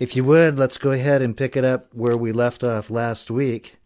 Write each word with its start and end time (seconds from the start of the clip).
If 0.00 0.16
you 0.16 0.24
would, 0.24 0.58
let's 0.58 0.78
go 0.78 0.92
ahead 0.92 1.20
and 1.20 1.36
pick 1.36 1.58
it 1.58 1.64
up 1.64 1.92
where 1.92 2.16
we 2.16 2.32
left 2.32 2.64
off 2.64 2.88
last 2.88 3.30
week. 3.30 3.76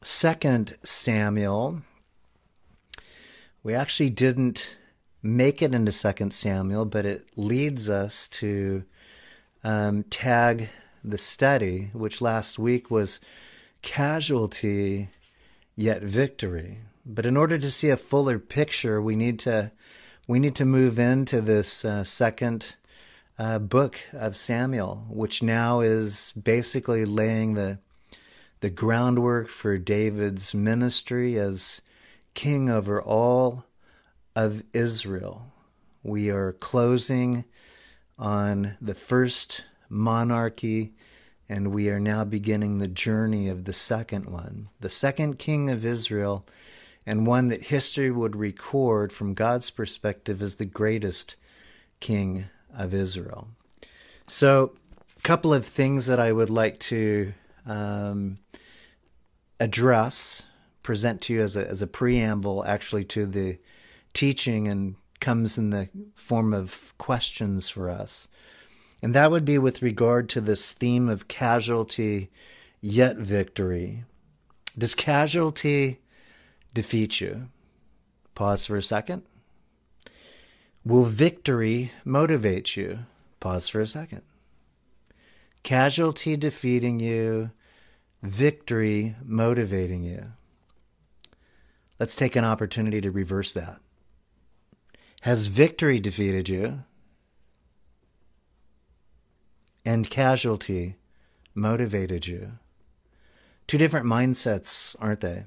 Second 0.00 0.78
Samuel. 0.82 1.82
We 3.62 3.74
actually 3.74 4.08
didn't 4.08 4.78
make 5.22 5.60
it 5.60 5.74
into 5.74 5.92
Second 5.92 6.32
Samuel, 6.32 6.86
but 6.86 7.04
it 7.04 7.32
leads 7.36 7.90
us 7.90 8.28
to 8.28 8.84
um, 9.62 10.04
tag 10.04 10.70
the 11.04 11.18
study, 11.18 11.90
which 11.92 12.22
last 12.22 12.58
week 12.58 12.90
was 12.90 13.20
casualty 13.82 15.10
yet 15.76 16.00
victory. 16.02 16.78
But 17.04 17.26
in 17.26 17.36
order 17.36 17.58
to 17.58 17.70
see 17.70 17.90
a 17.90 17.98
fuller 17.98 18.38
picture, 18.38 19.02
we 19.02 19.16
need 19.16 19.38
to 19.40 19.70
we 20.26 20.38
need 20.38 20.54
to 20.54 20.64
move 20.64 20.98
into 20.98 21.42
this 21.42 21.84
uh, 21.84 22.04
second 22.04 22.76
uh, 23.38 23.58
book 23.58 23.98
of 24.12 24.36
Samuel, 24.36 25.06
which 25.08 25.42
now 25.42 25.80
is 25.80 26.32
basically 26.32 27.04
laying 27.04 27.54
the 27.54 27.78
the 28.60 28.70
groundwork 28.70 29.48
for 29.48 29.76
David's 29.76 30.54
ministry 30.54 31.36
as 31.36 31.80
king 32.34 32.70
over 32.70 33.02
all 33.02 33.64
of 34.36 34.62
Israel. 34.72 35.52
We 36.04 36.30
are 36.30 36.52
closing 36.52 37.44
on 38.16 38.76
the 38.80 38.94
first 38.94 39.64
monarchy, 39.88 40.94
and 41.48 41.72
we 41.72 41.90
are 41.90 41.98
now 41.98 42.24
beginning 42.24 42.78
the 42.78 42.86
journey 42.86 43.48
of 43.48 43.64
the 43.64 43.72
second 43.72 44.26
one, 44.26 44.68
the 44.78 44.88
second 44.88 45.40
king 45.40 45.68
of 45.68 45.84
Israel, 45.84 46.46
and 47.04 47.26
one 47.26 47.48
that 47.48 47.62
history 47.62 48.12
would 48.12 48.36
record 48.36 49.12
from 49.12 49.34
God's 49.34 49.70
perspective 49.70 50.40
as 50.40 50.54
the 50.54 50.66
greatest 50.66 51.34
king 51.98 52.44
of 52.74 52.94
Israel. 52.94 53.48
So, 54.28 54.72
a 55.16 55.22
couple 55.22 55.52
of 55.54 55.66
things 55.66 56.06
that 56.06 56.18
I 56.18 56.32
would 56.32 56.50
like 56.50 56.78
to 56.80 57.32
um, 57.66 58.38
address, 59.60 60.46
present 60.82 61.20
to 61.22 61.34
you 61.34 61.40
as 61.40 61.56
a, 61.56 61.68
as 61.68 61.82
a 61.82 61.86
preamble, 61.86 62.64
actually, 62.64 63.04
to 63.04 63.26
the 63.26 63.58
teaching 64.14 64.68
and 64.68 64.96
comes 65.20 65.56
in 65.56 65.70
the 65.70 65.88
form 66.14 66.52
of 66.52 66.92
questions 66.98 67.70
for 67.70 67.88
us. 67.88 68.28
And 69.00 69.14
that 69.14 69.30
would 69.30 69.44
be 69.44 69.58
with 69.58 69.82
regard 69.82 70.28
to 70.30 70.40
this 70.40 70.72
theme 70.72 71.08
of 71.08 71.28
casualty 71.28 72.30
yet 72.80 73.16
victory. 73.16 74.04
Does 74.76 74.94
casualty 74.94 76.00
defeat 76.74 77.20
you? 77.20 77.48
Pause 78.34 78.66
for 78.66 78.76
a 78.76 78.82
second. 78.82 79.22
Will 80.84 81.04
victory 81.04 81.92
motivate 82.04 82.76
you? 82.76 83.00
Pause 83.38 83.68
for 83.68 83.80
a 83.80 83.86
second. 83.86 84.22
Casualty 85.62 86.36
defeating 86.36 86.98
you, 86.98 87.52
victory 88.22 89.14
motivating 89.24 90.02
you. 90.02 90.32
Let's 92.00 92.16
take 92.16 92.34
an 92.34 92.44
opportunity 92.44 93.00
to 93.00 93.12
reverse 93.12 93.52
that. 93.52 93.80
Has 95.20 95.46
victory 95.46 96.00
defeated 96.00 96.48
you? 96.48 96.82
And 99.84 100.10
casualty 100.10 100.96
motivated 101.54 102.26
you? 102.26 102.52
Two 103.68 103.78
different 103.78 104.06
mindsets, 104.06 104.96
aren't 105.00 105.20
they? 105.20 105.44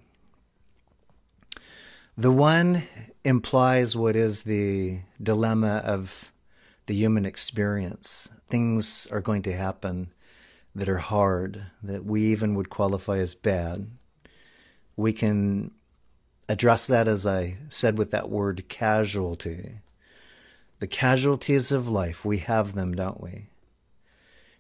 The 2.18 2.32
one 2.32 2.84
implies 3.26 3.98
what 3.98 4.16
is 4.16 4.44
the 4.44 5.00
dilemma 5.22 5.82
of 5.84 6.32
the 6.86 6.94
human 6.94 7.26
experience. 7.26 8.30
Things 8.50 9.06
are 9.12 9.20
going 9.20 9.42
to 9.42 9.56
happen 9.56 10.14
that 10.74 10.88
are 10.88 11.00
hard, 11.00 11.66
that 11.84 12.06
we 12.06 12.24
even 12.24 12.56
would 12.56 12.70
qualify 12.70 13.18
as 13.18 13.36
bad. 13.36 13.88
We 14.96 15.12
can 15.12 15.72
address 16.48 16.88
that, 16.88 17.08
as 17.08 17.28
I 17.28 17.58
said 17.68 17.98
with 17.98 18.12
that 18.12 18.30
word, 18.30 18.70
casualty. 18.70 19.80
The 20.80 20.88
casualties 20.88 21.72
of 21.72 21.90
life, 21.90 22.24
we 22.24 22.38
have 22.40 22.76
them, 22.76 22.94
don't 22.94 23.22
we? 23.22 23.48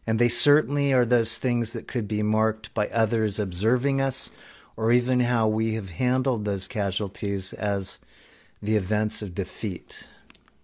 And 0.05 0.19
they 0.19 0.29
certainly 0.29 0.91
are 0.91 1.05
those 1.05 1.37
things 1.37 1.71
that 1.71 1.87
could 1.87 2.07
be 2.07 2.21
marked 2.21 2.73
by 2.73 2.87
others 2.89 3.39
observing 3.39 4.01
us 4.01 4.31
or 4.77 4.91
even 4.91 5.21
how 5.21 5.47
we 5.47 5.73
have 5.73 5.91
handled 5.91 6.45
those 6.45 6.67
casualties 6.67 7.53
as 7.53 7.99
the 8.61 8.75
events 8.75 9.21
of 9.21 9.35
defeat, 9.35 10.07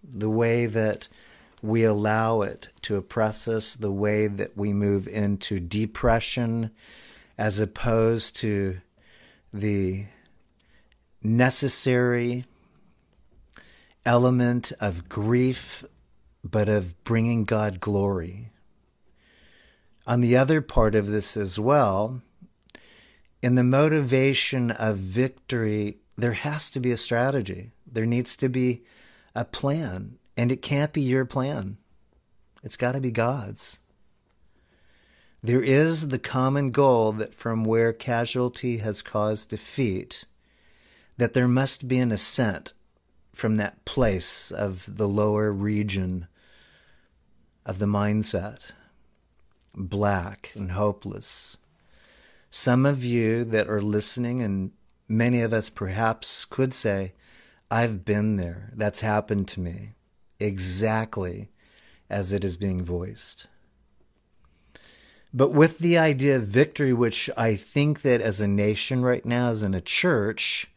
the 0.02 0.30
way 0.30 0.66
that 0.66 1.08
we 1.62 1.84
allow 1.84 2.42
it 2.42 2.68
to 2.82 2.96
oppress 2.96 3.46
us, 3.46 3.74
the 3.74 3.92
way 3.92 4.26
that 4.26 4.56
we 4.56 4.72
move 4.72 5.06
into 5.06 5.60
depression 5.60 6.70
as 7.38 7.60
opposed 7.60 8.36
to 8.36 8.80
the 9.52 10.06
necessary 11.22 12.44
element 14.04 14.72
of 14.80 15.08
grief, 15.08 15.84
but 16.42 16.68
of 16.68 17.02
bringing 17.04 17.44
God 17.44 17.80
glory. 17.80 18.50
On 20.06 20.20
the 20.20 20.36
other 20.36 20.60
part 20.60 20.96
of 20.96 21.06
this 21.06 21.36
as 21.36 21.60
well, 21.60 22.20
in 23.42 23.56
the 23.56 23.64
motivation 23.64 24.70
of 24.70 24.96
victory, 24.96 25.98
there 26.16 26.32
has 26.32 26.70
to 26.70 26.80
be 26.80 26.92
a 26.92 26.96
strategy. 26.96 27.72
There 27.86 28.06
needs 28.06 28.36
to 28.36 28.48
be 28.48 28.84
a 29.34 29.44
plan, 29.44 30.18
and 30.36 30.52
it 30.52 30.62
can't 30.62 30.92
be 30.92 31.02
your 31.02 31.24
plan. 31.24 31.76
It's 32.62 32.76
got 32.76 32.92
to 32.92 33.00
be 33.00 33.10
God's. 33.10 33.80
There 35.42 35.62
is 35.62 36.08
the 36.08 36.20
common 36.20 36.70
goal 36.70 37.10
that 37.12 37.34
from 37.34 37.64
where 37.64 37.92
casualty 37.92 38.78
has 38.78 39.02
caused 39.02 39.48
defeat, 39.48 40.24
that 41.16 41.32
there 41.32 41.48
must 41.48 41.88
be 41.88 41.98
an 41.98 42.12
ascent 42.12 42.72
from 43.32 43.56
that 43.56 43.84
place 43.84 44.52
of 44.52 44.96
the 44.96 45.08
lower 45.08 45.50
region 45.50 46.28
of 47.66 47.80
the 47.80 47.86
mindset, 47.86 48.70
black 49.74 50.52
and 50.54 50.72
hopeless, 50.72 51.56
some 52.52 52.84
of 52.84 53.02
you 53.02 53.44
that 53.44 53.68
are 53.68 53.80
listening, 53.80 54.42
and 54.42 54.72
many 55.08 55.40
of 55.40 55.54
us 55.54 55.70
perhaps 55.70 56.44
could 56.44 56.74
say, 56.74 57.14
I've 57.70 58.04
been 58.04 58.36
there. 58.36 58.70
That's 58.74 59.00
happened 59.00 59.48
to 59.48 59.60
me 59.60 59.94
exactly 60.38 61.48
as 62.10 62.34
it 62.34 62.44
is 62.44 62.58
being 62.58 62.84
voiced. 62.84 63.46
But 65.32 65.54
with 65.54 65.78
the 65.78 65.96
idea 65.96 66.36
of 66.36 66.42
victory, 66.42 66.92
which 66.92 67.30
I 67.38 67.56
think 67.56 68.02
that 68.02 68.20
as 68.20 68.42
a 68.42 68.46
nation 68.46 69.00
right 69.00 69.24
now, 69.24 69.48
as 69.48 69.62
in 69.62 69.72
a 69.72 69.80
church, 69.80 70.70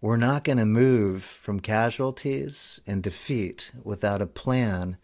we're 0.00 0.16
not 0.16 0.42
going 0.42 0.58
to 0.58 0.66
move 0.66 1.22
from 1.22 1.60
casualties 1.60 2.80
and 2.84 3.00
defeat 3.00 3.70
without 3.84 4.20
a 4.20 4.26
plan 4.26 4.96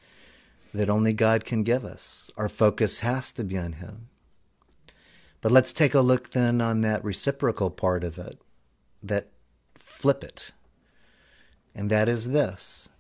that 0.75 0.91
only 0.91 1.13
God 1.13 1.45
can 1.45 1.63
give 1.63 1.85
us. 1.85 2.29
Our 2.37 2.49
focus 2.49 3.01
has 3.01 3.31
to 3.33 3.45
be 3.45 3.57
on 3.57 3.75
Him. 3.75 4.09
But 5.47 5.53
let's 5.53 5.73
take 5.73 5.95
a 5.95 6.01
look 6.01 6.31
then 6.31 6.61
on 6.61 6.81
that 6.81 7.05
reciprocal 7.05 7.71
part 7.71 8.03
of 8.03 8.19
it, 8.19 8.41
that 9.01 9.29
flip 9.77 10.25
it. 10.25 10.51
And 11.73 11.89
that 11.89 12.09
is 12.09 12.31
this 12.31 12.91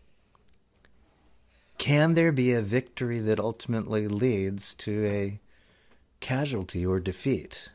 Can 1.77 2.15
there 2.15 2.31
be 2.31 2.53
a 2.53 2.61
victory 2.61 3.19
that 3.19 3.41
ultimately 3.41 4.07
leads 4.07 4.77
to 4.77 5.05
a 5.07 5.41
casualty 6.21 6.87
or 6.87 7.01
defeat? 7.01 7.71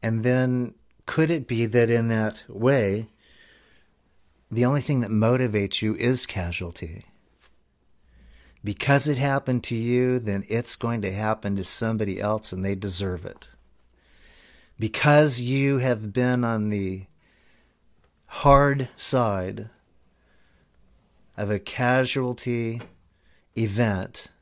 And 0.00 0.22
then 0.22 0.74
could 1.06 1.28
it 1.28 1.48
be 1.48 1.66
that 1.66 1.90
in 1.90 2.06
that 2.06 2.44
way, 2.46 3.08
the 4.52 4.64
only 4.64 4.82
thing 4.82 5.00
that 5.00 5.10
motivates 5.10 5.82
you 5.82 5.96
is 5.96 6.26
casualty? 6.26 7.06
Because 8.66 9.06
it 9.06 9.16
happened 9.16 9.62
to 9.62 9.76
you, 9.76 10.18
then 10.18 10.42
it's 10.48 10.74
going 10.74 11.00
to 11.00 11.12
happen 11.12 11.54
to 11.54 11.62
somebody 11.62 12.20
else 12.20 12.52
and 12.52 12.64
they 12.64 12.74
deserve 12.74 13.24
it. 13.24 13.48
Because 14.76 15.40
you 15.40 15.78
have 15.78 16.12
been 16.12 16.42
on 16.42 16.70
the 16.70 17.04
hard 18.26 18.88
side 18.96 19.70
of 21.36 21.48
a 21.48 21.60
casualty 21.60 22.82
event, 23.56 24.32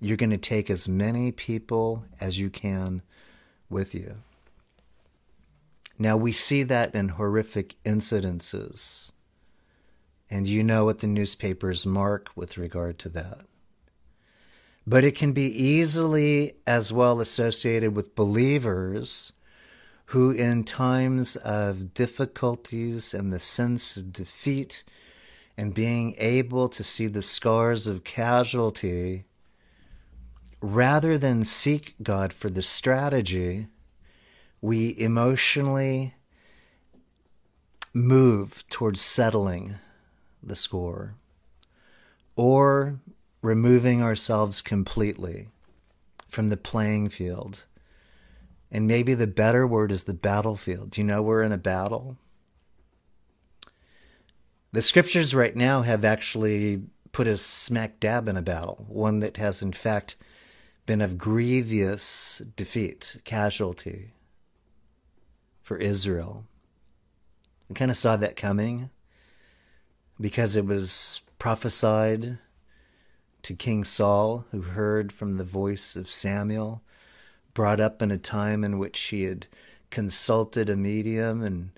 you're 0.00 0.16
going 0.16 0.30
to 0.30 0.38
take 0.38 0.70
as 0.70 0.88
many 0.88 1.30
people 1.30 2.06
as 2.22 2.40
you 2.40 2.48
can 2.48 3.02
with 3.68 3.94
you. 3.94 4.16
Now, 5.98 6.16
we 6.16 6.32
see 6.32 6.62
that 6.62 6.94
in 6.94 7.10
horrific 7.10 7.76
incidences 7.84 9.12
and 10.30 10.46
you 10.46 10.62
know 10.62 10.84
what 10.84 11.00
the 11.00 11.06
newspapers 11.06 11.84
mark 11.84 12.30
with 12.36 12.56
regard 12.56 12.98
to 13.00 13.08
that. 13.08 13.40
But 14.86 15.04
it 15.04 15.16
can 15.16 15.32
be 15.32 15.46
easily 15.46 16.54
as 16.66 16.92
well 16.92 17.20
associated 17.20 17.96
with 17.96 18.14
believers 18.14 19.32
who, 20.06 20.30
in 20.30 20.64
times 20.64 21.36
of 21.36 21.94
difficulties 21.94 23.12
and 23.12 23.32
the 23.32 23.38
sense 23.38 23.96
of 23.96 24.12
defeat 24.12 24.84
and 25.56 25.74
being 25.74 26.14
able 26.18 26.68
to 26.68 26.82
see 26.82 27.06
the 27.06 27.22
scars 27.22 27.86
of 27.86 28.04
casualty, 28.04 29.24
rather 30.60 31.18
than 31.18 31.44
seek 31.44 31.94
God 32.02 32.32
for 32.32 32.48
the 32.50 32.62
strategy, 32.62 33.66
we 34.60 34.98
emotionally 34.98 36.14
move 37.92 38.64
towards 38.68 39.00
settling 39.00 39.74
the 40.42 40.56
score 40.56 41.14
or 42.36 43.00
removing 43.42 44.02
ourselves 44.02 44.62
completely 44.62 45.48
from 46.28 46.48
the 46.48 46.56
playing 46.56 47.08
field. 47.08 47.64
And 48.70 48.86
maybe 48.86 49.14
the 49.14 49.26
better 49.26 49.66
word 49.66 49.90
is 49.90 50.04
the 50.04 50.14
battlefield. 50.14 50.90
Do 50.90 51.00
you 51.00 51.06
know 51.06 51.22
we're 51.22 51.42
in 51.42 51.52
a 51.52 51.58
battle? 51.58 52.16
The 54.72 54.82
scriptures 54.82 55.34
right 55.34 55.56
now 55.56 55.82
have 55.82 56.04
actually 56.04 56.82
put 57.12 57.26
us 57.26 57.42
smack 57.42 57.98
dab 57.98 58.28
in 58.28 58.36
a 58.36 58.42
battle, 58.42 58.86
one 58.88 59.18
that 59.20 59.36
has 59.36 59.62
in 59.62 59.72
fact 59.72 60.16
been 60.86 61.00
of 61.00 61.18
grievous 61.18 62.40
defeat, 62.56 63.16
casualty 63.24 64.12
for 65.60 65.76
Israel. 65.76 66.44
I 67.68 67.74
kind 67.74 67.90
of 67.90 67.96
saw 67.96 68.16
that 68.16 68.36
coming 68.36 68.90
because 70.20 70.56
it 70.56 70.66
was 70.66 71.22
prophesied 71.38 72.38
to 73.42 73.54
King 73.54 73.84
Saul, 73.84 74.44
who 74.50 74.60
heard 74.60 75.12
from 75.12 75.36
the 75.36 75.44
voice 75.44 75.96
of 75.96 76.08
Samuel, 76.08 76.82
brought 77.54 77.80
up 77.80 78.02
in 78.02 78.10
a 78.10 78.18
time 78.18 78.62
in 78.62 78.78
which 78.78 78.98
he 78.98 79.24
had 79.24 79.46
consulted 79.88 80.68
a 80.68 80.76
medium 80.76 81.42
and 81.42 81.70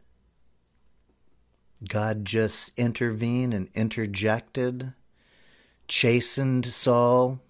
God 1.88 2.24
just 2.24 2.78
intervened 2.78 3.54
and 3.54 3.68
interjected, 3.74 4.92
chastened 5.88 6.66
Saul, 6.66 7.40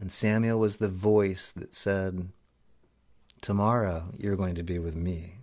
and 0.00 0.12
Samuel 0.12 0.60
was 0.60 0.76
the 0.76 0.88
voice 0.88 1.50
that 1.52 1.74
said, 1.74 2.28
Tomorrow 3.40 4.12
you're 4.18 4.36
going 4.36 4.54
to 4.56 4.62
be 4.62 4.78
with 4.78 4.94
me. 4.94 5.34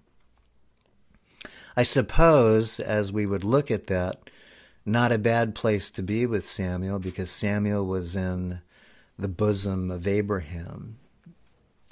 I 1.76 1.84
suppose, 1.84 2.80
as 2.80 3.12
we 3.12 3.26
would 3.26 3.44
look 3.44 3.72
at 3.72 3.88
that, 3.88 4.30
not 4.86 5.12
a 5.12 5.18
bad 5.18 5.56
place 5.56 5.90
to 5.92 6.04
be 6.04 6.26
with 6.26 6.46
Samuel 6.46 7.00
because 7.00 7.30
Samuel 7.30 7.86
was 7.86 8.16
in 8.16 8.62
the 9.18 9.28
bosom 9.28 9.90
of 9.90 10.08
Abraham. 10.08 10.98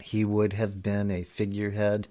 He 0.01 0.25
would 0.25 0.53
have 0.53 0.81
been 0.81 1.11
a 1.11 1.23
figurehead 1.23 2.07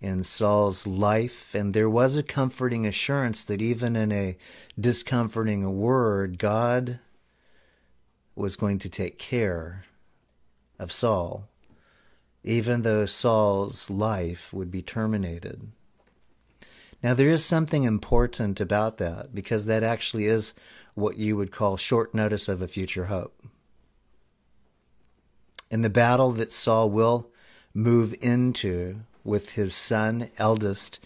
in 0.00 0.24
Saul's 0.24 0.86
life, 0.86 1.54
and 1.54 1.72
there 1.72 1.88
was 1.88 2.16
a 2.16 2.22
comforting 2.24 2.84
assurance 2.86 3.44
that 3.44 3.62
even 3.62 3.94
in 3.94 4.10
a 4.10 4.36
discomforting 4.78 5.78
word, 5.78 6.38
God 6.38 6.98
was 8.34 8.56
going 8.56 8.78
to 8.78 8.88
take 8.88 9.18
care 9.18 9.84
of 10.78 10.90
Saul, 10.90 11.48
even 12.42 12.82
though 12.82 13.06
Saul's 13.06 13.88
life 13.88 14.52
would 14.52 14.70
be 14.70 14.82
terminated. 14.82 15.70
Now, 17.02 17.14
there 17.14 17.30
is 17.30 17.44
something 17.44 17.82
important 17.82 18.60
about 18.60 18.98
that 18.98 19.34
because 19.34 19.66
that 19.66 19.82
actually 19.82 20.26
is 20.26 20.54
what 20.94 21.16
you 21.16 21.36
would 21.36 21.50
call 21.50 21.76
short 21.76 22.14
notice 22.14 22.48
of 22.48 22.62
a 22.62 22.68
future 22.68 23.06
hope. 23.06 23.42
In 25.70 25.82
the 25.82 25.90
battle 25.90 26.32
that 26.32 26.52
Saul 26.52 26.90
will 26.90 27.30
move 27.74 28.14
into 28.20 29.00
with 29.24 29.54
his 29.54 29.74
son, 29.74 30.30
eldest, 30.38 31.00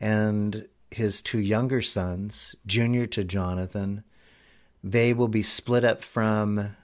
and 0.00 0.66
his 0.90 1.22
two 1.22 1.38
younger 1.38 1.80
sons, 1.80 2.56
junior 2.66 3.06
to 3.06 3.24
Jonathan, 3.24 4.02
they 4.82 5.12
will 5.12 5.28
be 5.28 5.42
split 5.42 5.84
up 5.84 6.02
from 6.02 6.76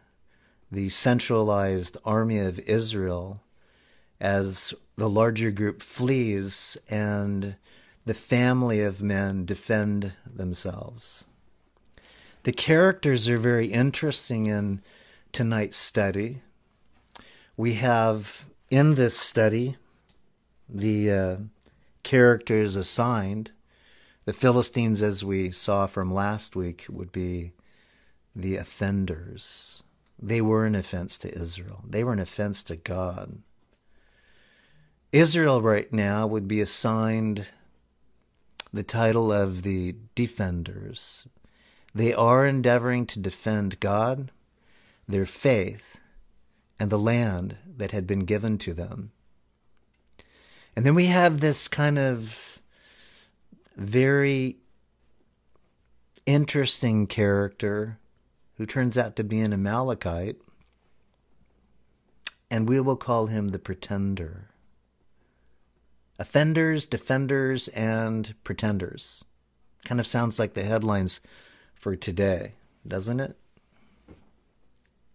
the 0.70 0.88
centralized 0.88 1.96
army 2.04 2.38
of 2.38 2.58
Israel 2.60 3.42
as 4.20 4.72
the 4.96 5.10
larger 5.10 5.50
group 5.50 5.82
flees 5.82 6.78
and 6.88 7.56
the 8.06 8.14
family 8.14 8.82
of 8.82 9.02
men 9.02 9.44
defend 9.44 10.12
themselves. 10.24 11.26
The 12.44 12.52
characters 12.52 13.28
are 13.28 13.36
very 13.36 13.66
interesting 13.66 14.46
in 14.46 14.80
tonight's 15.32 15.76
study. 15.76 16.40
We 17.56 17.74
have 17.74 18.46
in 18.70 18.94
this 18.94 19.18
study 19.18 19.76
the 20.68 21.10
uh, 21.10 21.36
characters 22.04 22.76
assigned. 22.76 23.50
The 24.24 24.32
Philistines, 24.32 25.02
as 25.02 25.24
we 25.24 25.50
saw 25.50 25.86
from 25.86 26.14
last 26.14 26.54
week, 26.54 26.86
would 26.88 27.10
be 27.10 27.52
the 28.36 28.56
offenders. 28.56 29.82
They 30.16 30.40
were 30.40 30.64
an 30.64 30.76
offense 30.76 31.18
to 31.18 31.36
Israel, 31.36 31.82
they 31.84 32.04
were 32.04 32.12
an 32.12 32.20
offense 32.20 32.62
to 32.64 32.76
God. 32.76 33.38
Israel, 35.10 35.60
right 35.60 35.92
now, 35.92 36.26
would 36.26 36.46
be 36.46 36.60
assigned 36.60 37.46
the 38.72 38.82
title 38.82 39.32
of 39.32 39.62
the 39.62 39.94
defenders. 40.14 41.26
They 41.94 42.12
are 42.12 42.46
endeavoring 42.46 43.06
to 43.06 43.18
defend 43.18 43.80
God, 43.80 44.30
their 45.08 45.26
faith, 45.26 46.00
and 46.78 46.90
the 46.90 46.98
land 46.98 47.56
that 47.76 47.92
had 47.92 48.06
been 48.06 48.20
given 48.20 48.58
to 48.58 48.74
them. 48.74 49.12
And 50.74 50.84
then 50.84 50.94
we 50.94 51.06
have 51.06 51.40
this 51.40 51.68
kind 51.68 51.98
of 51.98 52.60
very 53.76 54.56
interesting 56.26 57.06
character 57.06 57.98
who 58.56 58.66
turns 58.66 58.98
out 58.98 59.16
to 59.16 59.24
be 59.24 59.40
an 59.40 59.52
Amalekite, 59.52 60.36
and 62.50 62.68
we 62.68 62.80
will 62.80 62.96
call 62.96 63.26
him 63.26 63.48
the 63.48 63.58
pretender 63.58 64.50
offenders, 66.18 66.86
defenders, 66.86 67.68
and 67.68 68.34
pretenders. 68.44 69.24
Kind 69.84 70.00
of 70.00 70.06
sounds 70.06 70.38
like 70.38 70.54
the 70.54 70.64
headlines 70.64 71.20
for 71.74 71.94
today, 71.96 72.52
doesn't 72.86 73.20
it? 73.20 73.36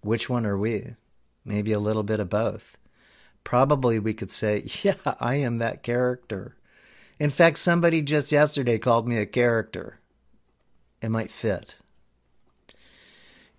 Which 0.01 0.29
one 0.29 0.45
are 0.45 0.57
we? 0.57 0.95
Maybe 1.43 1.71
a 1.73 1.79
little 1.79 2.03
bit 2.03 2.19
of 2.19 2.29
both. 2.29 2.77
Probably 3.43 3.99
we 3.99 4.13
could 4.13 4.31
say, 4.31 4.63
yeah, 4.83 4.95
I 5.19 5.35
am 5.35 5.57
that 5.57 5.83
character. 5.83 6.55
In 7.19 7.29
fact, 7.29 7.59
somebody 7.59 8.01
just 8.01 8.31
yesterday 8.31 8.77
called 8.77 9.07
me 9.07 9.17
a 9.17 9.25
character. 9.25 9.99
It 11.01 11.09
might 11.09 11.29
fit. 11.29 11.77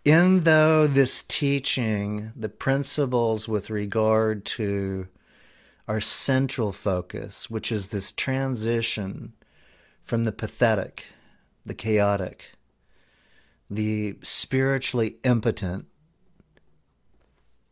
In 0.05 0.41
though 0.41 0.89
this 0.89 1.23
teaching, 1.23 2.33
the 2.35 2.49
principles 2.49 3.49
with 3.49 3.71
regard 3.71 4.45
to 4.47 5.07
our 5.89 6.01
central 6.01 6.73
focus, 6.73 7.51
which 7.51 7.73
is 7.73 7.89
this 7.89 8.13
transition 8.13 9.33
from 10.03 10.25
the 10.25 10.33
pathetic, 10.33 11.07
the 11.65 11.75
chaotic, 11.75 12.53
the 13.69 14.17
spiritually 14.23 15.17
impotent, 15.25 15.87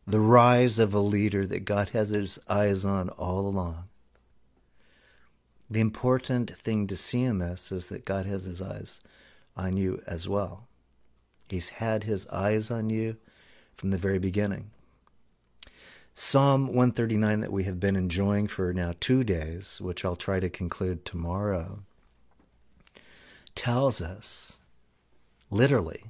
the 0.05 0.19
rise 0.19 0.79
of 0.79 0.93
a 0.93 0.99
leader 0.99 1.45
that 1.45 1.65
God 1.65 1.89
has 1.89 2.09
his 2.09 2.39
eyes 2.49 2.85
on 2.85 3.09
all 3.09 3.47
along. 3.47 3.85
The 5.69 5.79
important 5.79 6.49
thing 6.57 6.87
to 6.87 6.97
see 6.97 7.23
in 7.23 7.37
this 7.37 7.71
is 7.71 7.87
that 7.87 8.03
God 8.03 8.25
has 8.25 8.43
his 8.43 8.61
eyes 8.61 8.99
on 9.55 9.77
you 9.77 10.01
as 10.05 10.27
well. 10.27 10.67
He's 11.49 11.69
had 11.69 12.03
his 12.03 12.27
eyes 12.27 12.69
on 12.71 12.89
you 12.89 13.17
from 13.73 13.91
the 13.91 13.97
very 13.97 14.19
beginning. 14.19 14.71
Psalm 16.13 16.67
139 16.67 17.39
that 17.39 17.51
we 17.51 17.63
have 17.63 17.79
been 17.79 17.95
enjoying 17.95 18.47
for 18.47 18.73
now 18.73 18.93
two 18.99 19.23
days, 19.23 19.79
which 19.81 20.03
I'll 20.03 20.15
try 20.15 20.39
to 20.39 20.49
conclude 20.49 21.05
tomorrow, 21.05 21.83
tells 23.55 24.01
us 24.01 24.59
literally 25.49 26.03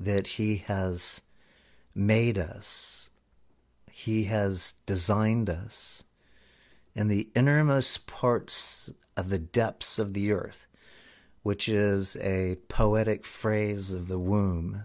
that 0.00 0.26
He 0.26 0.56
has 0.66 1.22
made 1.94 2.38
us, 2.38 3.10
He 3.90 4.24
has 4.24 4.74
designed 4.84 5.48
us 5.48 6.04
in 6.94 7.08
the 7.08 7.28
innermost 7.34 8.06
parts 8.08 8.92
of 9.16 9.30
the 9.30 9.38
depths 9.38 9.98
of 9.98 10.12
the 10.12 10.32
earth, 10.32 10.66
which 11.42 11.68
is 11.68 12.16
a 12.16 12.56
poetic 12.68 13.24
phrase 13.24 13.92
of 13.92 14.08
the 14.08 14.18
womb. 14.18 14.84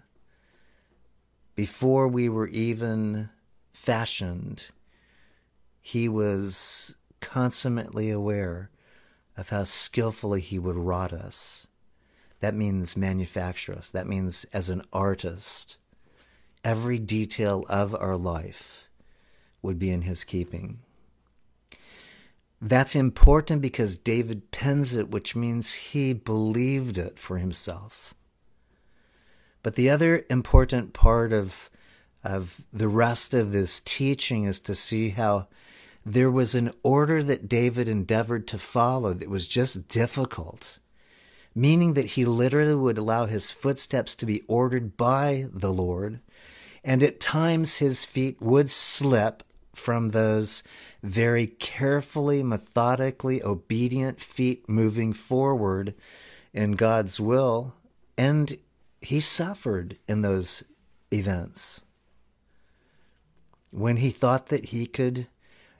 Before 1.55 2.07
we 2.07 2.29
were 2.29 2.47
even 2.47 3.29
fashioned, 3.73 4.67
he 5.81 6.07
was 6.07 6.95
consummately 7.19 8.09
aware 8.09 8.69
of 9.35 9.49
how 9.49 9.63
skillfully 9.63 10.39
he 10.39 10.59
would 10.59 10.75
wrought 10.75 11.11
us. 11.11 11.67
That 12.39 12.53
means 12.53 12.95
manufacture 12.95 13.73
us. 13.73 13.91
That 13.91 14.07
means 14.07 14.45
as 14.53 14.69
an 14.69 14.83
artist, 14.93 15.77
every 16.63 16.99
detail 16.99 17.65
of 17.69 17.95
our 17.95 18.15
life 18.15 18.87
would 19.61 19.79
be 19.79 19.89
in 19.89 20.03
his 20.03 20.23
keeping. 20.23 20.79
That's 22.61 22.95
important 22.95 23.61
because 23.61 23.97
David 23.97 24.51
pens 24.51 24.95
it, 24.95 25.09
which 25.09 25.35
means 25.35 25.73
he 25.73 26.13
believed 26.13 26.97
it 26.97 27.19
for 27.19 27.37
himself. 27.37 28.13
But 29.63 29.75
the 29.75 29.89
other 29.89 30.25
important 30.29 30.93
part 30.93 31.33
of 31.33 31.69
of 32.23 32.61
the 32.71 32.87
rest 32.87 33.33
of 33.33 33.51
this 33.51 33.79
teaching 33.79 34.45
is 34.45 34.59
to 34.61 34.75
see 34.75 35.09
how 35.09 35.47
there 36.05 36.31
was 36.31 36.55
an 36.55 36.71
order 36.83 37.23
that 37.23 37.47
David 37.47 37.87
endeavored 37.87 38.47
to 38.47 38.57
follow 38.57 39.13
that 39.13 39.29
was 39.29 39.47
just 39.47 39.87
difficult, 39.87 40.79
meaning 41.55 41.93
that 41.93 42.05
he 42.07 42.25
literally 42.25 42.75
would 42.75 42.97
allow 42.97 43.25
his 43.25 43.51
footsteps 43.51 44.15
to 44.15 44.25
be 44.25 44.41
ordered 44.47 44.97
by 44.97 45.47
the 45.51 45.71
Lord, 45.71 46.19
and 46.83 47.01
at 47.01 47.19
times 47.19 47.77
his 47.77 48.03
feet 48.03 48.41
would 48.41 48.69
slip 48.69 49.43
from 49.73 50.09
those 50.09 50.63
very 51.01 51.47
carefully, 51.47 52.43
methodically 52.43 53.41
obedient 53.41 54.19
feet 54.19 54.67
moving 54.69 55.13
forward 55.13 55.93
in 56.53 56.73
God's 56.73 57.19
will, 57.19 57.73
and 58.17 58.57
he 59.01 59.19
suffered 59.19 59.97
in 60.07 60.21
those 60.21 60.63
events. 61.11 61.83
When 63.73 63.97
he 63.97 64.11
thought 64.11 64.49
that 64.49 64.65
he 64.65 64.85
could 64.85 65.25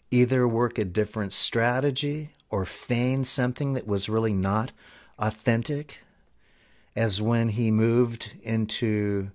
either 0.09 0.47
work 0.47 0.79
a 0.79 0.83
different 0.83 1.31
strategy 1.31 2.31
or 2.49 2.65
feign 2.65 3.23
something 3.23 3.73
that 3.73 3.85
was 3.85 4.09
really 4.09 4.33
not 4.33 4.71
authentic, 5.19 6.03
as 6.95 7.21
when 7.21 7.49
he 7.49 7.69
moved 7.69 8.33
into 8.41 9.29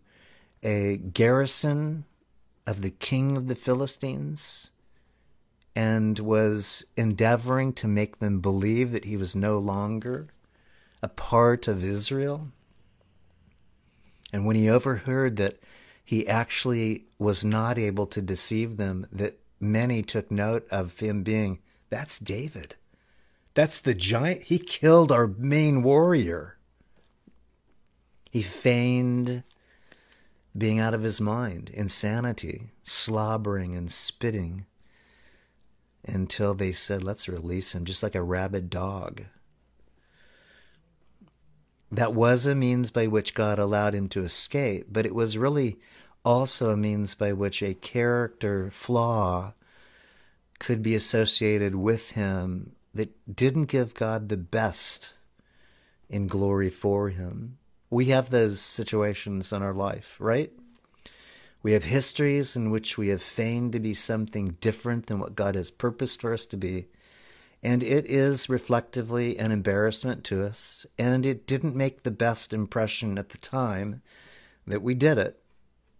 a 0.64 0.96
garrison 0.96 2.04
of 2.66 2.82
the 2.82 2.90
king 2.90 3.36
of 3.36 3.46
the 3.46 3.54
Philistines 3.54 4.72
and 5.76 6.18
was 6.18 6.84
endeavoring 6.96 7.72
to 7.74 7.86
make 7.86 8.18
them 8.18 8.40
believe 8.40 8.90
that 8.90 9.04
he 9.04 9.16
was 9.16 9.36
no 9.36 9.56
longer 9.56 10.26
a 11.00 11.08
part 11.08 11.68
of 11.68 11.84
Israel. 11.84 12.48
And 14.32 14.44
when 14.44 14.56
he 14.56 14.68
overheard 14.68 15.36
that 15.36 15.60
he 16.08 16.26
actually 16.26 17.04
was 17.18 17.44
not 17.44 17.76
able 17.76 18.06
to 18.06 18.22
deceive 18.22 18.78
them, 18.78 19.06
that 19.12 19.38
many 19.60 20.02
took 20.02 20.30
note 20.30 20.66
of 20.70 21.00
him 21.00 21.22
being, 21.22 21.58
that's 21.90 22.18
David. 22.18 22.76
That's 23.52 23.78
the 23.78 23.92
giant. 23.92 24.44
He 24.44 24.58
killed 24.58 25.12
our 25.12 25.26
main 25.26 25.82
warrior. 25.82 26.56
He 28.30 28.40
feigned 28.40 29.42
being 30.56 30.78
out 30.78 30.94
of 30.94 31.02
his 31.02 31.20
mind, 31.20 31.68
insanity, 31.74 32.70
slobbering 32.82 33.76
and 33.76 33.92
spitting, 33.92 34.64
until 36.06 36.54
they 36.54 36.72
said, 36.72 37.02
let's 37.02 37.28
release 37.28 37.74
him, 37.74 37.84
just 37.84 38.02
like 38.02 38.14
a 38.14 38.22
rabid 38.22 38.70
dog. 38.70 39.24
That 41.90 42.14
was 42.14 42.46
a 42.46 42.54
means 42.54 42.90
by 42.90 43.06
which 43.06 43.34
God 43.34 43.58
allowed 43.58 43.94
him 43.94 44.08
to 44.10 44.24
escape, 44.24 44.86
but 44.90 45.06
it 45.06 45.14
was 45.14 45.38
really 45.38 45.78
also 46.24 46.70
a 46.70 46.76
means 46.76 47.14
by 47.14 47.32
which 47.32 47.62
a 47.62 47.74
character 47.74 48.70
flaw 48.70 49.54
could 50.58 50.82
be 50.82 50.94
associated 50.94 51.74
with 51.74 52.12
him 52.12 52.72
that 52.94 53.14
didn't 53.34 53.66
give 53.66 53.94
God 53.94 54.28
the 54.28 54.36
best 54.36 55.14
in 56.10 56.26
glory 56.26 56.70
for 56.70 57.10
him. 57.10 57.58
We 57.90 58.06
have 58.06 58.30
those 58.30 58.60
situations 58.60 59.52
in 59.52 59.62
our 59.62 59.72
life, 59.72 60.16
right? 60.18 60.52
We 61.62 61.72
have 61.72 61.84
histories 61.84 62.56
in 62.56 62.70
which 62.70 62.98
we 62.98 63.08
have 63.08 63.22
feigned 63.22 63.72
to 63.72 63.80
be 63.80 63.94
something 63.94 64.56
different 64.60 65.06
than 65.06 65.18
what 65.18 65.36
God 65.36 65.54
has 65.54 65.70
purposed 65.70 66.20
for 66.20 66.32
us 66.32 66.46
to 66.46 66.56
be. 66.56 66.86
And 67.62 67.82
it 67.82 68.06
is 68.06 68.48
reflectively 68.48 69.38
an 69.38 69.50
embarrassment 69.50 70.24
to 70.24 70.44
us. 70.44 70.86
And 70.98 71.26
it 71.26 71.46
didn't 71.46 71.74
make 71.74 72.02
the 72.02 72.10
best 72.10 72.52
impression 72.52 73.18
at 73.18 73.30
the 73.30 73.38
time 73.38 74.02
that 74.66 74.82
we 74.82 74.94
did 74.94 75.18
it. 75.18 75.40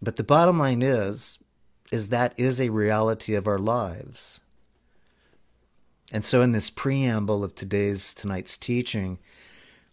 But 0.01 0.17
the 0.17 0.25
bottom 0.25 0.59
line 0.59 0.83
is, 0.83 1.39
is 1.91 2.09
that 2.09 2.35
is 2.37 2.61
a 2.61 2.69
reality 2.69 3.35
of 3.35 3.47
our 3.47 3.59
lives. 3.59 4.41
And 6.13 6.25
so 6.25 6.41
in 6.43 6.53
this 6.53 6.71
preamble 6.71 7.45
of 7.45 7.55
today's 7.55 8.15
tonight's 8.15 8.57
teaching, 8.57 9.19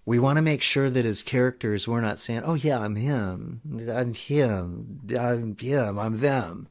we 0.05 0.19
want 0.19 0.37
to 0.37 0.43
make 0.43 0.61
sure 0.61 0.89
that 0.89 1.05
as 1.05 1.23
characters 1.23 1.87
we're 1.87 1.99
not 1.99 2.19
saying, 2.19 2.43
"Oh 2.45 2.53
yeah, 2.53 2.79
I'm 2.79 2.95
him. 2.95 3.61
I'm 3.91 4.13
him. 4.13 5.01
I'm 5.17 5.57
him. 5.57 5.99
I'm 5.99 6.19
them." 6.19 6.67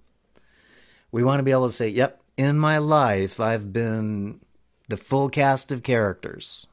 We 1.10 1.24
want 1.24 1.40
to 1.40 1.44
be 1.44 1.50
able 1.50 1.68
to 1.68 1.74
say, 1.74 1.88
"Yep, 1.88 2.22
in 2.36 2.58
my 2.58 2.78
life 2.78 3.40
I've 3.40 3.72
been 3.72 4.40
the 4.88 4.96
full 4.96 5.28
cast 5.28 5.72
of 5.72 5.82
characters. 5.82 6.66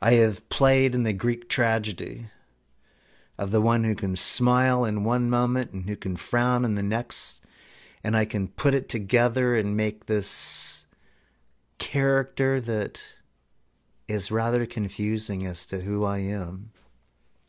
I 0.00 0.12
have 0.12 0.48
played 0.48 0.94
in 0.94 1.02
the 1.02 1.12
Greek 1.12 1.48
tragedy 1.48 2.26
of 3.38 3.50
the 3.50 3.60
one 3.60 3.84
who 3.84 3.94
can 3.94 4.16
smile 4.16 4.84
in 4.84 5.04
one 5.04 5.28
moment 5.30 5.72
and 5.72 5.88
who 5.88 5.96
can 5.96 6.16
frown 6.16 6.64
in 6.64 6.74
the 6.74 6.82
next, 6.82 7.40
and 8.02 8.16
I 8.16 8.24
can 8.24 8.48
put 8.48 8.74
it 8.74 8.88
together 8.88 9.56
and 9.56 9.76
make 9.76 10.06
this 10.06 10.86
character 11.78 12.60
that 12.60 13.14
is 14.08 14.30
rather 14.30 14.66
confusing 14.66 15.46
as 15.46 15.64
to 15.66 15.80
who 15.82 16.04
I 16.04 16.18
am 16.18 16.72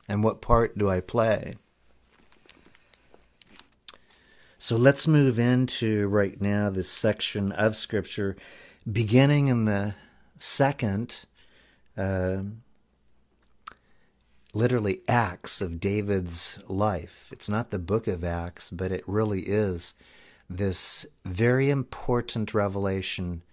and 0.08 0.24
what 0.24 0.42
part 0.42 0.78
do 0.78 0.90
I 0.90 1.00
play. 1.00 1.56
So 4.58 4.76
let's 4.76 5.08
move 5.08 5.40
into 5.40 6.08
right 6.08 6.40
now 6.40 6.70
this 6.70 6.90
section 6.90 7.52
of 7.52 7.76
Scripture, 7.76 8.36
beginning 8.90 9.48
in 9.48 9.66
the 9.66 9.96
second. 10.38 11.26
Uh, 11.98 12.44
literally 14.54 15.02
acts 15.08 15.62
of 15.62 15.80
David's 15.80 16.60
life. 16.68 17.30
It's 17.32 17.50
not 17.50 17.70
the 17.70 17.80
book 17.80 18.08
of 18.08 18.24
Acts, 18.24 18.70
but 18.70 18.92
it 18.92 19.04
really 19.08 19.42
is 19.42 19.94
this 20.50 21.06
very 21.24 21.70
important 21.70 22.54
revelation 22.54 23.44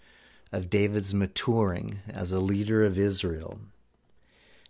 of 0.50 0.70
David's 0.70 1.14
maturing 1.14 2.00
as 2.08 2.32
a 2.32 2.40
leader 2.40 2.84
of 2.84 2.98
Israel. 2.98 3.60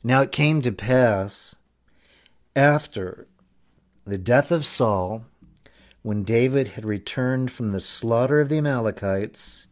Now 0.02 0.20
it 0.22 0.32
came 0.32 0.60
to 0.62 0.72
pass 0.72 1.56
after 2.54 3.26
the 4.04 4.18
death 4.18 4.50
of 4.50 4.66
Saul, 4.66 5.24
when 6.02 6.22
David 6.22 6.68
had 6.68 6.84
returned 6.84 7.50
from 7.50 7.70
the 7.70 7.80
slaughter 7.80 8.40
of 8.40 8.48
the 8.48 8.58
Amalekites, 8.58 9.67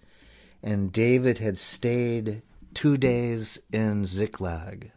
and 0.63 0.93
David 0.93 1.39
had 1.39 1.59
stayed 1.59 2.43
two 2.75 2.97
days 2.97 3.61
in 3.73 4.05
Ziklag. 4.05 4.91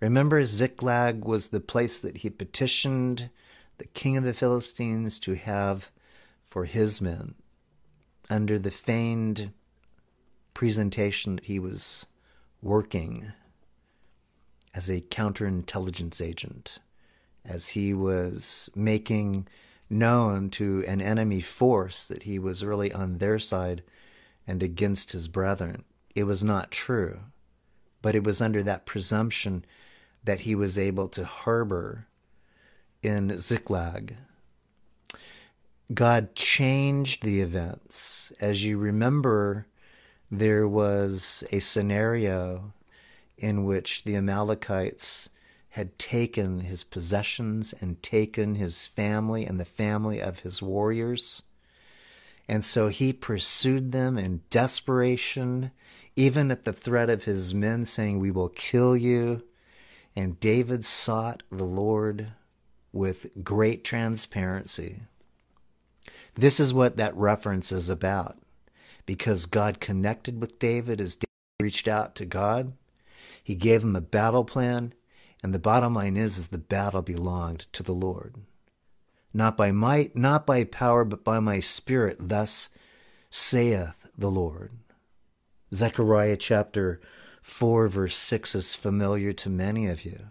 Remember, 0.00 0.44
Ziklag 0.44 1.24
was 1.24 1.48
the 1.48 1.60
place 1.60 2.00
that 2.00 2.18
he 2.18 2.30
petitioned 2.30 3.30
the 3.78 3.86
king 3.86 4.16
of 4.16 4.24
the 4.24 4.34
Philistines 4.34 5.18
to 5.20 5.34
have 5.34 5.90
for 6.42 6.64
his 6.64 7.00
men 7.00 7.34
under 8.30 8.58
the 8.58 8.70
feigned 8.70 9.52
presentation 10.54 11.36
that 11.36 11.44
he 11.44 11.58
was 11.58 12.06
working 12.60 13.32
as 14.74 14.88
a 14.88 15.00
counterintelligence 15.00 16.20
agent, 16.20 16.78
as 17.44 17.70
he 17.70 17.92
was 17.92 18.70
making 18.74 19.46
known 19.92 20.50
to 20.50 20.84
an 20.86 21.00
enemy 21.00 21.40
force 21.40 22.08
that 22.08 22.24
he 22.24 22.38
was 22.38 22.64
really 22.64 22.92
on 22.92 23.18
their 23.18 23.38
side 23.38 23.82
and 24.46 24.62
against 24.62 25.12
his 25.12 25.28
brethren. 25.28 25.84
It 26.14 26.24
was 26.24 26.42
not 26.42 26.70
true, 26.70 27.20
but 28.00 28.14
it 28.14 28.24
was 28.24 28.40
under 28.40 28.62
that 28.62 28.86
presumption 28.86 29.64
that 30.24 30.40
he 30.40 30.54
was 30.54 30.78
able 30.78 31.08
to 31.08 31.24
harbor 31.24 32.06
in 33.02 33.38
Ziklag. 33.38 34.16
God 35.92 36.34
changed 36.34 37.22
the 37.22 37.40
events. 37.40 38.32
As 38.40 38.64
you 38.64 38.78
remember, 38.78 39.66
there 40.30 40.66
was 40.66 41.44
a 41.52 41.58
scenario 41.58 42.72
in 43.36 43.64
which 43.64 44.04
the 44.04 44.16
Amalekites 44.16 45.28
had 45.72 45.98
taken 45.98 46.60
his 46.60 46.84
possessions 46.84 47.72
and 47.80 48.02
taken 48.02 48.56
his 48.56 48.86
family 48.86 49.46
and 49.46 49.58
the 49.58 49.64
family 49.64 50.20
of 50.20 50.40
his 50.40 50.60
warriors. 50.60 51.44
And 52.46 52.62
so 52.62 52.88
he 52.88 53.14
pursued 53.14 53.90
them 53.90 54.18
in 54.18 54.42
desperation, 54.50 55.70
even 56.14 56.50
at 56.50 56.66
the 56.66 56.74
threat 56.74 57.08
of 57.08 57.24
his 57.24 57.54
men 57.54 57.86
saying, 57.86 58.18
We 58.18 58.30
will 58.30 58.50
kill 58.50 58.94
you. 58.94 59.44
And 60.14 60.38
David 60.38 60.84
sought 60.84 61.42
the 61.50 61.64
Lord 61.64 62.32
with 62.92 63.42
great 63.42 63.82
transparency. 63.82 65.00
This 66.34 66.60
is 66.60 66.74
what 66.74 66.98
that 66.98 67.16
reference 67.16 67.72
is 67.72 67.88
about. 67.88 68.36
Because 69.06 69.46
God 69.46 69.80
connected 69.80 70.38
with 70.38 70.58
David 70.58 71.00
as 71.00 71.14
David 71.14 71.26
reached 71.62 71.88
out 71.88 72.14
to 72.16 72.26
God, 72.26 72.74
he 73.42 73.54
gave 73.54 73.82
him 73.82 73.96
a 73.96 74.02
battle 74.02 74.44
plan, 74.44 74.92
and 75.42 75.52
the 75.52 75.58
bottom 75.58 75.94
line 75.94 76.16
is 76.16 76.38
is 76.38 76.48
the 76.48 76.58
battle 76.58 77.02
belonged 77.02 77.66
to 77.72 77.82
the 77.82 77.94
Lord. 77.94 78.36
Not 79.34 79.56
by 79.56 79.72
might, 79.72 80.14
not 80.14 80.46
by 80.46 80.64
power, 80.64 81.04
but 81.04 81.24
by 81.24 81.40
my 81.40 81.58
spirit, 81.58 82.16
thus 82.20 82.68
saith 83.30 84.10
the 84.16 84.30
Lord. 84.30 84.72
Zechariah 85.74 86.36
chapter 86.36 87.00
4, 87.40 87.88
verse 87.88 88.16
6 88.16 88.54
is 88.54 88.76
familiar 88.76 89.32
to 89.32 89.50
many 89.50 89.88
of 89.88 90.04
you. 90.04 90.28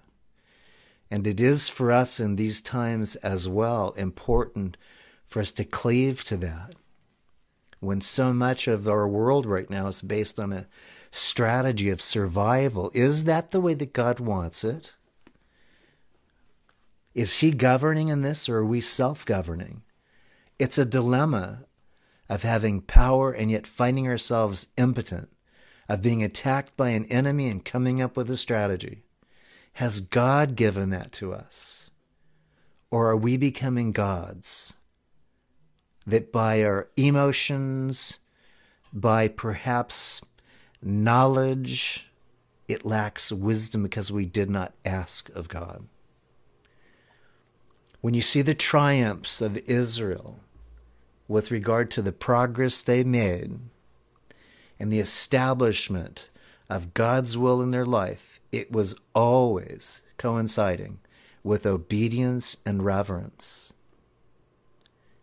And 1.10 1.28
it 1.28 1.42
is 1.42 1.68
for 1.68 1.92
us 1.92 2.20
in 2.20 2.36
these 2.36 2.62
times 2.62 3.18
as 3.18 3.50
well 3.50 3.92
important 3.98 4.78
for 5.26 5.42
us 5.42 5.52
to 5.54 5.66
cleave 5.66 6.24
to 6.26 6.38
that. 6.38 6.76
When 7.80 8.00
so 8.00 8.32
much 8.32 8.68
of 8.68 8.88
our 8.88 9.08
world 9.08 9.46
right 9.46 9.70
now 9.70 9.88
is 9.88 10.02
based 10.02 10.40
on 10.40 10.54
a 10.54 10.68
strategy 11.10 11.90
of 11.90 12.02
survival, 12.02 12.92
is 12.94 13.26
that 13.26 13.52
the 13.52 13.60
way 13.60 13.74
that 13.74 13.92
God 13.92 14.20
wants 14.20 14.64
it? 14.64 14.96
Is 17.14 17.40
He 17.40 17.52
governing 17.52 18.10
in 18.10 18.22
this 18.22 18.48
or 18.48 18.58
are 18.58 18.66
we 18.66 18.82
self 18.82 19.26
governing? 19.26 19.84
It's 20.60 20.78
a 20.78 20.86
dilemma 20.86 21.66
of 22.30 22.44
having 22.44 22.82
power 22.82 23.34
and 23.34 23.52
yet 23.52 23.68
finding 23.68 24.08
ourselves 24.08 24.68
impotent, 24.78 25.30
of 25.90 26.02
being 26.02 26.24
attacked 26.24 26.78
by 26.78 26.90
an 26.90 27.06
enemy 27.06 27.50
and 27.50 27.66
coming 27.66 28.02
up 28.02 28.16
with 28.16 28.30
a 28.30 28.38
strategy. 28.38 29.04
Has 29.74 30.00
God 30.00 30.56
given 30.56 30.90
that 30.92 31.12
to 31.14 31.34
us? 31.34 31.92
Or 32.90 33.10
are 33.10 33.18
we 33.18 33.36
becoming 33.36 33.92
gods? 33.92 34.78
That 36.06 36.32
by 36.32 36.64
our 36.64 36.90
emotions, 36.96 38.20
by 38.94 39.28
perhaps 39.28 40.22
knowledge, 40.82 42.10
it 42.68 42.86
lacks 42.86 43.32
wisdom 43.32 43.84
because 43.84 44.12
we 44.12 44.26
did 44.26 44.50
not 44.50 44.74
ask 44.86 45.30
of 45.32 45.50
God. 45.50 45.88
When 48.02 48.16
you 48.16 48.22
see 48.24 48.42
the 48.42 48.56
triumphs 48.56 49.42
of 49.42 49.58
Israel 49.70 50.40
with 51.28 51.52
regard 51.52 51.92
to 51.92 52.02
the 52.02 52.12
progress 52.12 52.82
they 52.82 53.04
made 53.04 53.60
and 54.80 54.92
the 54.92 55.00
establishment 55.00 56.30
of 56.68 56.96
God's 56.96 57.38
will 57.38 57.62
in 57.62 57.70
their 57.70 57.86
life, 57.86 58.42
it 58.52 58.72
was 58.72 58.96
always 59.14 60.02
coinciding 60.18 60.98
with 61.44 61.68
obedience 61.68 62.58
and 62.66 62.84
reverence. 62.84 63.72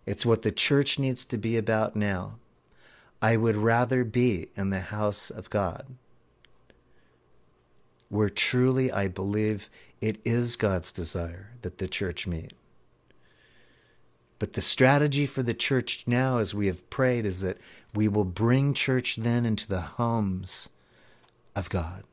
It's 0.06 0.25
what 0.25 0.42
the 0.42 0.52
church 0.52 1.00
needs 1.00 1.25
to 1.26 1.37
be 1.37 1.56
about 1.56 1.97
now. 1.97 2.38
I 3.20 3.37
would 3.37 3.56
rather 3.56 4.04
be 4.04 4.50
in 4.56 4.70
the 4.70 4.80
house 4.80 5.30
of 5.30 5.50
God, 5.50 5.85
where 8.08 8.30
truly 8.30 8.92
I 8.92 9.08
believe 9.08 9.68
it 10.00 10.20
is 10.25 10.54
God's 10.54 10.92
desire 10.92 11.50
that 11.62 11.78
the 11.78 11.88
church 11.88 12.26
meet. 12.28 12.52
But 14.38 14.52
the 14.52 14.61
strategy 14.61 15.26
for 15.26 15.42
the 15.42 15.54
church 15.54 16.04
now, 16.07 16.38
as 16.38 16.54
we 16.54 16.66
have 16.68 16.88
prayed, 16.90 17.26
is 17.26 17.40
that 17.40 17.59
we 17.95 18.07
will 18.07 18.25
bring 18.25 18.73
church 18.73 19.16
then 19.16 19.45
into 19.45 19.66
the 19.66 19.80
homes 19.80 20.68
of 21.57 21.68
God 21.68 22.04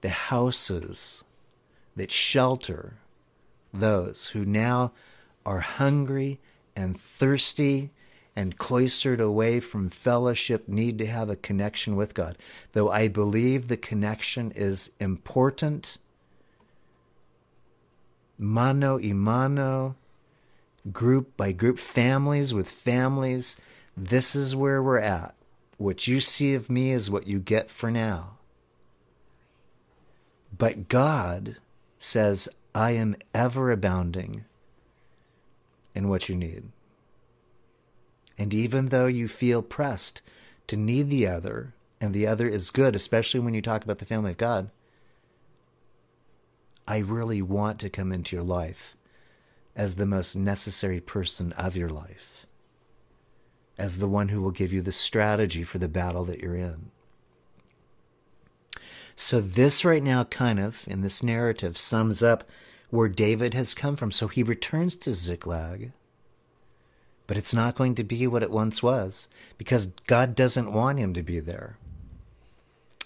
the 0.00 0.08
houses 0.08 1.24
that 1.96 2.10
shelter 2.10 2.94
those 3.72 4.28
who 4.28 4.44
now 4.44 4.92
are 5.44 5.60
hungry 5.60 6.38
and 6.76 6.98
thirsty 6.98 7.90
and 8.36 8.56
cloistered 8.56 9.20
away 9.20 9.58
from 9.58 9.88
fellowship 9.88 10.68
need 10.68 10.98
to 10.98 11.06
have 11.06 11.28
a 11.28 11.36
connection 11.36 11.96
with 11.96 12.14
God. 12.14 12.38
Though 12.72 12.90
I 12.90 13.08
believe 13.08 13.66
the 13.66 13.76
connection 13.76 14.52
is 14.52 14.92
important, 15.00 15.98
mano 18.38 18.98
y 18.98 19.12
mano, 19.12 19.96
group 20.92 21.36
by 21.36 21.52
group, 21.52 21.78
families 21.78 22.54
with 22.54 22.68
families, 22.68 23.56
this 23.96 24.34
is 24.34 24.56
where 24.56 24.82
we're 24.82 24.98
at. 24.98 25.34
What 25.76 26.06
you 26.06 26.20
see 26.20 26.54
of 26.54 26.70
me 26.70 26.92
is 26.92 27.10
what 27.10 27.26
you 27.26 27.38
get 27.38 27.70
for 27.70 27.90
now. 27.90 28.38
But 30.56 30.88
God 30.88 31.56
says, 31.98 32.48
I 32.74 32.92
am 32.92 33.16
ever 33.34 33.70
abounding 33.70 34.44
in 35.94 36.08
what 36.08 36.28
you 36.28 36.36
need. 36.36 36.64
And 38.36 38.54
even 38.54 38.86
though 38.86 39.06
you 39.06 39.26
feel 39.28 39.62
pressed 39.62 40.22
to 40.68 40.76
need 40.76 41.10
the 41.10 41.26
other, 41.26 41.74
and 42.00 42.14
the 42.14 42.26
other 42.26 42.48
is 42.48 42.70
good, 42.70 42.94
especially 42.94 43.40
when 43.40 43.54
you 43.54 43.62
talk 43.62 43.82
about 43.82 43.98
the 43.98 44.04
family 44.04 44.30
of 44.30 44.36
God, 44.36 44.70
I 46.86 46.98
really 46.98 47.42
want 47.42 47.80
to 47.80 47.90
come 47.90 48.12
into 48.12 48.36
your 48.36 48.44
life 48.44 48.96
as 49.78 49.94
the 49.94 50.04
most 50.04 50.34
necessary 50.34 51.00
person 51.00 51.52
of 51.52 51.76
your 51.76 51.88
life, 51.88 52.46
as 53.78 53.98
the 53.98 54.08
one 54.08 54.28
who 54.28 54.42
will 54.42 54.50
give 54.50 54.72
you 54.72 54.82
the 54.82 54.90
strategy 54.90 55.62
for 55.62 55.78
the 55.78 55.88
battle 55.88 56.24
that 56.24 56.40
you're 56.40 56.56
in. 56.56 56.90
So, 59.14 59.40
this 59.40 59.84
right 59.84 60.02
now, 60.02 60.24
kind 60.24 60.58
of 60.58 60.84
in 60.88 61.00
this 61.00 61.22
narrative, 61.22 61.78
sums 61.78 62.22
up 62.24 62.42
where 62.90 63.08
David 63.08 63.54
has 63.54 63.74
come 63.74 63.94
from. 63.94 64.10
So, 64.10 64.26
he 64.26 64.42
returns 64.42 64.96
to 64.96 65.12
Ziklag, 65.14 65.92
but 67.28 67.36
it's 67.36 67.54
not 67.54 67.76
going 67.76 67.94
to 67.94 68.04
be 68.04 68.26
what 68.26 68.42
it 68.42 68.50
once 68.50 68.82
was 68.82 69.28
because 69.58 69.92
God 70.06 70.34
doesn't 70.34 70.72
want 70.72 70.98
him 70.98 71.14
to 71.14 71.22
be 71.22 71.38
there. 71.38 71.78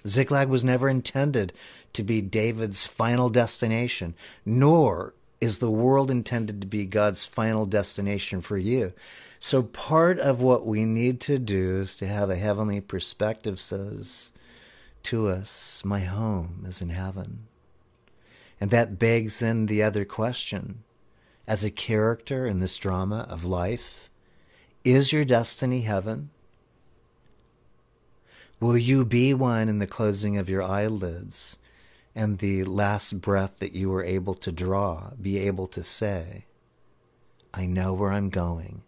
Ziklag 0.06 0.48
was 0.48 0.64
never 0.64 0.88
intended 0.88 1.52
to 1.92 2.02
be 2.02 2.22
David's 2.22 2.86
final 2.86 3.28
destination, 3.28 4.14
nor 4.44 5.14
is 5.42 5.58
the 5.58 5.70
world 5.70 6.08
intended 6.08 6.60
to 6.60 6.68
be 6.68 6.86
God's 6.86 7.24
final 7.24 7.66
destination 7.66 8.40
for 8.40 8.56
you. 8.56 8.92
So, 9.40 9.64
part 9.64 10.20
of 10.20 10.40
what 10.40 10.64
we 10.64 10.84
need 10.84 11.20
to 11.22 11.36
do 11.36 11.80
is 11.80 11.96
to 11.96 12.06
have 12.06 12.30
a 12.30 12.36
heavenly 12.36 12.80
perspective, 12.80 13.58
says 13.58 14.32
to 15.02 15.26
us, 15.26 15.84
My 15.84 15.98
home 15.98 16.64
is 16.64 16.80
in 16.80 16.90
heaven. 16.90 17.48
And 18.60 18.70
that 18.70 19.00
begs 19.00 19.40
then 19.40 19.66
the 19.66 19.82
other 19.82 20.04
question 20.04 20.84
as 21.48 21.64
a 21.64 21.72
character 21.72 22.46
in 22.46 22.60
this 22.60 22.78
drama 22.78 23.26
of 23.28 23.44
life, 23.44 24.08
is 24.84 25.12
your 25.12 25.24
destiny 25.24 25.80
heaven? 25.80 26.30
Will 28.60 28.78
you 28.78 29.04
be 29.04 29.34
one 29.34 29.68
in 29.68 29.80
the 29.80 29.88
closing 29.88 30.38
of 30.38 30.48
your 30.48 30.62
eyelids 30.62 31.58
and 32.14 32.38
the 32.38 32.64
last 32.64 33.20
breath 33.20 33.58
that 33.58 33.72
you 33.72 33.90
were 33.90 34.04
able 34.04 34.34
to 34.34 34.52
draw, 34.52 35.10
be 35.20 35.38
able 35.38 35.66
to 35.68 35.82
say, 35.82 36.46
I 37.54 37.66
know 37.66 37.92
where 37.92 38.12
I'm 38.12 38.30
going 38.30 38.82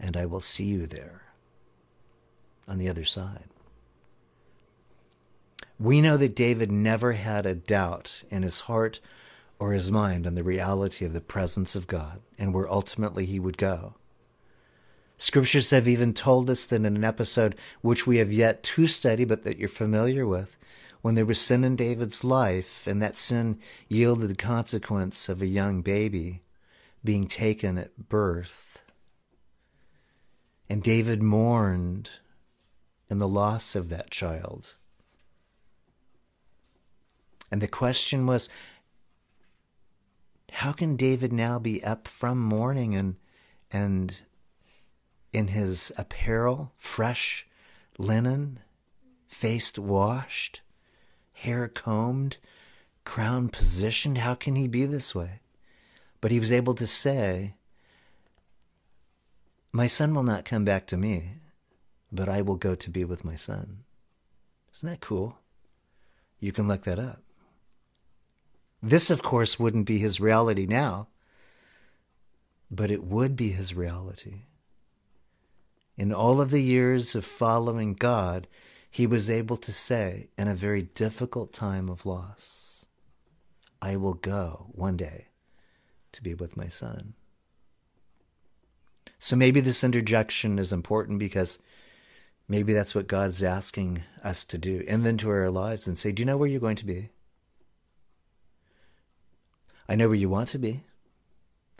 and 0.00 0.16
I 0.16 0.26
will 0.26 0.40
see 0.40 0.64
you 0.64 0.86
there 0.86 1.22
on 2.66 2.78
the 2.78 2.88
other 2.88 3.04
side? 3.04 3.48
We 5.78 6.00
know 6.00 6.16
that 6.16 6.36
David 6.36 6.70
never 6.70 7.12
had 7.12 7.44
a 7.44 7.54
doubt 7.54 8.22
in 8.30 8.42
his 8.42 8.60
heart 8.60 9.00
or 9.58 9.72
his 9.72 9.90
mind 9.90 10.26
on 10.26 10.34
the 10.34 10.42
reality 10.44 11.04
of 11.04 11.12
the 11.12 11.20
presence 11.20 11.74
of 11.74 11.86
God 11.86 12.20
and 12.38 12.54
where 12.54 12.70
ultimately 12.70 13.26
he 13.26 13.40
would 13.40 13.58
go. 13.58 13.94
Scriptures 15.18 15.70
have 15.70 15.86
even 15.86 16.12
told 16.14 16.50
us 16.50 16.66
that 16.66 16.76
in 16.76 16.84
an 16.84 17.04
episode 17.04 17.54
which 17.80 18.06
we 18.06 18.16
have 18.16 18.32
yet 18.32 18.62
to 18.64 18.88
study, 18.88 19.24
but 19.24 19.44
that 19.44 19.56
you're 19.58 19.68
familiar 19.68 20.26
with, 20.26 20.56
when 21.02 21.14
there 21.14 21.26
was 21.26 21.40
sin 21.40 21.64
in 21.64 21.76
David's 21.76 22.24
life, 22.24 22.86
and 22.86 23.02
that 23.02 23.16
sin 23.16 23.58
yielded 23.88 24.30
the 24.30 24.34
consequence 24.34 25.28
of 25.28 25.42
a 25.42 25.46
young 25.46 25.82
baby 25.82 26.42
being 27.04 27.26
taken 27.26 27.76
at 27.76 28.08
birth. 28.08 28.82
And 30.70 30.82
David 30.82 31.22
mourned 31.22 32.08
in 33.10 33.18
the 33.18 33.28
loss 33.28 33.74
of 33.74 33.90
that 33.90 34.10
child. 34.10 34.76
And 37.50 37.60
the 37.60 37.68
question 37.68 38.24
was 38.24 38.48
how 40.52 40.72
can 40.72 40.96
David 40.96 41.32
now 41.32 41.58
be 41.58 41.84
up 41.84 42.08
from 42.08 42.38
mourning 42.38 42.94
and 42.94 43.16
and 43.70 44.22
in 45.32 45.48
his 45.48 45.92
apparel, 45.96 46.72
fresh 46.76 47.46
linen, 47.98 48.60
face 49.26 49.78
washed, 49.78 50.61
hair 51.42 51.66
combed, 51.66 52.36
crown 53.04 53.48
positioned? 53.48 54.18
How 54.18 54.34
can 54.34 54.54
he 54.54 54.68
be 54.68 54.86
this 54.86 55.12
way? 55.12 55.40
But 56.20 56.30
he 56.30 56.38
was 56.38 56.52
able 56.52 56.74
to 56.74 56.86
say, 56.86 57.54
My 59.72 59.88
son 59.88 60.14
will 60.14 60.22
not 60.22 60.44
come 60.44 60.64
back 60.64 60.86
to 60.86 60.96
me, 60.96 61.38
but 62.12 62.28
I 62.28 62.42
will 62.42 62.54
go 62.54 62.76
to 62.76 62.90
be 62.90 63.04
with 63.04 63.24
my 63.24 63.34
son. 63.34 63.78
Isn't 64.72 64.88
that 64.88 65.00
cool? 65.00 65.38
You 66.38 66.52
can 66.52 66.68
look 66.68 66.82
that 66.82 67.00
up. 67.00 67.22
This, 68.80 69.10
of 69.10 69.22
course, 69.22 69.58
wouldn't 69.58 69.86
be 69.86 69.98
his 69.98 70.20
reality 70.20 70.66
now, 70.66 71.08
but 72.70 72.90
it 72.90 73.02
would 73.02 73.34
be 73.34 73.50
his 73.50 73.74
reality. 73.74 74.42
In 75.96 76.12
all 76.12 76.40
of 76.40 76.50
the 76.50 76.62
years 76.62 77.14
of 77.16 77.24
following 77.24 77.94
God, 77.94 78.46
he 78.92 79.06
was 79.06 79.30
able 79.30 79.56
to 79.56 79.72
say, 79.72 80.28
in 80.36 80.48
a 80.48 80.54
very 80.54 80.82
difficult 80.82 81.50
time 81.50 81.88
of 81.88 82.04
loss, 82.04 82.84
I 83.80 83.96
will 83.96 84.12
go 84.12 84.66
one 84.72 84.98
day 84.98 85.28
to 86.12 86.22
be 86.22 86.34
with 86.34 86.58
my 86.58 86.68
son. 86.68 87.14
So 89.18 89.34
maybe 89.34 89.62
this 89.62 89.82
interjection 89.82 90.58
is 90.58 90.74
important 90.74 91.18
because 91.18 91.58
maybe 92.46 92.74
that's 92.74 92.94
what 92.94 93.06
God's 93.06 93.42
asking 93.42 94.02
us 94.22 94.44
to 94.44 94.58
do 94.58 94.80
inventory 94.80 95.40
our 95.44 95.50
lives 95.50 95.88
and 95.88 95.96
say, 95.96 96.12
Do 96.12 96.20
you 96.20 96.26
know 96.26 96.36
where 96.36 96.48
you're 96.48 96.60
going 96.60 96.76
to 96.76 96.84
be? 96.84 97.08
I 99.88 99.94
know 99.94 100.08
where 100.08 100.16
you 100.16 100.28
want 100.28 100.50
to 100.50 100.58
be. 100.58 100.84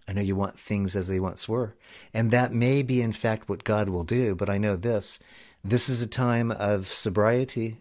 I 0.08 0.14
know 0.14 0.22
you 0.22 0.34
want 0.34 0.58
things 0.58 0.96
as 0.96 1.08
they 1.08 1.20
once 1.20 1.46
were. 1.46 1.76
And 2.14 2.30
that 2.30 2.54
may 2.54 2.82
be, 2.82 3.02
in 3.02 3.12
fact, 3.12 3.50
what 3.50 3.64
God 3.64 3.90
will 3.90 4.02
do, 4.02 4.34
but 4.34 4.48
I 4.48 4.56
know 4.56 4.76
this 4.76 5.18
this 5.64 5.88
is 5.88 6.02
a 6.02 6.08
time 6.08 6.50
of 6.50 6.86
sobriety. 6.86 7.78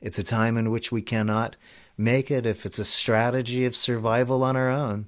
It's 0.00 0.18
a 0.18 0.24
time 0.24 0.56
in 0.56 0.70
which 0.70 0.90
we 0.90 1.02
cannot 1.02 1.56
make 1.96 2.30
it 2.30 2.46
if 2.46 2.64
it's 2.64 2.78
a 2.78 2.84
strategy 2.84 3.64
of 3.64 3.76
survival 3.76 4.42
on 4.44 4.56
our 4.56 4.70
own. 4.70 5.06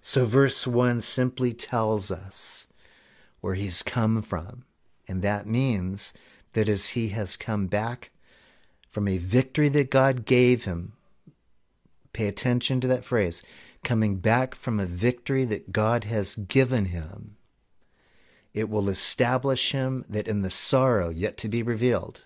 So, 0.00 0.26
verse 0.26 0.66
1 0.66 1.00
simply 1.00 1.54
tells 1.54 2.10
us 2.10 2.66
where 3.40 3.54
he's 3.54 3.82
come 3.82 4.20
from. 4.20 4.64
And 5.08 5.22
that 5.22 5.46
means 5.46 6.12
that 6.52 6.68
as 6.68 6.88
he 6.88 7.08
has 7.08 7.36
come 7.36 7.66
back 7.66 8.10
from 8.88 9.08
a 9.08 9.18
victory 9.18 9.68
that 9.70 9.90
God 9.90 10.24
gave 10.24 10.64
him, 10.64 10.92
pay 12.12 12.26
attention 12.26 12.80
to 12.80 12.86
that 12.86 13.04
phrase, 13.04 13.42
coming 13.84 14.16
back 14.16 14.54
from 14.54 14.80
a 14.80 14.86
victory 14.86 15.44
that 15.44 15.72
God 15.72 16.04
has 16.04 16.34
given 16.34 16.86
him, 16.86 17.36
it 18.52 18.68
will 18.68 18.88
establish 18.88 19.72
him 19.72 20.04
that 20.08 20.26
in 20.26 20.42
the 20.42 20.50
sorrow 20.50 21.10
yet 21.10 21.36
to 21.38 21.48
be 21.48 21.62
revealed, 21.62 22.24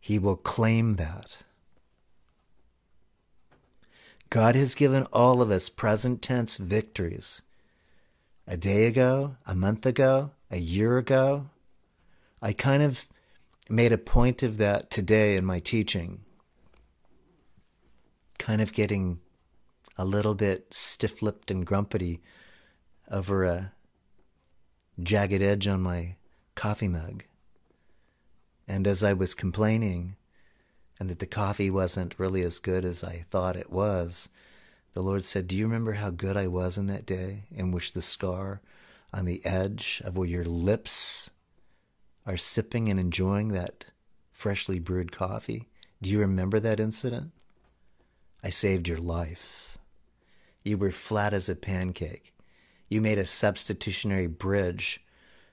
he 0.00 0.18
will 0.18 0.36
claim 0.36 0.94
that. 0.94 1.42
God 4.30 4.54
has 4.54 4.74
given 4.76 5.02
all 5.12 5.42
of 5.42 5.50
us 5.50 5.68
present 5.68 6.22
tense 6.22 6.56
victories. 6.56 7.42
A 8.46 8.56
day 8.56 8.86
ago, 8.86 9.36
a 9.44 9.54
month 9.54 9.84
ago, 9.84 10.30
a 10.50 10.58
year 10.58 10.98
ago. 10.98 11.46
I 12.40 12.52
kind 12.52 12.82
of 12.82 13.06
made 13.68 13.92
a 13.92 13.98
point 13.98 14.42
of 14.42 14.56
that 14.58 14.90
today 14.90 15.36
in 15.36 15.44
my 15.44 15.58
teaching. 15.58 16.20
Kind 18.38 18.60
of 18.60 18.72
getting 18.72 19.20
a 20.00 20.04
little 20.06 20.34
bit 20.34 20.72
stiff 20.72 21.20
lipped 21.20 21.50
and 21.50 21.66
grumpy 21.66 22.22
over 23.10 23.44
a 23.44 23.72
jagged 24.98 25.42
edge 25.42 25.68
on 25.68 25.82
my 25.82 26.16
coffee 26.54 26.88
mug. 26.88 27.24
And 28.66 28.86
as 28.86 29.04
I 29.04 29.12
was 29.12 29.34
complaining, 29.34 30.16
and 30.98 31.10
that 31.10 31.18
the 31.18 31.26
coffee 31.26 31.68
wasn't 31.70 32.18
really 32.18 32.40
as 32.40 32.58
good 32.58 32.82
as 32.82 33.04
I 33.04 33.26
thought 33.30 33.56
it 33.56 33.70
was, 33.70 34.30
the 34.94 35.02
Lord 35.02 35.22
said, 35.22 35.46
Do 35.46 35.54
you 35.54 35.66
remember 35.66 35.92
how 35.92 36.08
good 36.08 36.34
I 36.34 36.46
was 36.46 36.78
in 36.78 36.86
that 36.86 37.04
day 37.04 37.44
in 37.54 37.70
which 37.70 37.92
the 37.92 38.00
scar 38.00 38.62
on 39.12 39.26
the 39.26 39.44
edge 39.44 40.00
of 40.06 40.16
where 40.16 40.26
your 40.26 40.44
lips 40.44 41.30
are 42.24 42.38
sipping 42.38 42.88
and 42.88 42.98
enjoying 42.98 43.48
that 43.48 43.84
freshly 44.32 44.78
brewed 44.78 45.12
coffee? 45.12 45.68
Do 46.00 46.08
you 46.08 46.20
remember 46.20 46.58
that 46.58 46.80
incident? 46.80 47.32
I 48.42 48.48
saved 48.48 48.88
your 48.88 48.96
life. 48.96 49.76
You 50.64 50.78
were 50.78 50.90
flat 50.90 51.32
as 51.32 51.48
a 51.48 51.56
pancake. 51.56 52.34
You 52.88 53.00
made 53.00 53.18
a 53.18 53.26
substitutionary 53.26 54.26
bridge 54.26 55.04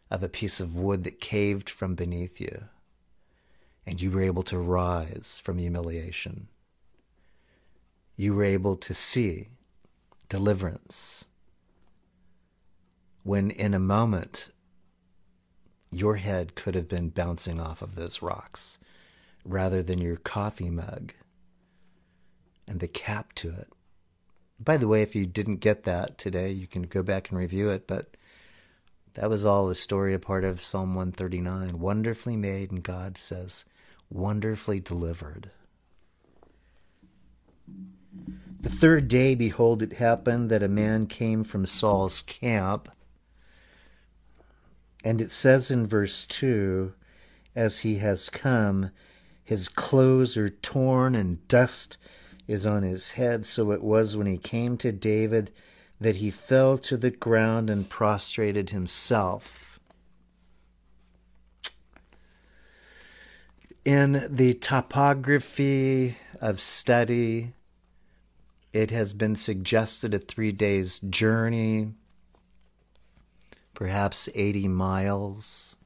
of 0.10 0.24
a 0.24 0.30
piece 0.30 0.60
of 0.60 0.76
wood 0.76 1.04
that 1.04 1.20
caved 1.20 1.70
from 1.70 1.96
beneath 1.96 2.42
you 2.42 2.66
and 3.88 4.02
you 4.02 4.12
were 4.12 4.22
able 4.22 4.44
to 4.44 4.60
rise 4.60 5.40
from 5.42 5.58
humiliation. 5.58 6.50
You 8.18 8.36
were 8.36 8.44
able 8.44 8.76
to 8.76 8.94
see 8.94 9.48
deliverance 10.28 11.28
when, 13.24 13.50
in 13.50 13.74
a 13.74 13.80
moment, 13.80 14.50
your 15.90 16.18
head 16.18 16.54
could 16.56 16.76
have 16.76 16.90
been 16.90 17.10
bouncing 17.10 17.62
off 17.62 17.82
of 17.82 17.96
those 17.96 18.22
rocks 18.22 18.78
rather 19.46 19.82
than 19.82 20.00
your 20.00 20.18
coffee 20.18 20.70
mug 20.70 21.14
and 22.68 22.82
the 22.82 22.90
cap 22.90 23.32
to 23.36 23.52
it. 23.52 23.70
By 24.60 24.78
the 24.78 24.88
way, 24.88 25.02
if 25.02 25.16
you 25.16 25.26
didn't 25.26 25.58
get 25.58 25.84
that 25.84 26.18
today, 26.18 26.52
you 26.52 26.68
can 26.68 26.84
go 26.84 27.04
back 27.04 27.30
and 27.30 27.38
review 27.38 27.70
it, 27.70 27.88
but 27.88 28.18
that 29.14 29.30
was 29.30 29.46
all 29.46 29.68
the 29.68 29.76
story, 29.76 30.14
a 30.14 30.20
part 30.20 30.44
of 30.44 30.62
Psalm 30.62 30.96
139. 30.96 31.80
Wonderfully 31.80 32.36
made, 32.36 32.72
and 32.72 32.84
God 32.84 33.18
says, 33.18 33.66
wonderfully 34.10 34.80
delivered. 34.80 35.52
The 38.60 38.70
third 38.70 39.08
day, 39.08 39.36
behold, 39.36 39.82
it 39.82 39.94
happened 39.94 40.50
that 40.50 40.64
a 40.64 40.68
man 40.68 41.06
came 41.06 41.44
from 41.44 41.66
Saul's 41.66 42.22
camp. 42.22 42.90
And 45.04 45.22
it 45.22 45.32
says 45.32 45.70
in 45.70 45.86
verse 45.86 46.26
2 46.26 46.94
As 47.56 47.80
he 47.80 47.96
has 47.98 48.30
come, 48.30 48.92
his 49.44 49.70
clothes 49.70 50.36
are 50.38 50.50
torn, 50.50 51.16
and 51.16 51.48
dust 51.48 51.98
is 52.48 52.66
on 52.66 52.84
his 52.84 53.12
head. 53.12 53.46
So 53.46 53.72
it 53.72 53.84
was 53.84 54.16
when 54.16 54.28
he 54.28 54.38
came 54.38 54.78
to 54.78 54.92
David 54.92 55.52
that 56.00 56.18
he 56.18 56.32
fell 56.32 56.78
to 56.78 56.98
the 56.98 57.12
ground 57.12 57.70
and 57.70 57.90
prostrated 57.90 58.70
himself. 58.70 59.68
in 63.88 64.28
the 64.30 64.54
topography 64.54 66.18
of 66.42 66.60
study, 66.60 67.54
it 68.74 68.92
has 68.92 69.14
been 69.14 69.34
suggested 69.34 70.14
a 70.14 70.20
three 70.20 70.52
days 70.52 71.00
journey, 71.00 71.94
perhaps 73.74 74.28
80 74.36 74.68
miles, 74.68 75.78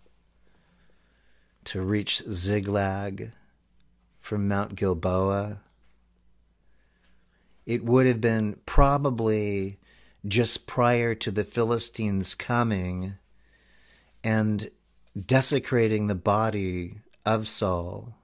to 1.63 1.79
reach 1.79 2.23
Ziklag 2.27 3.33
from 4.19 4.47
Mount 4.47 4.73
Gilboa. 4.73 5.59
It 7.65 7.83
would 7.83 8.07
have 8.07 8.21
been 8.21 8.59
probably 8.65 9.79
just 10.27 10.67
prior 10.67 11.15
to 11.15 11.31
the 11.31 11.43
Philistines 11.43 12.35
coming 12.35 13.15
and 14.23 14.69
desecrating 15.19 16.07
the 16.07 16.15
body 16.15 16.99
of 17.25 17.47
Saul 17.47 18.15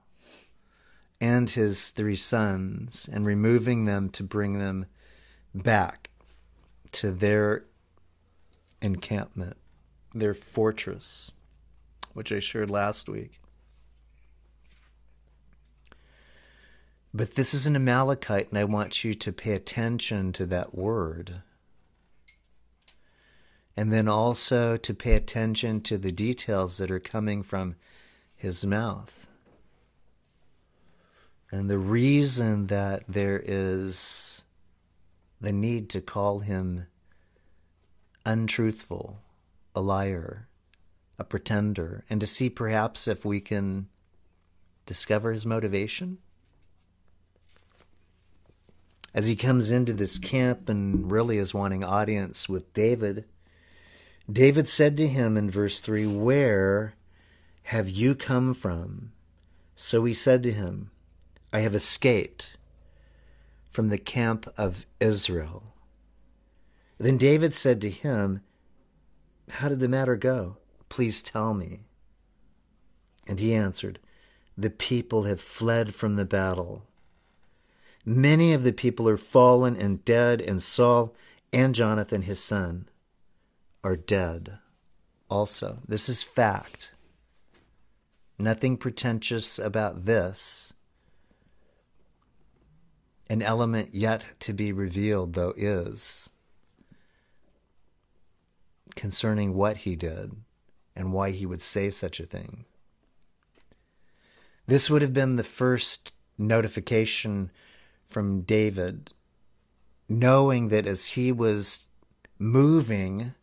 and 1.20 1.50
his 1.50 1.90
three 1.90 2.16
sons 2.16 3.08
and 3.12 3.26
removing 3.26 3.84
them 3.84 4.08
to 4.10 4.22
bring 4.22 4.58
them 4.58 4.86
back 5.54 6.10
to 6.92 7.10
their 7.10 7.64
encampment, 8.80 9.56
their 10.14 10.34
fortress, 10.34 11.32
which 12.12 12.32
I 12.32 12.40
shared 12.40 12.70
last 12.70 13.08
week. 13.08 13.40
But 17.18 17.34
this 17.34 17.52
is 17.52 17.66
an 17.66 17.74
Amalekite, 17.74 18.50
and 18.50 18.58
I 18.58 18.62
want 18.62 19.02
you 19.02 19.12
to 19.12 19.32
pay 19.32 19.54
attention 19.54 20.32
to 20.34 20.46
that 20.46 20.72
word. 20.72 21.42
And 23.76 23.92
then 23.92 24.06
also 24.06 24.76
to 24.76 24.94
pay 24.94 25.14
attention 25.14 25.80
to 25.80 25.98
the 25.98 26.12
details 26.12 26.78
that 26.78 26.92
are 26.92 27.00
coming 27.00 27.42
from 27.42 27.74
his 28.36 28.64
mouth. 28.64 29.26
And 31.50 31.68
the 31.68 31.78
reason 31.78 32.68
that 32.68 33.02
there 33.08 33.42
is 33.44 34.44
the 35.40 35.52
need 35.52 35.90
to 35.90 36.00
call 36.00 36.38
him 36.38 36.86
untruthful, 38.24 39.18
a 39.74 39.80
liar, 39.80 40.46
a 41.18 41.24
pretender, 41.24 42.04
and 42.08 42.20
to 42.20 42.28
see 42.28 42.48
perhaps 42.48 43.08
if 43.08 43.24
we 43.24 43.40
can 43.40 43.88
discover 44.86 45.32
his 45.32 45.44
motivation. 45.44 46.18
As 49.18 49.26
he 49.26 49.34
comes 49.34 49.72
into 49.72 49.92
this 49.92 50.16
camp 50.16 50.68
and 50.68 51.10
really 51.10 51.38
is 51.38 51.52
wanting 51.52 51.82
audience 51.82 52.48
with 52.48 52.72
David, 52.72 53.24
David 54.30 54.68
said 54.68 54.96
to 54.96 55.08
him 55.08 55.36
in 55.36 55.50
verse 55.50 55.80
3 55.80 56.06
Where 56.06 56.94
have 57.64 57.90
you 57.90 58.14
come 58.14 58.54
from? 58.54 59.10
So 59.74 60.04
he 60.04 60.14
said 60.14 60.44
to 60.44 60.52
him, 60.52 60.92
I 61.52 61.58
have 61.58 61.74
escaped 61.74 62.56
from 63.68 63.88
the 63.88 63.98
camp 63.98 64.48
of 64.56 64.86
Israel. 65.00 65.74
Then 66.98 67.16
David 67.16 67.54
said 67.54 67.80
to 67.80 67.90
him, 67.90 68.42
How 69.50 69.68
did 69.68 69.80
the 69.80 69.88
matter 69.88 70.14
go? 70.14 70.58
Please 70.88 71.22
tell 71.22 71.54
me. 71.54 71.80
And 73.26 73.40
he 73.40 73.52
answered, 73.52 73.98
The 74.56 74.70
people 74.70 75.24
have 75.24 75.40
fled 75.40 75.92
from 75.92 76.14
the 76.14 76.24
battle. 76.24 76.87
Many 78.08 78.54
of 78.54 78.62
the 78.62 78.72
people 78.72 79.06
are 79.06 79.18
fallen 79.18 79.76
and 79.76 80.02
dead, 80.02 80.40
and 80.40 80.62
Saul 80.62 81.14
and 81.52 81.74
Jonathan, 81.74 82.22
his 82.22 82.42
son, 82.42 82.88
are 83.84 83.96
dead 83.96 84.60
also. 85.28 85.80
This 85.86 86.08
is 86.08 86.22
fact. 86.22 86.94
Nothing 88.38 88.78
pretentious 88.78 89.58
about 89.58 90.06
this. 90.06 90.72
An 93.28 93.42
element 93.42 93.90
yet 93.92 94.32
to 94.40 94.54
be 94.54 94.72
revealed, 94.72 95.34
though, 95.34 95.52
is 95.54 96.30
concerning 98.96 99.52
what 99.52 99.78
he 99.78 99.96
did 99.96 100.32
and 100.96 101.12
why 101.12 101.30
he 101.30 101.44
would 101.44 101.60
say 101.60 101.90
such 101.90 102.20
a 102.20 102.26
thing. 102.26 102.64
This 104.66 104.88
would 104.88 105.02
have 105.02 105.12
been 105.12 105.36
the 105.36 105.44
first 105.44 106.14
notification 106.38 107.50
from 108.08 108.40
David, 108.40 109.12
knowing 110.08 110.68
that 110.68 110.86
as 110.86 111.08
he 111.08 111.30
was 111.30 111.88
moving 112.38 113.34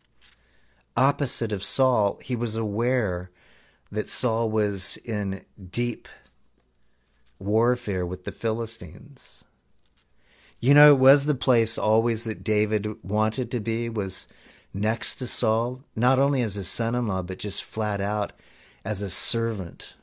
opposite 0.96 1.52
of 1.52 1.62
Saul, 1.62 2.18
he 2.22 2.34
was 2.34 2.56
aware 2.56 3.30
that 3.90 4.08
Saul 4.08 4.50
was 4.50 4.96
in 4.98 5.44
deep 5.70 6.08
warfare 7.38 8.04
with 8.04 8.24
the 8.24 8.32
Philistines. 8.32 9.44
You 10.58 10.74
know, 10.74 10.92
it 10.92 10.98
was 10.98 11.26
the 11.26 11.34
place 11.34 11.78
always 11.78 12.24
that 12.24 12.42
David 12.42 13.02
wanted 13.04 13.50
to 13.52 13.60
be, 13.60 13.88
was 13.88 14.26
next 14.74 15.16
to 15.16 15.26
Saul, 15.26 15.84
not 15.94 16.18
only 16.18 16.42
as 16.42 16.54
his 16.54 16.68
son 16.68 16.94
in 16.94 17.06
law, 17.06 17.22
but 17.22 17.38
just 17.38 17.62
flat 17.62 18.00
out 18.00 18.32
as 18.84 19.02
a 19.02 19.10
servant 19.10 19.94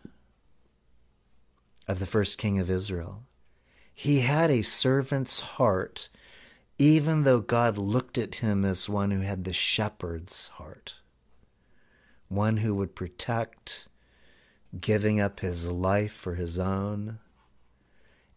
of 1.87 1.99
the 1.99 2.05
first 2.05 2.37
king 2.37 2.59
of 2.59 2.69
Israel. 2.69 3.23
He 3.93 4.21
had 4.21 4.49
a 4.49 4.63
servant's 4.63 5.39
heart, 5.39 6.09
even 6.77 7.23
though 7.23 7.41
God 7.41 7.77
looked 7.77 8.17
at 8.17 8.35
him 8.35 8.65
as 8.65 8.89
one 8.89 9.11
who 9.11 9.21
had 9.21 9.43
the 9.43 9.53
shepherd's 9.53 10.49
heart, 10.49 10.95
one 12.27 12.57
who 12.57 12.73
would 12.75 12.95
protect, 12.95 13.87
giving 14.79 15.19
up 15.21 15.41
his 15.41 15.71
life 15.71 16.11
for 16.11 16.35
his 16.35 16.57
own, 16.57 17.19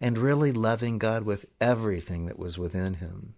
and 0.00 0.18
really 0.18 0.52
loving 0.52 0.98
God 0.98 1.24
with 1.24 1.46
everything 1.60 2.26
that 2.26 2.38
was 2.38 2.58
within 2.58 2.94
him. 2.94 3.34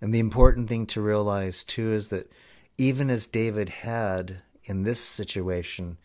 And 0.00 0.12
the 0.12 0.18
important 0.18 0.68
thing 0.68 0.86
to 0.86 1.00
realize, 1.00 1.62
too, 1.64 1.92
is 1.92 2.10
that 2.10 2.30
even 2.76 3.10
as 3.10 3.26
David 3.26 3.68
had 3.68 4.42
in 4.64 4.82
this 4.82 5.00
situation 5.00 5.98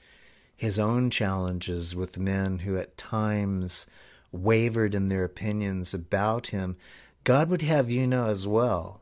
his 0.56 0.80
own 0.80 1.10
challenges 1.10 1.96
with 1.96 2.18
men 2.18 2.60
who 2.60 2.78
at 2.78 2.98
times 2.98 3.88
wavered 4.32 4.96
in 4.96 5.08
their 5.08 5.24
opinions 5.24 5.94
about 5.94 6.48
him, 6.48 6.76
God 7.24 7.50
would 7.50 7.62
have 7.62 7.90
you 7.90 8.08
know 8.08 8.28
as 8.28 8.48
well 8.48 9.02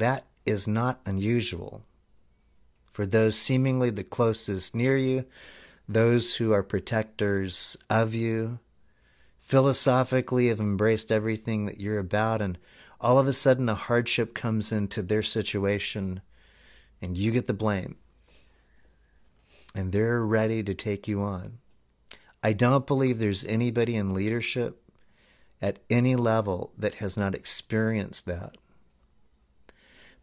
that 0.00 0.24
is 0.46 0.66
not 0.66 1.00
unusual. 1.04 1.84
For 2.86 3.06
those 3.06 3.36
seemingly 3.36 3.90
the 3.90 4.02
closest 4.02 4.74
near 4.74 4.96
you, 4.96 5.26
those 5.88 6.36
who 6.36 6.52
are 6.52 6.62
protectors 6.62 7.76
of 7.88 8.14
you, 8.14 8.58
philosophically 9.38 10.48
have 10.48 10.60
embraced 10.60 11.12
everything 11.12 11.66
that 11.66 11.80
you're 11.80 11.98
about, 11.98 12.40
and 12.40 12.58
all 13.00 13.18
of 13.18 13.28
a 13.28 13.32
sudden 13.32 13.68
a 13.68 13.74
hardship 13.74 14.34
comes 14.34 14.72
into 14.72 15.02
their 15.02 15.22
situation 15.22 16.20
and 17.02 17.16
you 17.16 17.30
get 17.30 17.46
the 17.46 17.52
blame. 17.52 17.96
And 19.74 19.92
they're 19.92 20.20
ready 20.20 20.62
to 20.62 20.74
take 20.74 21.06
you 21.06 21.22
on. 21.22 21.58
I 22.42 22.52
don't 22.52 22.86
believe 22.86 23.18
there's 23.18 23.44
anybody 23.44 23.96
in 23.96 24.14
leadership 24.14 24.82
at 25.60 25.78
any 25.90 26.16
level 26.16 26.72
that 26.78 26.94
has 26.96 27.16
not 27.16 27.34
experienced 27.34 28.26
that. 28.26 28.56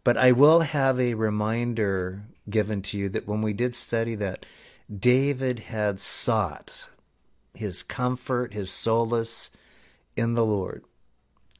But 0.04 0.16
I 0.16 0.32
will 0.32 0.60
have 0.60 0.98
a 0.98 1.14
reminder 1.14 2.24
given 2.48 2.82
to 2.82 2.98
you 2.98 3.08
that 3.10 3.28
when 3.28 3.42
we 3.42 3.52
did 3.52 3.74
study 3.74 4.14
that, 4.16 4.46
David 4.94 5.60
had 5.60 6.00
sought 6.00 6.88
his 7.54 7.82
comfort, 7.82 8.54
his 8.54 8.70
solace 8.70 9.50
in 10.16 10.34
the 10.34 10.46
Lord. 10.46 10.84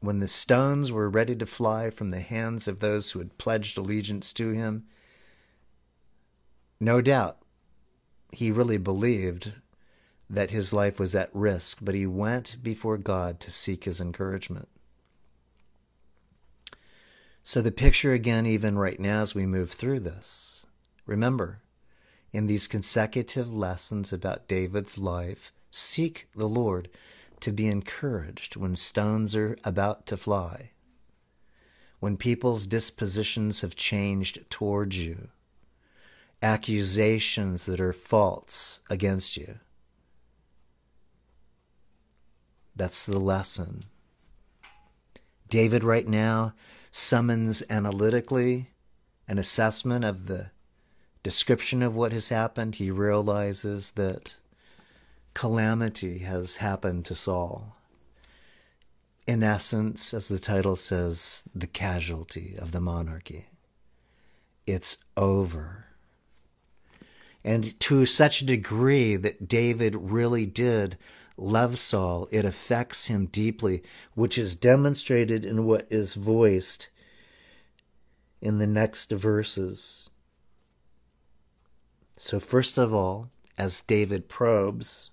When 0.00 0.20
the 0.20 0.28
stones 0.28 0.90
were 0.90 1.10
ready 1.10 1.34
to 1.36 1.46
fly 1.46 1.90
from 1.90 2.10
the 2.10 2.20
hands 2.20 2.68
of 2.68 2.80
those 2.80 3.10
who 3.10 3.18
had 3.18 3.36
pledged 3.36 3.76
allegiance 3.76 4.32
to 4.34 4.50
him, 4.50 4.86
no 6.80 7.00
doubt 7.00 7.38
he 8.32 8.50
really 8.50 8.78
believed 8.78 9.52
that 10.30 10.50
his 10.50 10.72
life 10.72 11.00
was 11.00 11.14
at 11.14 11.34
risk, 11.34 11.78
but 11.80 11.94
he 11.94 12.06
went 12.06 12.56
before 12.62 12.98
God 12.98 13.40
to 13.40 13.50
seek 13.50 13.84
his 13.84 14.00
encouragement. 14.00 14.68
So, 17.42 17.62
the 17.62 17.72
picture 17.72 18.12
again, 18.12 18.44
even 18.44 18.76
right 18.76 19.00
now 19.00 19.22
as 19.22 19.34
we 19.34 19.46
move 19.46 19.70
through 19.70 20.00
this, 20.00 20.66
remember, 21.06 21.62
in 22.30 22.46
these 22.46 22.66
consecutive 22.66 23.56
lessons 23.56 24.12
about 24.12 24.48
David's 24.48 24.98
life, 24.98 25.50
seek 25.70 26.28
the 26.36 26.48
Lord 26.48 26.90
to 27.40 27.50
be 27.50 27.66
encouraged 27.66 28.56
when 28.56 28.76
stones 28.76 29.34
are 29.34 29.56
about 29.64 30.04
to 30.06 30.16
fly, 30.18 30.72
when 32.00 32.18
people's 32.18 32.66
dispositions 32.66 33.62
have 33.62 33.76
changed 33.76 34.40
towards 34.50 34.98
you, 34.98 35.28
accusations 36.42 37.66
that 37.66 37.80
are 37.80 37.92
false 37.92 38.80
against 38.88 39.36
you. 39.36 39.58
That's 42.76 43.06
the 43.06 43.18
lesson. 43.18 43.82
David, 45.48 45.82
right 45.82 46.06
now, 46.06 46.54
summons 46.92 47.62
analytically 47.68 48.70
an 49.26 49.38
assessment 49.38 50.04
of 50.04 50.26
the 50.26 50.50
description 51.22 51.82
of 51.82 51.96
what 51.96 52.12
has 52.12 52.28
happened. 52.28 52.76
He 52.76 52.90
realizes 52.90 53.92
that 53.92 54.36
calamity 55.34 56.18
has 56.18 56.56
happened 56.56 57.04
to 57.06 57.14
Saul. 57.14 57.76
In 59.26 59.42
essence, 59.42 60.14
as 60.14 60.28
the 60.28 60.38
title 60.38 60.76
says, 60.76 61.44
the 61.54 61.66
casualty 61.66 62.56
of 62.58 62.72
the 62.72 62.80
monarchy. 62.80 63.48
It's 64.66 64.98
over. 65.16 65.87
And 67.48 67.80
to 67.80 68.04
such 68.04 68.42
a 68.42 68.44
degree 68.44 69.16
that 69.16 69.48
David 69.48 69.94
really 69.94 70.44
did 70.44 70.98
love 71.38 71.78
Saul, 71.78 72.28
it 72.30 72.44
affects 72.44 73.06
him 73.06 73.24
deeply, 73.24 73.82
which 74.14 74.36
is 74.36 74.54
demonstrated 74.54 75.46
in 75.46 75.64
what 75.64 75.86
is 75.88 76.12
voiced 76.12 76.90
in 78.42 78.58
the 78.58 78.66
next 78.66 79.10
verses. 79.10 80.10
So, 82.18 82.38
first 82.38 82.76
of 82.76 82.92
all, 82.92 83.30
as 83.56 83.80
David 83.80 84.28
probes, 84.28 85.10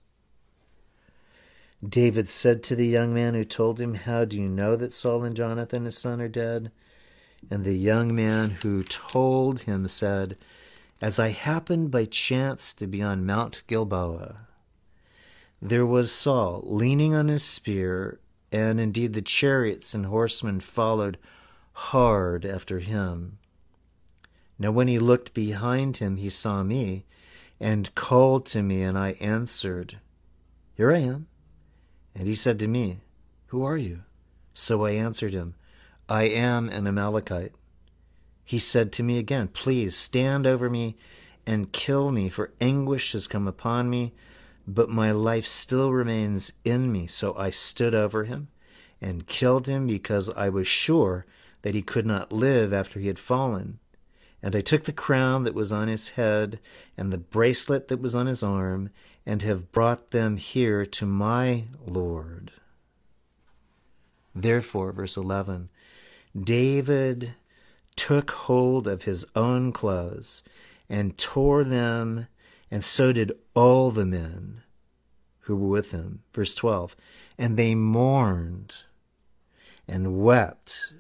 David 1.88 2.28
said 2.28 2.64
to 2.64 2.76
the 2.76 2.86
young 2.86 3.14
man 3.14 3.34
who 3.34 3.46
told 3.46 3.80
him, 3.80 3.94
How 3.96 4.26
do 4.26 4.36
you 4.36 4.50
know 4.50 4.76
that 4.76 4.92
Saul 4.92 5.24
and 5.24 5.38
Jonathan 5.38 5.86
his 5.86 5.98
son 5.98 6.20
are 6.20 6.28
dead? 6.28 6.74
And 7.50 7.64
the 7.64 7.78
young 7.78 8.14
man 8.14 8.58
who 8.62 8.84
told 8.84 9.62
him 9.62 9.88
said, 9.88 10.36
As 11.02 11.20
I 11.20 11.30
happened 11.30 11.92
by 11.92 12.06
chance 12.06 12.74
to 12.74 12.88
be 12.88 13.02
on 13.02 13.26
Mount 13.26 13.64
Gilboa, 13.68 14.48
there 15.62 15.86
was 15.86 16.12
Saul 16.12 16.62
leaning 16.66 17.14
on 17.14 17.28
his 17.28 17.44
spear, 17.44 18.20
and 18.52 18.80
indeed 18.80 19.14
the 19.14 19.22
chariots 19.22 19.94
and 19.94 20.06
horsemen 20.06 20.62
followed 20.62 21.18
hard 21.74 22.46
after 22.46 22.80
him. 22.80 23.40
Now 24.58 24.72
when 24.72 24.88
he 24.88 24.98
looked 24.98 25.34
behind 25.34 25.98
him, 25.98 26.16
he 26.16 26.30
saw 26.30 26.64
me, 26.64 27.06
and 27.60 27.94
called 27.96 28.46
to 28.48 28.62
me, 28.62 28.82
and 28.82 28.98
I 28.98 29.12
answered, 29.20 30.00
Here 30.76 30.94
I 30.94 31.00
am. 31.00 31.28
And 32.16 32.28
he 32.28 32.36
said 32.36 32.58
to 32.60 32.68
me, 32.70 33.02
Who 33.48 33.64
are 33.64 33.78
you? 33.78 34.04
So 34.54 34.86
I 34.86 34.92
answered 34.92 35.34
him, 35.34 35.56
I 36.08 36.24
am 36.24 36.70
an 36.70 36.88
Amalekite. 36.88 37.54
He 38.46 38.60
said 38.60 38.92
to 38.94 39.04
me 39.04 39.18
again, 39.18 39.48
Please 39.48 39.96
stand 39.96 40.46
over 40.46 40.70
me 40.70 40.96
and 41.48 41.72
kill 41.72 42.12
me, 42.12 42.30
for 42.30 42.54
anguish 42.62 43.14
has 43.14 43.28
come 43.28 43.48
upon 43.48 43.90
me, 43.90 44.14
but 44.68 44.90
my 44.90 45.12
life 45.12 45.46
still 45.46 45.92
remains 45.92 46.54
in 46.64 46.92
me. 46.92 47.08
So 47.08 47.36
I 47.36 47.50
stood 47.50 47.96
over 47.96 48.26
him 48.26 48.50
and 49.02 49.28
killed 49.28 49.68
him 49.68 49.88
because 49.88 50.30
I 50.30 50.50
was 50.50 50.68
sure 50.68 51.26
that 51.64 51.74
he 51.76 51.82
could 51.82 52.06
not 52.06 52.32
live 52.32 52.72
after 52.72 53.00
he 53.00 53.08
had 53.08 53.20
fallen. 53.20 53.80
And 54.42 54.56
I 54.56 54.62
took 54.62 54.84
the 54.84 54.94
crown 54.94 55.44
that 55.44 55.56
was 55.56 55.72
on 55.72 55.88
his 55.88 56.10
head 56.10 56.60
and 56.96 57.12
the 57.12 57.18
bracelet 57.18 57.88
that 57.88 58.00
was 58.00 58.14
on 58.14 58.28
his 58.28 58.44
arm 58.44 58.92
and 59.26 59.42
have 59.42 59.72
brought 59.72 60.12
them 60.12 60.38
here 60.38 60.86
to 60.86 61.06
my 61.08 61.64
Lord. 61.84 62.52
Therefore, 64.36 64.92
verse 64.92 65.18
11, 65.18 65.70
David 66.40 67.34
took 67.96 68.32
hold 68.32 68.88
of 68.88 69.04
his 69.04 69.26
own 69.36 69.72
clothes 69.72 70.44
and 70.90 71.18
tore 71.18 71.64
them, 71.64 72.28
and 72.70 72.84
so 72.84 73.12
did 73.12 73.32
all 73.54 73.92
the 73.92 74.06
men 74.06 74.62
who 75.42 75.56
were 75.56 75.70
with 75.70 75.92
him. 75.92 76.22
Verse 76.34 76.56
12, 76.56 76.96
and 77.38 77.58
they 77.58 77.76
mourned 77.76 78.84
and 79.88 80.22
wept 80.22 80.94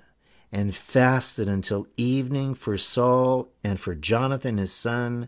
and 0.51 0.75
fasted 0.75 1.49
until 1.49 1.87
evening 1.97 2.53
for 2.53 2.77
Saul 2.77 3.49
and 3.63 3.79
for 3.79 3.95
Jonathan 3.95 4.57
his 4.57 4.71
son 4.71 5.27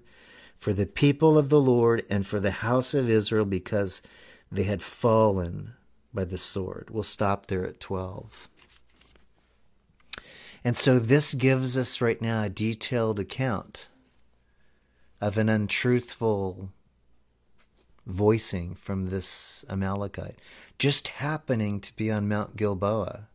for 0.56 0.74
the 0.74 0.86
people 0.86 1.38
of 1.38 1.50
the 1.50 1.62
Lord 1.62 2.04
and 2.10 2.26
for 2.26 2.40
the 2.40 2.52
house 2.52 2.94
of 2.94 3.10
Israel 3.10 3.46
because 3.46 4.02
they 4.52 4.64
had 4.64 4.82
fallen 4.82 5.74
by 6.14 6.26
the 6.26 6.38
sword. 6.38 6.90
We'll 6.90 7.04
stop 7.04 7.48
there 7.48 7.66
at 7.66 7.80
12. 7.80 8.50
And 10.64 10.76
so 10.76 11.00
this 11.00 11.34
gives 11.34 11.78
us 11.78 12.02
right 12.02 12.22
now 12.22 12.44
a 12.44 12.50
detailed 12.50 13.20
account 13.20 13.90
of 15.22 15.38
an 15.38 15.50
untruthful 15.50 16.70
voicing 18.06 18.74
from 18.76 19.08
this 19.08 19.66
Amalekite, 19.70 20.40
just 20.80 21.10
happening 21.10 21.80
to 21.82 21.96
be 21.96 22.10
on 22.12 22.28
Mount 22.28 22.56
Gilboa. 22.56 23.28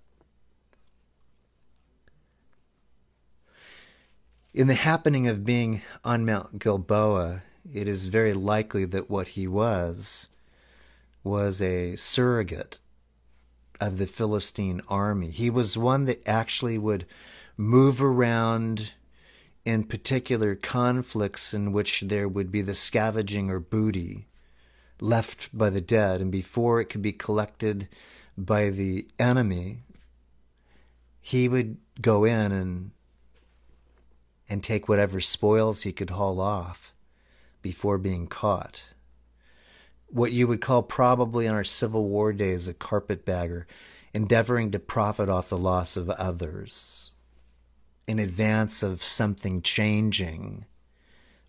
In 4.54 4.66
the 4.66 4.74
happening 4.74 5.26
of 5.26 5.44
being 5.44 5.82
on 6.04 6.24
Mount 6.24 6.58
Gilboa, 6.58 7.42
it 7.72 7.88
is 7.88 8.06
very 8.06 8.34
likely 8.34 8.84
that 8.86 9.08
what 9.08 9.28
he 9.28 9.46
was 9.46 10.28
was 11.24 11.62
a 11.62 11.96
surrogate 11.96 12.78
of 13.80 13.98
the 13.98 14.06
Philistine 14.06 14.80
army. 14.88 15.30
He 15.30 15.50
was 15.50 15.78
one 15.78 16.04
that 16.06 16.26
actually 16.26 16.78
would 16.78 17.06
move 17.56 18.02
around 18.02 18.92
in 19.64 19.84
particular 19.84 20.54
conflicts 20.54 21.54
in 21.54 21.72
which 21.72 22.02
there 22.02 22.28
would 22.28 22.50
be 22.50 22.62
the 22.62 22.74
scavenging 22.74 23.50
or 23.50 23.60
booty 23.60 24.26
left 25.00 25.56
by 25.56 25.68
the 25.70 25.80
dead, 25.80 26.20
and 26.20 26.30
before 26.30 26.80
it 26.80 26.86
could 26.86 27.02
be 27.02 27.12
collected 27.12 27.88
by 28.38 28.70
the 28.70 29.06
enemy, 29.18 29.80
he 31.20 31.48
would 31.48 31.76
go 32.00 32.24
in 32.24 32.52
and 32.52 32.90
and 34.48 34.62
take 34.62 34.88
whatever 34.88 35.20
spoils 35.20 35.82
he 35.82 35.92
could 35.92 36.10
haul 36.10 36.40
off 36.40 36.92
before 37.62 37.96
being 37.96 38.26
caught. 38.26 38.91
What 40.12 40.32
you 40.32 40.46
would 40.46 40.60
call 40.60 40.82
probably 40.82 41.46
in 41.46 41.52
our 41.52 41.64
Civil 41.64 42.04
War 42.04 42.34
days 42.34 42.68
a 42.68 42.74
carpetbagger, 42.74 43.66
endeavoring 44.12 44.70
to 44.72 44.78
profit 44.78 45.30
off 45.30 45.48
the 45.48 45.56
loss 45.56 45.96
of 45.96 46.10
others 46.10 47.12
in 48.06 48.18
advance 48.18 48.82
of 48.82 49.02
something 49.02 49.62
changing. 49.62 50.66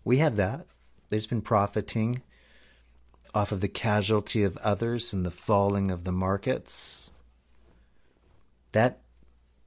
We 0.02 0.16
have 0.18 0.36
that. 0.36 0.66
There's 1.10 1.26
been 1.26 1.42
profiting 1.42 2.22
off 3.34 3.52
of 3.52 3.60
the 3.60 3.68
casualty 3.68 4.42
of 4.42 4.56
others 4.58 5.12
and 5.12 5.26
the 5.26 5.30
falling 5.30 5.90
of 5.90 6.04
the 6.04 6.12
markets. 6.12 7.10
That 8.72 9.00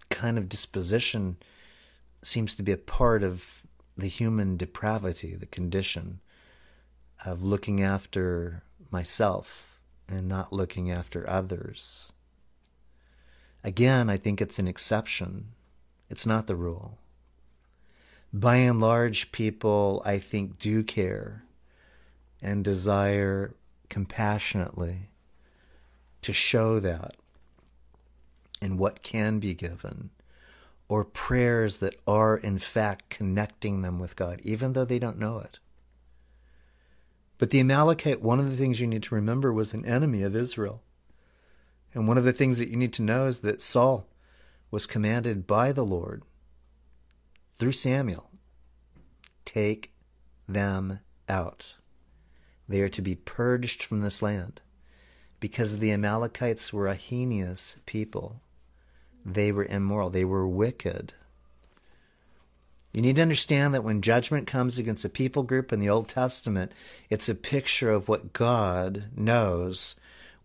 kind 0.09 0.39
of 0.39 0.49
disposition 0.49 1.37
seems 2.23 2.55
to 2.55 2.63
be 2.63 2.71
a 2.71 2.77
part 2.77 3.21
of 3.21 3.61
the 3.95 4.07
human 4.07 4.57
depravity, 4.57 5.35
the 5.35 5.45
condition 5.45 6.19
of 7.23 7.43
looking 7.43 7.83
after 7.83 8.63
myself 8.91 9.81
and 10.07 10.27
not 10.27 10.53
looking 10.53 10.89
after 10.91 11.29
others. 11.29 12.11
Again, 13.63 14.09
I 14.09 14.17
think 14.17 14.41
it's 14.41 14.59
an 14.59 14.67
exception. 14.67 15.49
It's 16.09 16.25
not 16.25 16.47
the 16.47 16.55
rule. 16.55 16.97
By 18.33 18.57
and 18.57 18.79
large, 18.79 19.31
people, 19.31 20.01
I 20.05 20.19
think, 20.19 20.59
do 20.59 20.83
care 20.83 21.43
and 22.41 22.63
desire 22.63 23.53
compassionately 23.89 25.09
to 26.21 26.33
show 26.33 26.79
that 26.79 27.15
in 28.61 28.77
what 28.77 29.01
can 29.01 29.39
be 29.39 29.53
given 29.53 30.09
or 30.89 31.03
prayers 31.03 31.79
that 31.79 31.95
are 32.07 32.37
in 32.37 32.57
fact 32.57 33.09
connecting 33.09 33.81
them 33.81 33.99
with 33.99 34.15
God, 34.15 34.39
even 34.43 34.73
though 34.73 34.85
they 34.85 34.99
don't 34.99 35.19
know 35.19 35.39
it. 35.39 35.59
But 37.37 37.51
the 37.51 37.59
Amalekite, 37.59 38.21
one 38.21 38.39
of 38.39 38.49
the 38.49 38.55
things 38.57 38.79
you 38.79 38.87
need 38.87 39.03
to 39.03 39.15
remember, 39.15 39.53
was 39.53 39.73
an 39.73 39.85
enemy 39.85 40.23
of 40.23 40.35
Israel. 40.35 40.81
And 41.93 42.07
one 42.07 42.17
of 42.17 42.23
the 42.23 42.33
things 42.33 42.57
that 42.57 42.69
you 42.69 42.77
need 42.77 42.93
to 42.93 43.03
know 43.03 43.25
is 43.25 43.41
that 43.41 43.61
Saul 43.61 44.07
was 44.71 44.85
commanded 44.85 45.47
by 45.47 45.71
the 45.71 45.85
Lord 45.85 46.23
through 47.53 47.71
Samuel 47.71 48.29
take 49.45 49.93
them 50.47 50.99
out. 51.29 51.77
They 52.67 52.81
are 52.81 52.89
to 52.89 53.01
be 53.01 53.15
purged 53.15 53.81
from 53.81 54.01
this 54.01 54.21
land 54.21 54.61
because 55.39 55.77
the 55.77 55.91
Amalekites 55.91 56.73
were 56.73 56.87
a 56.87 56.95
heinous 56.95 57.77
people 57.85 58.41
they 59.27 59.51
were 59.51 59.65
immoral, 59.65 60.09
they 60.09 60.23
were 60.23 60.47
wicked. 60.47 61.13
You 62.97 63.03
need 63.03 63.17
to 63.17 63.21
understand 63.21 63.75
that 63.75 63.83
when 63.83 64.01
judgment 64.01 64.47
comes 64.47 64.79
against 64.79 65.05
a 65.05 65.09
people 65.09 65.43
group 65.43 65.71
in 65.71 65.79
the 65.79 65.87
Old 65.87 66.09
Testament, 66.09 66.71
it's 67.11 67.29
a 67.29 67.35
picture 67.35 67.91
of 67.91 68.07
what 68.07 68.33
God 68.33 69.03
knows 69.15 69.93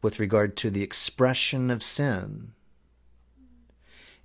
with 0.02 0.20
regard 0.20 0.54
to 0.58 0.68
the 0.68 0.82
expression 0.82 1.70
of 1.70 1.82
sin. 1.82 2.52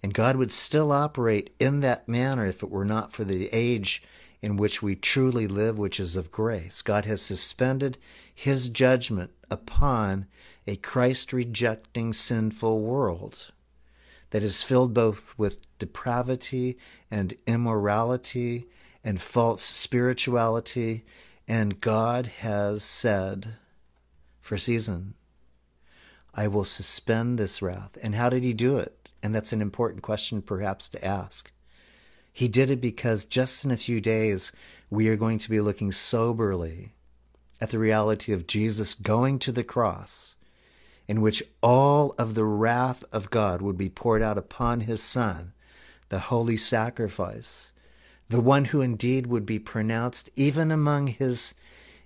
And 0.03 0.13
God 0.13 0.35
would 0.35 0.51
still 0.51 0.91
operate 0.91 1.55
in 1.57 1.79
that 1.79 2.09
manner 2.09 2.45
if 2.45 2.61
it 2.61 2.69
were 2.69 2.83
not 2.83 3.13
for 3.13 3.23
the 3.23 3.49
age 3.53 4.03
in 4.41 4.57
which 4.57 4.83
we 4.83 4.97
truly 4.97 5.47
live, 5.47 5.79
which 5.79 5.97
is 5.97 6.17
of 6.17 6.29
grace. 6.29 6.81
God 6.81 7.05
has 7.05 7.21
suspended 7.21 7.97
his 8.35 8.67
judgment 8.67 9.31
upon 9.49 10.27
a 10.67 10.75
Christ 10.75 11.31
rejecting 11.31 12.11
sinful 12.11 12.81
world 12.81 13.53
that 14.31 14.43
is 14.43 14.63
filled 14.63 14.93
both 14.93 15.33
with 15.37 15.77
depravity 15.77 16.77
and 17.09 17.33
immorality 17.45 18.67
and 19.03 19.21
false 19.21 19.63
spirituality. 19.63 21.05
And 21.47 21.79
God 21.79 22.27
has 22.39 22.83
said 22.83 23.55
for 24.39 24.55
a 24.55 24.59
season, 24.59 25.13
I 26.33 26.47
will 26.47 26.65
suspend 26.65 27.37
this 27.37 27.61
wrath. 27.61 27.97
And 28.03 28.15
how 28.15 28.29
did 28.29 28.43
he 28.43 28.53
do 28.53 28.77
it? 28.77 29.09
And 29.23 29.33
that's 29.33 29.53
an 29.53 29.61
important 29.61 30.03
question 30.03 30.41
perhaps 30.41 30.87
to 30.89 31.03
ask. 31.03 31.51
He 32.31 32.47
did 32.47 32.69
it 32.69 32.79
because 32.79 33.25
just 33.25 33.65
in 33.65 33.71
a 33.71 33.77
few 33.77 33.99
days, 33.99 34.51
we 34.89 35.07
are 35.09 35.15
going 35.15 35.39
to 35.39 35.49
be 35.49 35.59
looking 35.59 35.91
soberly 35.91 36.93
at 37.59 37.71
the 37.71 37.79
reality 37.79 38.31
of 38.31 38.45
Jesus 38.45 38.93
going 38.93 39.39
to 39.39 39.51
the 39.51 39.63
cross 39.63 40.35
in 41.07 41.21
which 41.21 41.41
all 41.61 42.13
of 42.17 42.35
the 42.35 42.43
wrath 42.43 43.03
of 43.11 43.29
God 43.29 43.61
would 43.61 43.77
be 43.77 43.89
poured 43.89 44.21
out 44.21 44.37
upon 44.37 44.81
his 44.81 45.01
Son, 45.01 45.53
the 46.09 46.19
holy 46.19 46.57
sacrifice, 46.57 47.73
the 48.29 48.41
one 48.41 48.65
who 48.65 48.81
indeed 48.81 49.27
would 49.27 49.45
be 49.45 49.59
pronounced 49.59 50.29
even 50.35 50.71
among 50.71 51.07
his, 51.07 51.53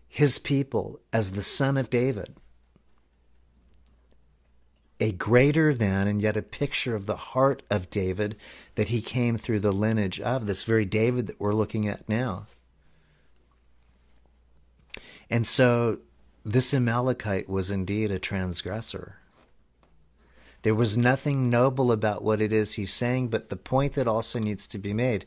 his 0.08 0.38
people 0.38 1.00
as 1.12 1.32
the 1.32 1.42
Son 1.42 1.78
of 1.78 1.90
David. 1.90 2.36
A 5.00 5.12
greater 5.12 5.74
than, 5.74 6.08
and 6.08 6.22
yet 6.22 6.38
a 6.38 6.44
picture 6.44 6.94
of 6.96 7.08
the 7.08 7.16
heart 7.16 7.64
of 7.72 7.90
David 7.90 8.36
that 8.76 8.90
he 8.90 9.02
came 9.02 9.36
through 9.36 9.62
the 9.62 9.72
lineage 9.72 10.22
of, 10.22 10.46
this 10.46 10.64
very 10.64 10.86
David 10.86 11.26
that 11.26 11.40
we're 11.40 11.56
looking 11.56 11.88
at 11.88 12.08
now. 12.08 12.46
And 15.28 15.48
so 15.48 15.98
this 16.44 16.74
Amalekite 16.74 17.50
was 17.50 17.72
indeed 17.72 18.12
a 18.12 18.20
transgressor. 18.20 19.18
There 20.64 20.76
was 20.76 20.98
nothing 20.98 21.50
noble 21.50 21.92
about 21.92 22.24
what 22.24 22.42
it 22.42 22.54
is 22.54 22.74
he's 22.74 22.94
saying, 22.94 23.30
but 23.30 23.50
the 23.50 23.56
point 23.56 23.94
that 23.94 24.08
also 24.08 24.40
needs 24.40 24.68
to 24.68 24.78
be 24.78 24.94
made 24.94 25.26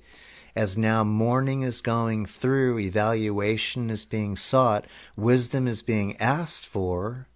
as 0.57 0.79
now 0.79 1.03
mourning 1.03 1.62
is 1.62 1.81
going 1.81 2.27
through, 2.27 2.79
evaluation 2.79 3.90
is 3.90 4.05
being 4.05 4.37
sought, 4.37 4.87
wisdom 5.16 5.66
is 5.66 5.83
being 5.83 6.16
asked 6.18 6.66
for, 6.66 7.27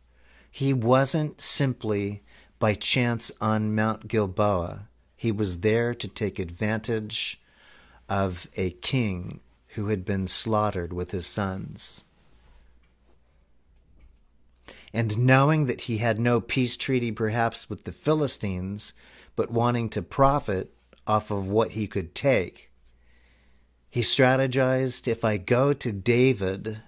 he 0.51 0.73
wasn't 0.73 1.41
simply 1.41 2.23
by 2.59 2.75
chance 2.75 3.33
on 3.41 3.75
Mount 3.75 4.09
Gilboa. 4.09 4.89
He 5.17 5.33
was 5.33 5.61
there 5.61 5.95
to 5.95 6.09
take 6.09 6.39
advantage 6.39 7.41
of 8.09 8.49
a 8.57 8.71
king 8.71 9.41
who 9.69 9.89
had 9.89 10.05
been 10.05 10.29
slaughtered 10.29 10.93
with 10.93 11.11
his 11.11 11.27
sons 11.27 12.05
and 14.93 15.19
knowing 15.19 15.67
that 15.67 15.83
he 15.83 15.99
had 15.99 16.19
no 16.19 16.41
peace 16.41 16.77
treaty 16.77 17.13
perhaps 17.13 17.69
with 17.69 17.85
the 17.85 17.93
Philistines, 17.93 18.93
but 19.37 19.51
wanting 19.51 19.89
to 19.91 20.03
profit 20.03 20.73
off 21.07 21.31
of 21.31 21.49
what 21.49 21.73
he 21.73 21.87
could 21.87 22.15
take, 22.15 22.71
he 23.91 24.01
strategized 24.01 25.09
if 25.09 25.25
I 25.25 25.37
go 25.37 25.73
to 25.73 25.93
David, 25.93 26.81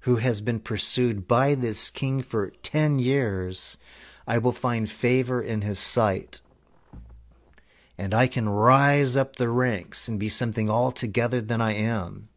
who 0.00 0.16
has 0.16 0.40
been 0.40 0.60
pursued 0.60 1.26
by 1.26 1.54
this 1.54 1.90
king 1.90 2.22
for 2.22 2.50
10 2.62 2.98
years, 2.98 3.76
I 4.26 4.38
will 4.38 4.52
find 4.52 4.88
favor 4.88 5.42
in 5.42 5.62
his 5.62 5.78
sight. 5.78 6.40
And 7.98 8.14
I 8.14 8.26
can 8.28 8.48
rise 8.48 9.16
up 9.16 9.36
the 9.36 9.50
ranks 9.50 10.08
and 10.08 10.18
be 10.18 10.28
something 10.28 10.70
altogether 10.70 11.40
than 11.40 11.60
I 11.60 11.74
am. 11.74 12.28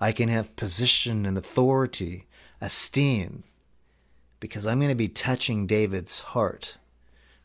I 0.00 0.12
can 0.12 0.28
have 0.28 0.56
position 0.56 1.26
and 1.26 1.36
authority 1.36 2.27
esteem 2.60 3.44
because 4.40 4.66
I'm 4.66 4.78
going 4.78 4.90
to 4.90 4.94
be 4.94 5.08
touching 5.08 5.66
David's 5.66 6.20
heart 6.20 6.78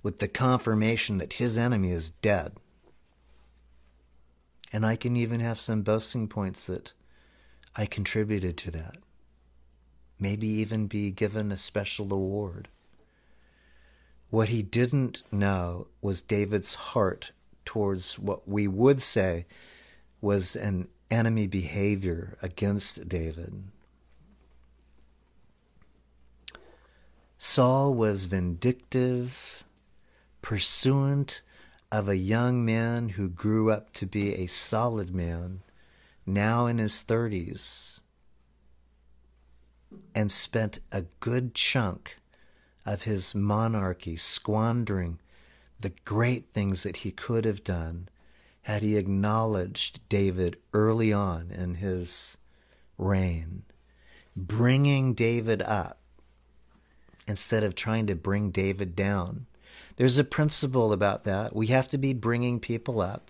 with 0.02 0.20
the 0.20 0.28
confirmation 0.28 1.18
that 1.18 1.34
his 1.34 1.58
enemy 1.58 1.92
is 1.92 2.10
dead. 2.10 2.54
And 4.72 4.86
I 4.86 4.96
can 4.96 5.16
even 5.16 5.40
have 5.40 5.60
some 5.60 5.82
boasting 5.82 6.28
points 6.28 6.66
that 6.68 6.94
I 7.76 7.86
contributed 7.86 8.58
to 8.58 8.72
that. 8.72 8.98
Maybe 10.20 10.48
even 10.48 10.88
be 10.88 11.12
given 11.12 11.52
a 11.52 11.58
special 11.58 12.14
award. 12.14 12.70
What 14.30 14.50
he 14.50 14.64
didn't 14.64 15.24
know 15.32 15.88
was 16.02 16.22
David's 16.22 16.76
heart 16.76 17.32
towards 17.66 18.18
what 18.18 18.48
we 18.48 18.68
would 18.68 19.02
say 19.02 19.46
was 20.22 20.56
an 20.56 20.88
enemy 21.12 21.48
behavior 21.48 22.38
against 22.42 23.08
David. 23.08 23.64
Saul 27.46 27.94
was 27.94 28.24
vindictive, 28.24 29.66
pursuant 30.42 31.42
of 31.92 32.08
a 32.08 32.16
young 32.16 32.64
man 32.64 33.10
who 33.10 33.28
grew 33.28 33.70
up 33.70 33.92
to 33.96 34.06
be 34.06 34.34
a 34.34 34.48
solid 34.48 35.14
man, 35.14 35.62
now 36.26 36.68
in 36.68 36.78
his 36.78 37.04
30s, 37.04 38.00
and 40.16 40.32
spent 40.32 40.80
a 40.90 41.02
good 41.20 41.54
chunk 41.54 42.18
of 42.86 43.04
his 43.04 43.36
monarchy 43.36 44.16
squandering 44.16 45.20
the 45.78 45.92
great 46.06 46.54
things 46.54 46.84
that 46.84 46.98
he 46.98 47.12
could 47.12 47.44
have 47.44 47.66
done 47.66 48.08
had 48.62 48.84
he 48.84 48.96
acknowledged 48.96 50.00
David 50.08 50.58
early 50.74 51.12
on 51.12 51.52
in 51.52 51.76
his 51.76 52.38
reign, 52.98 53.64
bringing 54.34 55.14
David 55.14 55.62
up 55.62 56.00
instead 57.28 57.64
of 57.64 57.76
trying 57.76 58.08
to 58.08 58.16
bring 58.16 58.52
David 58.52 58.96
down. 58.96 59.46
There's 59.96 60.18
a 60.18 60.24
principle 60.24 60.92
about 60.92 61.24
that. 61.24 61.56
We 61.56 61.68
have 61.68 61.88
to 61.90 61.98
be 61.98 62.14
bringing 62.14 62.60
people 62.60 63.00
up. 63.00 63.30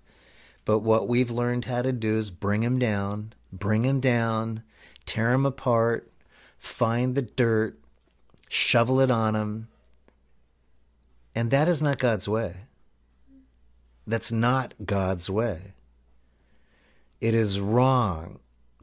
But 0.65 0.79
what 0.79 1.07
we've 1.07 1.31
learned 1.31 1.65
how 1.65 1.81
to 1.81 1.91
do 1.91 2.17
is 2.17 2.31
bring 2.31 2.61
them 2.61 2.79
down, 2.79 3.33
bring 3.51 3.81
them 3.81 3.99
down, 3.99 4.63
tear 5.05 5.31
them 5.31 5.45
apart, 5.45 6.09
find 6.57 7.15
the 7.15 7.21
dirt, 7.21 7.77
shovel 8.47 9.01
it 9.01 9.11
on 9.11 9.33
them. 9.33 9.67
And 11.35 11.51
that 11.51 11.67
is 11.67 11.81
not 11.81 11.99
God's 11.99 12.29
way. 12.29 12.55
That's 14.07 14.31
not 14.31 14.73
God's 14.85 15.29
way. 15.29 15.73
It 17.19 17.33
is 17.33 17.59
wrong 17.59 18.39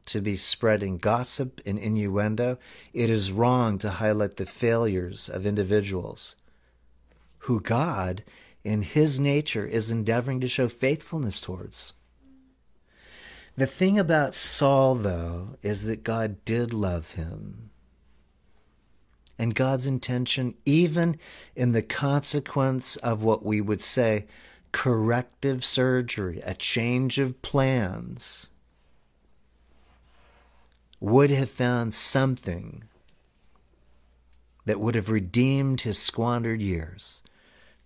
to 0.07 0.21
be 0.21 0.35
spreading 0.35 0.97
gossip 0.97 1.61
and 1.65 1.77
innuendo. 1.77 2.57
It 2.93 3.09
is 3.09 3.31
wrong 3.31 3.77
to 3.79 3.89
highlight 3.89 4.37
the 4.37 4.45
failures 4.45 5.29
of 5.29 5.45
individuals 5.45 6.35
who 7.39 7.59
God, 7.59 8.23
in 8.63 8.83
His 8.83 9.19
nature, 9.19 9.65
is 9.65 9.91
endeavoring 9.91 10.39
to 10.41 10.47
show 10.47 10.67
faithfulness 10.67 11.41
towards. 11.41 11.93
The 13.57 13.67
thing 13.67 13.99
about 13.99 14.33
Saul, 14.33 14.95
though, 14.95 15.55
is 15.61 15.83
that 15.83 16.03
God 16.03 16.43
did 16.45 16.73
love 16.73 17.13
him. 17.13 17.69
And 19.37 19.55
God's 19.55 19.87
intention, 19.87 20.55
even 20.65 21.17
in 21.55 21.71
the 21.71 21.81
consequence 21.81 22.95
of 22.97 23.23
what 23.23 23.43
we 23.43 23.59
would 23.59 23.81
say 23.81 24.27
corrective 24.71 25.65
surgery, 25.65 26.41
a 26.45 26.53
change 26.53 27.19
of 27.19 27.41
plans, 27.41 28.50
would 31.01 31.31
have 31.31 31.49
found 31.49 31.93
something 31.93 32.83
that 34.65 34.79
would 34.79 34.93
have 34.93 35.09
redeemed 35.09 35.81
his 35.81 35.97
squandered 35.97 36.61
years. 36.61 37.23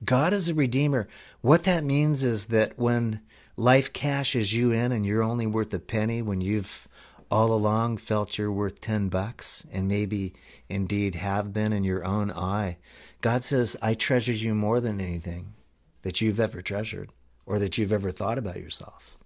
God 0.03 0.34
is 0.34 0.49
a 0.49 0.53
redeemer. 0.53 1.07
What 1.39 1.63
that 1.63 1.86
means 1.86 2.26
is 2.26 2.47
that 2.47 2.78
when 2.78 3.22
life 3.55 3.93
cashes 3.93 4.53
you 4.53 4.74
in 4.74 4.91
and 4.91 5.05
you're 5.05 5.24
only 5.24 5.47
worth 5.47 5.74
a 5.74 5.80
penny 5.80 6.22
when 6.22 6.41
you've 6.41 6.89
all 7.32 7.53
along 7.53 7.97
felt 7.97 8.38
you're 8.38 8.51
worth 8.51 8.82
10 8.82 9.07
bucks 9.07 9.66
and 9.72 9.88
maybe 9.88 10.34
indeed 10.68 11.16
have 11.16 11.53
been 11.53 11.72
in 11.72 11.86
your 11.86 12.03
own 12.03 12.30
eye, 12.32 12.78
God 13.22 13.45
says, 13.45 13.78
I 13.82 13.93
treasure 13.93 14.34
you 14.34 14.53
more 14.53 14.82
than 14.82 14.99
anything 14.99 15.53
that 16.01 16.20
you've 16.20 16.39
ever 16.39 16.61
treasured 16.61 17.11
or 17.45 17.59
that 17.59 17.78
you've 17.78 17.93
ever 17.93 18.11
thought 18.11 18.38
about 18.38 18.59
yourself 18.59 19.18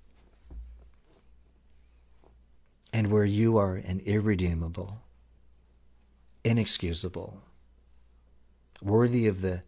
and 2.91 3.11
where 3.11 3.25
you 3.25 3.57
are 3.57 3.75
an 3.75 4.01
irredeemable, 4.05 5.01
inexcusable, 6.43 7.41
worthy 8.81 9.27
of 9.27 9.41
the 9.41 9.63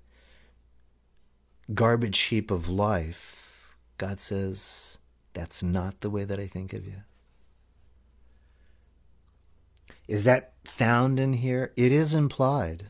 garbage 1.74 2.20
heap 2.20 2.52
of 2.52 2.70
life, 2.70 3.76
God 3.98 4.20
says, 4.20 5.00
that's 5.34 5.62
not 5.62 6.02
the 6.02 6.10
way 6.10 6.24
that 6.24 6.40
I 6.40 6.48
think 6.48 6.74
of 6.74 6.86
you. 6.86 7.04
Is 10.08 10.24
that 10.26 10.54
found 10.66 11.20
in 11.20 11.34
here? 11.34 11.72
It 11.78 11.92
is 11.92 12.16
implied. 12.16 12.90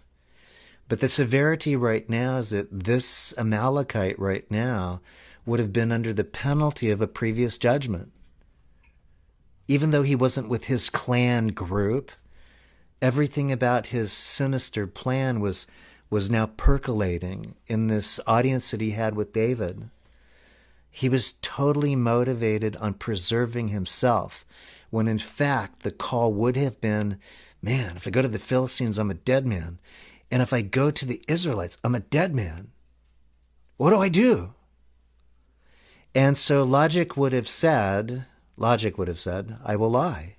But 0.87 0.99
the 0.99 1.07
severity 1.07 1.75
right 1.75 2.09
now 2.09 2.37
is 2.37 2.49
that 2.49 2.67
this 2.71 3.33
Amalekite 3.37 4.17
right 4.17 4.49
now 4.49 5.01
would 5.45 5.59
have 5.59 5.71
been 5.71 5.91
under 5.91 6.13
the 6.13 6.23
penalty 6.23 6.89
of 6.89 7.01
a 7.01 7.07
previous 7.07 7.57
judgment 7.57 8.11
even 9.67 9.91
though 9.91 10.03
he 10.03 10.15
wasn't 10.15 10.49
with 10.49 10.65
his 10.65 10.89
clan 10.89 11.47
group, 11.47 12.11
everything 13.01 13.51
about 13.51 13.87
his 13.87 14.11
sinister 14.11 14.87
plan 14.87 15.39
was 15.39 15.67
was 16.09 16.29
now 16.29 16.45
percolating 16.45 17.55
in 17.67 17.87
this 17.87 18.19
audience 18.27 18.69
that 18.71 18.81
he 18.81 18.91
had 18.91 19.15
with 19.15 19.31
David. 19.31 19.89
He 20.89 21.07
was 21.07 21.35
totally 21.41 21.95
motivated 21.95 22.75
on 22.75 22.95
preserving 22.95 23.69
himself, 23.69 24.45
when 24.89 25.07
in 25.07 25.17
fact 25.17 25.83
the 25.83 25.91
call 25.91 26.33
would 26.33 26.57
have 26.57 26.81
been, 26.81 27.17
man, 27.61 27.95
if 27.95 28.05
I 28.05 28.09
go 28.11 28.21
to 28.21 28.27
the 28.27 28.39
Philistines, 28.39 28.99
I'm 28.99 29.09
a 29.09 29.13
dead 29.13 29.45
man. 29.45 29.79
And 30.29 30.41
if 30.41 30.51
I 30.51 30.61
go 30.61 30.91
to 30.91 31.05
the 31.05 31.21
Israelites, 31.29 31.77
I'm 31.81 31.95
a 31.95 32.01
dead 32.01 32.35
man. 32.35 32.71
What 33.77 33.91
do 33.91 33.99
I 34.01 34.09
do? 34.09 34.53
And 36.13 36.37
so 36.37 36.63
logic 36.63 37.15
would 37.15 37.31
have 37.31 37.47
said, 37.47 38.25
Logic 38.57 38.97
would 38.97 39.07
have 39.07 39.19
said, 39.19 39.57
I 39.63 39.75
will 39.75 39.91
lie. 39.91 40.35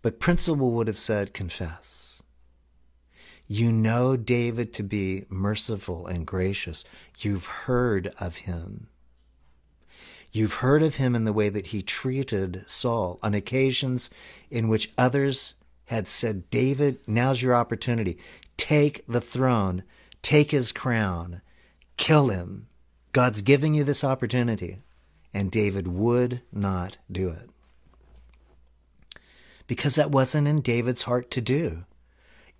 But 0.00 0.20
principle 0.20 0.72
would 0.72 0.86
have 0.86 0.98
said, 0.98 1.34
confess. 1.34 2.22
You 3.46 3.70
know 3.70 4.16
David 4.16 4.72
to 4.74 4.82
be 4.82 5.26
merciful 5.28 6.06
and 6.06 6.26
gracious. 6.26 6.84
You've 7.18 7.46
heard 7.46 8.12
of 8.18 8.38
him. 8.38 8.88
You've 10.32 10.54
heard 10.54 10.82
of 10.82 10.94
him 10.94 11.14
in 11.14 11.24
the 11.24 11.32
way 11.32 11.50
that 11.50 11.66
he 11.66 11.82
treated 11.82 12.64
Saul 12.66 13.18
on 13.22 13.34
occasions 13.34 14.08
in 14.50 14.68
which 14.68 14.90
others 14.96 15.54
had 15.86 16.08
said, 16.08 16.48
David, 16.48 17.00
now's 17.06 17.42
your 17.42 17.54
opportunity. 17.54 18.16
Take 18.56 19.04
the 19.06 19.20
throne, 19.20 19.82
take 20.22 20.50
his 20.50 20.72
crown, 20.72 21.42
kill 21.98 22.28
him. 22.28 22.68
God's 23.12 23.42
giving 23.42 23.74
you 23.74 23.84
this 23.84 24.02
opportunity. 24.02 24.78
And 25.34 25.50
David 25.50 25.88
would 25.88 26.42
not 26.52 26.98
do 27.10 27.30
it. 27.30 27.48
Because 29.66 29.94
that 29.94 30.10
wasn't 30.10 30.48
in 30.48 30.60
David's 30.60 31.04
heart 31.04 31.30
to 31.30 31.40
do. 31.40 31.84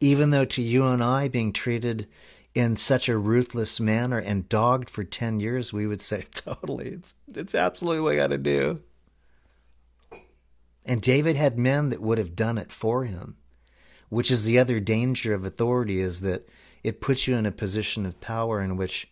Even 0.01 0.31
though 0.31 0.47
to 0.47 0.63
you 0.63 0.87
and 0.87 1.03
I, 1.03 1.29
being 1.29 1.53
treated 1.53 2.09
in 2.55 2.77
such 2.77 3.09
a 3.09 3.17
ruthless 3.17 3.81
manner 3.81 4.19
and 4.19 4.49
dogged 4.49 4.91
for 4.91 5.05
10 5.05 5.41
years, 5.41 5.73
we 5.73 5.87
would 5.87 6.03
say, 6.03 6.25
totally, 6.35 6.89
it's, 6.89 7.15
it's 7.35 7.55
absolutely 7.55 8.01
what 8.01 8.13
I 8.15 8.17
got 8.17 8.27
to 8.29 8.39
do. 8.39 8.81
And 10.85 11.01
David 11.01 11.37
had 11.37 11.59
men 11.59 11.91
that 11.91 12.03
would 12.03 12.19
have 12.19 12.35
done 12.35 12.59
it 12.59 12.73
for 12.73 13.05
him, 13.05 13.37
which 14.09 14.31
is 14.31 14.45
the 14.45 14.59
other 14.59 14.81
danger 14.81 15.33
of 15.35 15.45
authority 15.45 16.01
is 16.01 16.21
that 16.23 16.49
it 16.83 17.01
puts 17.01 17.29
you 17.29 17.37
in 17.37 17.47
a 17.47 17.53
position 17.53 18.05
of 18.05 18.21
power 18.21 18.61
in 18.61 18.77
which 18.77 19.12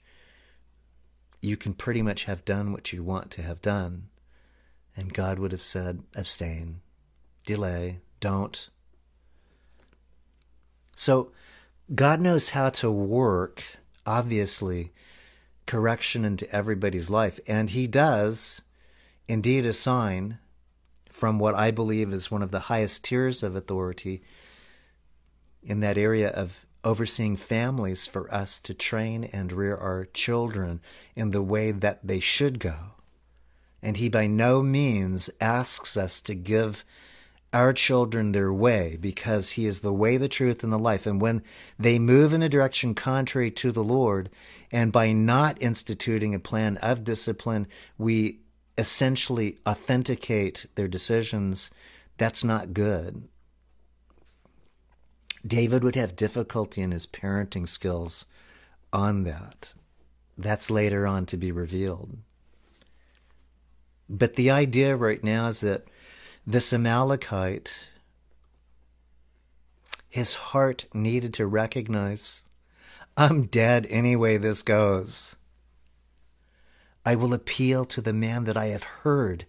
you 1.41 1.57
can 1.57 1.75
pretty 1.75 2.03
much 2.03 2.25
have 2.25 2.45
done 2.45 2.73
what 2.73 2.93
you 2.93 3.03
want 3.03 3.31
to 3.33 3.43
have 3.43 3.63
done. 3.63 4.09
And 4.97 5.15
God 5.15 5.39
would 5.39 5.53
have 5.53 5.63
said, 5.63 6.03
abstain, 6.15 6.81
delay, 7.47 8.01
don't. 8.21 8.69
So 10.95 11.33
God 11.95 12.21
knows 12.21 12.51
how 12.51 12.71
to 12.71 12.91
work, 12.91 13.63
obviously, 14.05 14.93
correction 15.67 16.25
into 16.25 16.51
everybody's 16.55 17.09
life. 17.09 17.41
And 17.49 17.71
He 17.71 17.87
does 17.87 18.63
indeed 19.27 19.65
assign 19.65 20.39
from 21.09 21.39
what 21.39 21.55
I 21.55 21.71
believe 21.71 22.13
is 22.13 22.31
one 22.31 22.43
of 22.43 22.51
the 22.51 22.61
highest 22.61 23.05
tiers 23.05 23.43
of 23.43 23.57
authority 23.57 24.23
in 25.63 25.81
that 25.81 25.99
area 25.99 26.31
of 26.31 26.67
overseeing 26.85 27.37
families 27.37 28.07
for 28.07 28.33
us 28.33 28.61
to 28.61 28.75
train 28.75 29.25
and 29.25 29.53
rear 29.53 29.77
our 29.77 30.07
children 30.07 30.81
in 31.15 31.31
the 31.31 31.43
way 31.43 31.71
that 31.71 32.07
they 32.07 32.21
should 32.21 32.59
go. 32.59 32.77
And 33.83 33.97
he 33.97 34.09
by 34.09 34.27
no 34.27 34.63
means 34.63 35.31
asks 35.41 35.97
us 35.97 36.21
to 36.23 36.35
give 36.35 36.85
our 37.53 37.73
children 37.73 38.33
their 38.33 38.53
way 38.53 38.97
because 39.01 39.53
he 39.53 39.67
is 39.67 39.81
the 39.81 39.93
way, 39.93 40.17
the 40.17 40.29
truth, 40.29 40.63
and 40.63 40.73
the 40.73 40.79
life. 40.79 41.07
And 41.07 41.21
when 41.21 41.43
they 41.79 41.99
move 41.99 42.33
in 42.33 42.43
a 42.43 42.49
direction 42.49 42.95
contrary 42.95 43.51
to 43.53 43.73
the 43.73 43.83
Lord, 43.83 44.31
and 44.71 44.93
by 44.93 45.13
not 45.13 45.61
instituting 45.61 46.35
a 46.35 46.39
plan 46.39 46.77
of 46.79 47.03
discipline, 47.03 47.67
we 47.99 48.41
essentially 48.79 49.59
authenticate 49.67 50.67
their 50.77 50.89
decisions, 50.89 51.71
that's 52.19 52.45
not 52.45 52.73
good. 52.73 53.29
David 55.47 55.83
would 55.83 55.97
have 55.97 56.17
difficulty 56.17 56.83
in 56.83 56.91
his 56.91 57.07
parenting 57.07 57.67
skills 57.69 58.27
on 58.93 59.25
that. 59.25 59.75
That's 60.37 60.71
later 60.71 61.07
on 61.07 61.27
to 61.27 61.37
be 61.37 61.53
revealed. 61.53 62.19
But 64.09 64.35
the 64.35 64.51
idea 64.51 64.97
right 64.97 65.23
now 65.23 65.49
is 65.49 65.61
that 65.61 65.85
this 66.47 66.73
Amalekite, 66.73 67.91
his 70.09 70.35
heart 70.35 70.87
needed 70.93 71.33
to 71.35 71.47
recognize 71.47 72.43
I'm 73.17 73.47
dead 73.47 73.87
anyway, 73.91 74.37
this 74.37 74.63
goes. 74.63 75.37
I 77.05 77.15
will 77.15 77.35
appeal 77.35 77.85
to 77.87 78.01
the 78.01 78.13
man 78.13 78.45
that 78.45 78.57
I 78.57 78.67
have 78.67 78.83
heard 78.83 79.47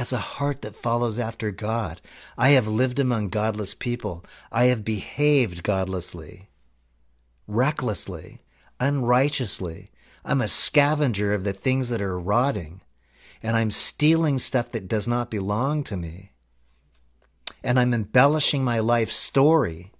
has 0.00 0.14
a 0.14 0.28
heart 0.40 0.62
that 0.62 0.74
follows 0.74 1.18
after 1.18 1.50
God. 1.50 2.00
I 2.38 2.50
have 2.50 2.66
lived 2.66 2.98
among 2.98 3.28
godless 3.28 3.74
people. 3.74 4.24
I 4.50 4.64
have 4.72 4.82
behaved 4.82 5.62
godlessly, 5.62 6.48
recklessly, 7.46 8.40
unrighteously. 8.80 9.90
I'm 10.24 10.40
a 10.40 10.48
scavenger 10.48 11.34
of 11.34 11.44
the 11.44 11.52
things 11.52 11.90
that 11.90 12.00
are 12.00 12.18
rotting, 12.18 12.80
and 13.42 13.54
I'm 13.54 13.70
stealing 13.70 14.38
stuff 14.38 14.70
that 14.70 14.88
does 14.88 15.06
not 15.06 15.30
belong 15.30 15.84
to 15.84 15.98
me. 15.98 16.32
And 17.62 17.78
I'm 17.78 17.92
embellishing 17.92 18.64
my 18.64 18.78
life 18.78 19.10
story. 19.10 19.92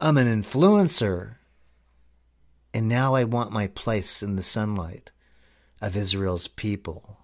I'm 0.00 0.16
an 0.16 0.28
influencer. 0.28 1.38
And 2.72 2.88
now 2.88 3.16
I 3.16 3.24
want 3.24 3.50
my 3.50 3.66
place 3.66 4.22
in 4.22 4.36
the 4.36 4.44
sunlight 4.44 5.10
of 5.82 5.96
Israel's 5.96 6.46
people. 6.46 7.17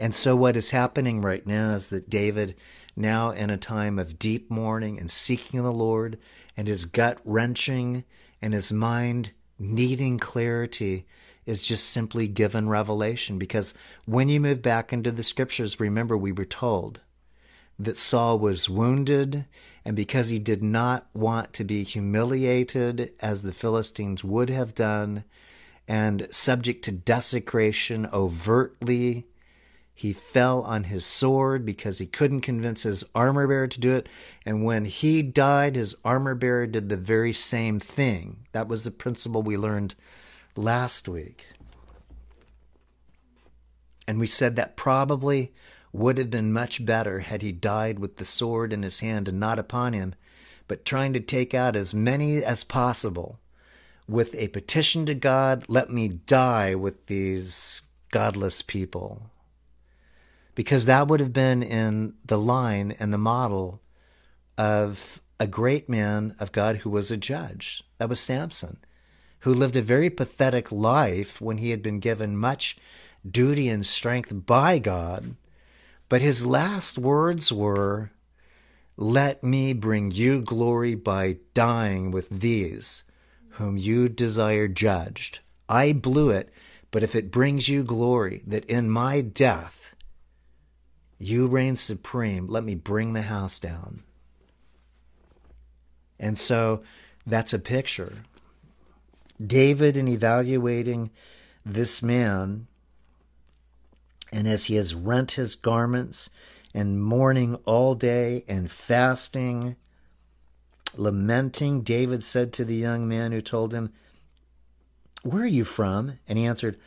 And 0.00 0.14
so, 0.14 0.34
what 0.34 0.56
is 0.56 0.70
happening 0.70 1.20
right 1.20 1.46
now 1.46 1.72
is 1.72 1.90
that 1.90 2.08
David, 2.08 2.54
now 2.96 3.32
in 3.32 3.50
a 3.50 3.58
time 3.58 3.98
of 3.98 4.18
deep 4.18 4.50
mourning 4.50 4.98
and 4.98 5.10
seeking 5.10 5.62
the 5.62 5.70
Lord, 5.70 6.18
and 6.56 6.66
his 6.66 6.86
gut 6.86 7.18
wrenching 7.22 8.04
and 8.40 8.54
his 8.54 8.72
mind 8.72 9.32
needing 9.58 10.18
clarity, 10.18 11.06
is 11.44 11.66
just 11.66 11.90
simply 11.90 12.28
given 12.28 12.66
revelation. 12.66 13.38
Because 13.38 13.74
when 14.06 14.30
you 14.30 14.40
move 14.40 14.62
back 14.62 14.90
into 14.90 15.12
the 15.12 15.22
scriptures, 15.22 15.78
remember 15.78 16.16
we 16.16 16.32
were 16.32 16.46
told 16.46 17.00
that 17.78 17.98
Saul 17.98 18.38
was 18.38 18.70
wounded, 18.70 19.44
and 19.84 19.94
because 19.94 20.30
he 20.30 20.38
did 20.38 20.62
not 20.62 21.08
want 21.12 21.52
to 21.52 21.64
be 21.64 21.82
humiliated 21.82 23.12
as 23.20 23.42
the 23.42 23.52
Philistines 23.52 24.24
would 24.24 24.48
have 24.48 24.74
done, 24.74 25.24
and 25.86 26.26
subject 26.30 26.82
to 26.86 26.92
desecration 26.92 28.08
overtly 28.14 29.26
he 30.00 30.14
fell 30.14 30.62
on 30.62 30.84
his 30.84 31.04
sword 31.04 31.66
because 31.66 31.98
he 31.98 32.06
couldn't 32.06 32.40
convince 32.40 32.84
his 32.84 33.04
armor 33.14 33.46
bearer 33.46 33.66
to 33.66 33.78
do 33.78 33.96
it. 33.96 34.08
And 34.46 34.64
when 34.64 34.86
he 34.86 35.20
died, 35.20 35.76
his 35.76 35.94
armor 36.02 36.34
bearer 36.34 36.66
did 36.66 36.88
the 36.88 36.96
very 36.96 37.34
same 37.34 37.78
thing. 37.78 38.46
That 38.52 38.66
was 38.66 38.84
the 38.84 38.90
principle 38.90 39.42
we 39.42 39.58
learned 39.58 39.94
last 40.56 41.06
week. 41.06 41.48
And 44.08 44.18
we 44.18 44.26
said 44.26 44.56
that 44.56 44.74
probably 44.74 45.52
would 45.92 46.16
have 46.16 46.30
been 46.30 46.50
much 46.50 46.86
better 46.86 47.18
had 47.18 47.42
he 47.42 47.52
died 47.52 47.98
with 47.98 48.16
the 48.16 48.24
sword 48.24 48.72
in 48.72 48.82
his 48.82 49.00
hand 49.00 49.28
and 49.28 49.38
not 49.38 49.58
upon 49.58 49.92
him, 49.92 50.14
but 50.66 50.86
trying 50.86 51.12
to 51.12 51.20
take 51.20 51.52
out 51.52 51.76
as 51.76 51.92
many 51.92 52.42
as 52.42 52.64
possible 52.64 53.38
with 54.08 54.34
a 54.36 54.48
petition 54.48 55.04
to 55.04 55.14
God, 55.14 55.62
let 55.68 55.90
me 55.90 56.08
die 56.08 56.74
with 56.74 57.04
these 57.04 57.82
godless 58.10 58.62
people 58.62 59.29
because 60.60 60.84
that 60.84 61.08
would 61.08 61.20
have 61.20 61.32
been 61.32 61.62
in 61.62 62.12
the 62.22 62.36
line 62.36 62.94
and 63.00 63.14
the 63.14 63.16
model 63.16 63.80
of 64.58 65.22
a 65.38 65.46
great 65.46 65.88
man 65.88 66.34
of 66.38 66.52
God 66.52 66.76
who 66.76 66.90
was 66.90 67.10
a 67.10 67.16
judge. 67.16 67.82
That 67.96 68.10
was 68.10 68.20
Samson, 68.20 68.76
who 69.38 69.54
lived 69.54 69.74
a 69.74 69.80
very 69.80 70.10
pathetic 70.10 70.70
life 70.70 71.40
when 71.40 71.56
he 71.56 71.70
had 71.70 71.82
been 71.82 71.98
given 71.98 72.36
much 72.36 72.76
duty 73.26 73.70
and 73.70 73.86
strength 73.86 74.44
by 74.44 74.78
God. 74.78 75.34
But 76.10 76.20
his 76.20 76.46
last 76.46 76.98
words 76.98 77.50
were, 77.50 78.10
Let 78.98 79.42
me 79.42 79.72
bring 79.72 80.10
you 80.10 80.42
glory 80.42 80.94
by 80.94 81.38
dying 81.54 82.10
with 82.10 82.28
these 82.28 83.04
whom 83.52 83.78
you 83.78 84.10
desire 84.10 84.68
judged. 84.68 85.38
I 85.70 85.94
blew 85.94 86.28
it, 86.28 86.52
but 86.90 87.02
if 87.02 87.14
it 87.14 87.30
brings 87.30 87.70
you 87.70 87.82
glory, 87.82 88.42
that 88.46 88.66
in 88.66 88.90
my 88.90 89.22
death 89.22 89.79
you 91.20 91.46
reign 91.46 91.76
supreme. 91.76 92.46
Let 92.46 92.64
me 92.64 92.74
bring 92.74 93.12
the 93.12 93.22
house 93.22 93.60
down. 93.60 94.02
And 96.18 96.36
so 96.36 96.82
that's 97.26 97.52
a 97.52 97.58
picture. 97.58 98.24
David, 99.44 99.96
in 99.96 100.08
evaluating 100.08 101.10
this 101.64 102.02
man, 102.02 102.66
and 104.32 104.48
as 104.48 104.66
he 104.66 104.76
has 104.76 104.94
rent 104.94 105.32
his 105.32 105.54
garments 105.54 106.30
and 106.72 107.02
mourning 107.02 107.56
all 107.66 107.94
day 107.94 108.44
and 108.48 108.70
fasting, 108.70 109.76
lamenting, 110.96 111.82
David 111.82 112.24
said 112.24 112.52
to 112.54 112.64
the 112.64 112.76
young 112.76 113.06
man 113.06 113.32
who 113.32 113.42
told 113.42 113.74
him, 113.74 113.92
Where 115.22 115.42
are 115.42 115.46
you 115.46 115.64
from? 115.64 116.18
And 116.26 116.38
he 116.38 116.46
answered, 116.46 116.78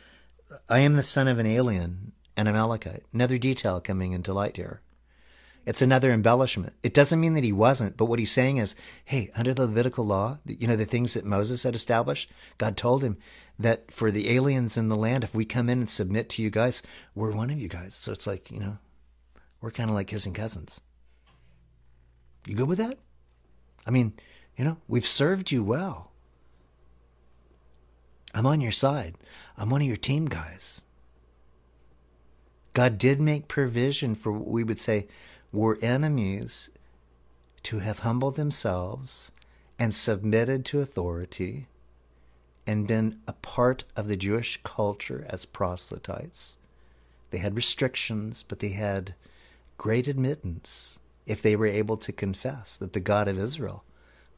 I 0.68 0.80
am 0.80 0.94
the 0.94 1.02
son 1.04 1.28
of 1.28 1.38
an 1.38 1.46
alien 1.46 2.13
an 2.36 2.48
Amalekite. 2.48 3.04
Another 3.12 3.38
detail 3.38 3.80
coming 3.80 4.12
into 4.12 4.32
light 4.32 4.56
here. 4.56 4.80
It's 5.66 5.80
another 5.80 6.12
embellishment. 6.12 6.74
It 6.82 6.92
doesn't 6.92 7.20
mean 7.20 7.32
that 7.34 7.44
he 7.44 7.52
wasn't, 7.52 7.96
but 7.96 8.04
what 8.04 8.18
he's 8.18 8.30
saying 8.30 8.58
is, 8.58 8.76
hey, 9.04 9.30
under 9.34 9.54
the 9.54 9.66
Levitical 9.66 10.04
law, 10.04 10.38
you 10.44 10.66
know, 10.66 10.76
the 10.76 10.84
things 10.84 11.14
that 11.14 11.24
Moses 11.24 11.62
had 11.62 11.74
established, 11.74 12.30
God 12.58 12.76
told 12.76 13.02
him 13.02 13.16
that 13.58 13.90
for 13.90 14.10
the 14.10 14.30
aliens 14.30 14.76
in 14.76 14.88
the 14.88 14.96
land, 14.96 15.24
if 15.24 15.34
we 15.34 15.46
come 15.46 15.70
in 15.70 15.78
and 15.78 15.88
submit 15.88 16.28
to 16.30 16.42
you 16.42 16.50
guys, 16.50 16.82
we're 17.14 17.32
one 17.32 17.48
of 17.50 17.58
you 17.58 17.68
guys. 17.68 17.94
So 17.94 18.12
it's 18.12 18.26
like, 18.26 18.50
you 18.50 18.60
know, 18.60 18.76
we're 19.62 19.70
kind 19.70 19.88
of 19.88 19.96
like 19.96 20.08
kissing 20.08 20.34
cousins. 20.34 20.82
You 22.46 22.56
good 22.56 22.68
with 22.68 22.78
that? 22.78 22.98
I 23.86 23.90
mean, 23.90 24.12
you 24.58 24.64
know, 24.64 24.76
we've 24.86 25.06
served 25.06 25.50
you 25.50 25.64
well. 25.64 26.12
I'm 28.34 28.46
on 28.46 28.60
your 28.60 28.72
side. 28.72 29.14
I'm 29.56 29.70
one 29.70 29.80
of 29.80 29.86
your 29.86 29.96
team 29.96 30.26
guys. 30.26 30.82
God 32.74 32.98
did 32.98 33.20
make 33.20 33.48
provision 33.48 34.14
for 34.14 34.32
what 34.32 34.48
we 34.48 34.64
would 34.64 34.80
say 34.80 35.06
were 35.52 35.78
enemies 35.80 36.70
to 37.62 37.78
have 37.78 38.00
humbled 38.00 38.36
themselves 38.36 39.32
and 39.78 39.94
submitted 39.94 40.64
to 40.66 40.80
authority 40.80 41.66
and 42.66 42.86
been 42.86 43.18
a 43.26 43.32
part 43.32 43.84
of 43.96 44.08
the 44.08 44.16
Jewish 44.16 44.60
culture 44.62 45.24
as 45.28 45.46
proselytes. 45.46 46.56
They 47.30 47.38
had 47.38 47.56
restrictions, 47.56 48.42
but 48.42 48.58
they 48.58 48.70
had 48.70 49.14
great 49.78 50.08
admittance 50.08 50.98
if 51.26 51.40
they 51.40 51.56
were 51.56 51.66
able 51.66 51.96
to 51.98 52.12
confess 52.12 52.76
that 52.76 52.92
the 52.92 53.00
God 53.00 53.28
of 53.28 53.38
Israel 53.38 53.84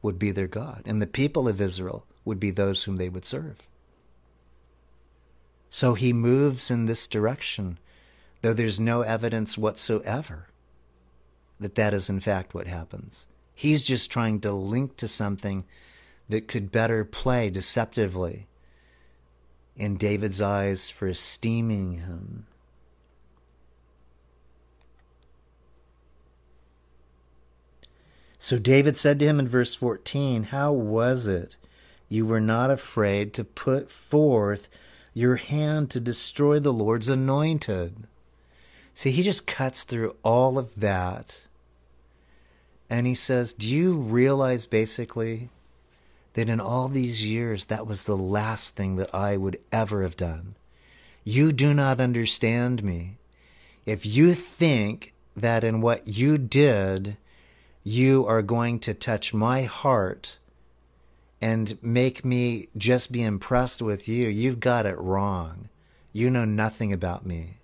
would 0.01 0.19
be 0.19 0.31
their 0.31 0.47
God 0.47 0.83
and 0.85 1.01
the 1.01 1.07
people 1.07 1.47
of 1.47 1.59
Israel 1.59 2.05
would 2.23 2.39
be 2.39 2.51
those 2.51 2.83
whom 2.83 2.97
they 2.97 3.09
would 3.09 3.25
serve. 3.25 3.67
So 5.69 5.95
he 5.95 6.13
moves 6.13 6.71
in 6.71 6.85
this 6.85 7.07
direction 7.07 7.77
though 8.41 8.53
there's 8.53 8.79
no 8.79 9.01
evidence 9.01 9.57
whatsoever 9.57 10.47
that 11.59 11.75
that 11.75 11.93
is 11.93 12.09
in 12.09 12.19
fact 12.19 12.53
what 12.53 12.67
happens. 12.67 13.27
He's 13.53 13.83
just 13.83 14.11
trying 14.11 14.39
to 14.41 14.51
link 14.51 14.97
to 14.97 15.07
something 15.07 15.65
that 16.29 16.47
could 16.47 16.71
better 16.71 17.03
play 17.03 17.49
deceptively 17.49 18.47
in 19.75 19.97
David's 19.97 20.41
eyes 20.41 20.89
for 20.89 21.07
esteeming 21.07 21.93
him. 21.93 22.45
So 28.39 28.59
David 28.59 28.97
said 28.97 29.19
to 29.19 29.25
him 29.25 29.39
in 29.39 29.47
verse 29.47 29.75
14, 29.75 30.43
How 30.43 30.71
was 30.71 31.27
it 31.27 31.55
you 32.07 32.25
were 32.25 32.39
not 32.39 32.69
afraid 32.69 33.33
to 33.33 33.43
put 33.43 33.89
forth 33.89 34.69
your 35.13 35.37
hand 35.37 35.89
to 35.91 35.99
destroy 35.99 36.59
the 36.59 36.73
Lord's 36.73 37.09
anointed? 37.09 38.07
See, 38.97 39.11
he 39.11 39.21
just 39.21 39.45
cuts 39.45 39.83
through 39.83 40.15
all 40.23 40.57
of 40.57 40.79
that. 40.79 41.43
And 42.89 43.05
he 43.05 43.13
says, 43.13 43.53
Do 43.53 43.69
you 43.69 43.93
realize 43.93 44.65
basically 44.65 45.49
that 46.33 46.49
in 46.49 46.59
all 46.59 46.87
these 46.87 47.23
years, 47.23 47.67
that 47.67 47.85
was 47.85 48.05
the 48.05 48.17
last 48.17 48.75
thing 48.75 48.95
that 48.95 49.13
I 49.13 49.37
would 49.37 49.59
ever 49.71 50.01
have 50.01 50.17
done? 50.17 50.55
You 51.23 51.51
do 51.51 51.75
not 51.75 51.99
understand 51.99 52.83
me. 52.83 53.19
If 53.85 54.03
you 54.03 54.33
think 54.33 55.13
that 55.35 55.63
in 55.63 55.79
what 55.81 56.07
you 56.07 56.39
did, 56.39 57.17
you 57.83 58.25
are 58.25 58.41
going 58.41 58.79
to 58.79 58.95
touch 58.95 59.31
my 59.31 59.61
heart 59.61 60.39
and 61.39 61.77
make 61.83 62.25
me 62.25 62.69
just 62.75 63.11
be 63.11 63.21
impressed 63.21 63.79
with 63.79 64.09
you, 64.09 64.27
you've 64.27 64.59
got 64.59 64.87
it 64.87 64.97
wrong. 64.97 65.69
You 66.13 66.31
know 66.31 66.45
nothing 66.45 66.91
about 66.91 67.27
me. 67.27 67.57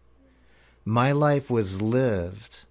My 0.85 1.11
life 1.11 1.49
was 1.49 1.81
lived 1.81 2.65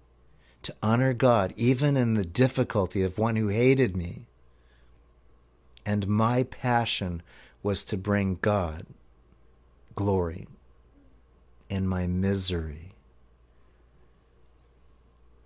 to 0.61 0.75
honor 0.81 1.13
God, 1.13 1.53
even 1.57 1.97
in 1.97 2.13
the 2.13 2.25
difficulty 2.25 3.01
of 3.01 3.17
one 3.17 3.35
who 3.35 3.47
hated 3.47 3.97
me. 3.97 4.27
And 5.85 6.07
my 6.07 6.43
passion 6.43 7.21
was 7.61 7.83
to 7.85 7.97
bring 7.97 8.37
God 8.41 8.85
glory 9.95 10.47
in 11.69 11.87
my 11.87 12.07
misery. 12.07 12.93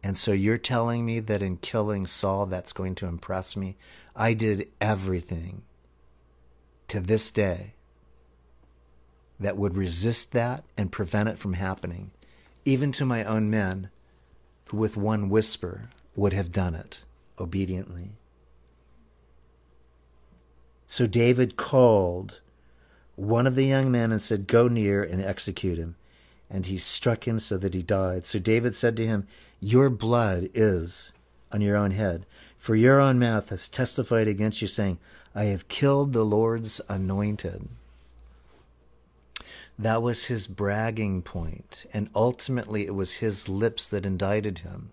And 0.03 0.15
so 0.15 0.32
you're 0.32 0.57
telling 0.57 1.05
me 1.05 1.20
that 1.20 1.41
in 1.41 1.57
killing 1.57 2.05
Saul, 2.05 2.45
that's 2.45 2.74
going 2.74 2.95
to 2.95 3.07
impress 3.07 3.57
me? 3.57 3.78
I 4.15 4.34
did 4.34 4.68
everything 4.80 5.63
to 6.88 6.99
this 6.99 7.32
day 7.32 7.74
that 9.39 9.57
would 9.57 9.76
resist 9.76 10.32
that 10.34 10.63
and 10.78 10.91
prevent 10.91 11.30
it 11.30 11.38
from 11.39 11.53
happening, 11.53 12.11
even 12.68 12.91
to 12.91 13.05
my 13.05 13.24
own 13.24 13.49
men 13.49 13.89
who, 14.65 14.78
with 14.78 14.97
one 14.97 15.30
whisper, 15.30 15.89
would 16.18 16.34
have 16.34 16.51
done 16.51 16.76
it 16.76 17.03
obediently. 17.39 18.09
So 20.86 21.07
David 21.07 21.55
called 21.55 22.41
one 23.15 23.47
of 23.47 23.55
the 23.55 23.65
young 23.65 23.89
men 23.89 24.11
and 24.11 24.22
said, 24.22 24.47
Go 24.47 24.68
near 24.68 25.01
and 25.01 25.24
execute 25.24 25.78
him. 25.78 25.95
And 26.49 26.65
he 26.65 26.78
struck 26.78 27.26
him 27.26 27.39
so 27.39 27.57
that 27.57 27.74
he 27.74 27.82
died. 27.82 28.26
So 28.26 28.38
David 28.38 28.76
said 28.76 28.97
to 28.97 29.07
him, 29.07 29.28
Your 29.61 29.89
blood 29.89 30.49
is 30.53 31.13
on 31.53 31.61
your 31.61 31.78
own 31.78 31.91
head, 31.91 32.26
for 32.57 32.76
your 32.76 32.99
own 32.99 33.18
mouth 33.18 33.49
has 33.49 33.70
testified 33.70 34.28
against 34.28 34.61
you, 34.61 34.68
saying, 34.68 34.97
I 35.34 35.45
have 35.45 35.70
killed 35.70 36.11
the 36.11 36.26
Lord's 36.26 36.82
anointed. 36.89 37.70
That 39.80 40.01
was 40.01 40.25
his 40.25 40.47
bragging 40.47 41.21
point, 41.21 41.86
and 41.93 42.09
ultimately 42.15 42.86
it 42.86 42.95
was 42.95 43.17
his 43.17 43.47
lips 43.47 43.88
that 43.88 44.05
indicted 44.05 44.59
him. 44.59 44.91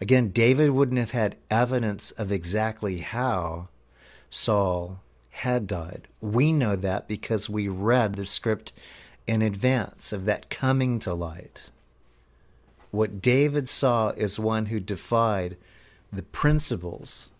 Again, 0.00 0.30
David 0.30 0.70
wouldn't 0.70 0.98
have 0.98 1.12
had 1.12 1.38
evidence 1.50 2.10
of 2.12 2.30
exactly 2.30 2.98
how 2.98 3.68
Saul 4.30 5.00
had 5.30 5.66
died. 5.66 6.08
We 6.20 6.52
know 6.52 6.76
that 6.76 7.08
because 7.08 7.48
we 7.48 7.68
read 7.68 8.14
the 8.14 8.26
script 8.26 8.72
in 9.26 9.42
advance 9.42 10.12
of 10.12 10.24
that 10.26 10.50
coming 10.50 10.98
to 11.00 11.14
light. 11.14 11.70
What 12.90 13.22
David 13.22 13.68
saw 13.68 14.10
is 14.10 14.38
one 14.38 14.66
who 14.66 14.80
defied 14.80 15.56
the 16.12 16.22
principles 16.22 17.30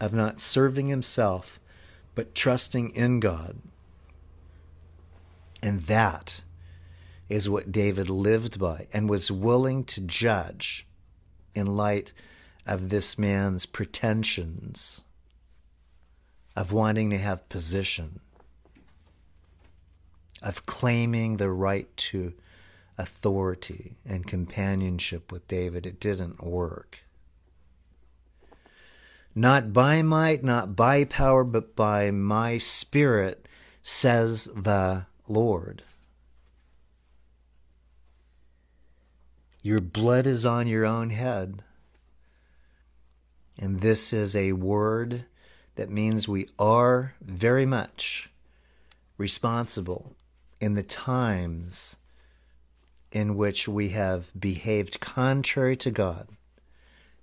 of 0.00 0.14
not 0.14 0.38
serving 0.38 0.88
himself, 0.88 1.58
but 2.14 2.34
trusting 2.34 2.90
in 2.90 3.20
God. 3.20 3.56
And 5.62 5.82
that 5.82 6.42
is 7.28 7.48
what 7.48 7.72
David 7.72 8.08
lived 8.08 8.58
by 8.58 8.86
and 8.92 9.08
was 9.08 9.30
willing 9.30 9.84
to 9.84 10.00
judge 10.00 10.86
in 11.54 11.66
light 11.66 12.12
of 12.66 12.88
this 12.88 13.18
man's 13.18 13.66
pretensions 13.66 15.02
of 16.54 16.72
wanting 16.72 17.10
to 17.10 17.18
have 17.18 17.48
position, 17.48 18.20
of 20.42 20.66
claiming 20.66 21.36
the 21.36 21.50
right 21.50 21.94
to 21.96 22.34
authority 22.96 23.96
and 24.04 24.26
companionship 24.26 25.30
with 25.30 25.46
David. 25.46 25.86
It 25.86 26.00
didn't 26.00 26.42
work. 26.42 27.04
Not 29.34 29.72
by 29.72 30.02
might, 30.02 30.42
not 30.42 30.74
by 30.74 31.04
power, 31.04 31.44
but 31.44 31.76
by 31.76 32.10
my 32.10 32.58
spirit, 32.58 33.46
says 33.82 34.46
the 34.46 35.06
Lord. 35.28 35.82
Your 39.62 39.78
blood 39.78 40.26
is 40.26 40.46
on 40.46 40.66
your 40.66 40.86
own 40.86 41.10
head. 41.10 41.62
And 43.58 43.80
this 43.80 44.12
is 44.12 44.36
a 44.36 44.52
word 44.52 45.24
that 45.74 45.90
means 45.90 46.28
we 46.28 46.48
are 46.58 47.14
very 47.20 47.66
much 47.66 48.30
responsible 49.16 50.14
in 50.60 50.74
the 50.74 50.82
times 50.82 51.96
in 53.10 53.36
which 53.36 53.66
we 53.66 53.90
have 53.90 54.30
behaved 54.38 55.00
contrary 55.00 55.76
to 55.76 55.90
God 55.90 56.28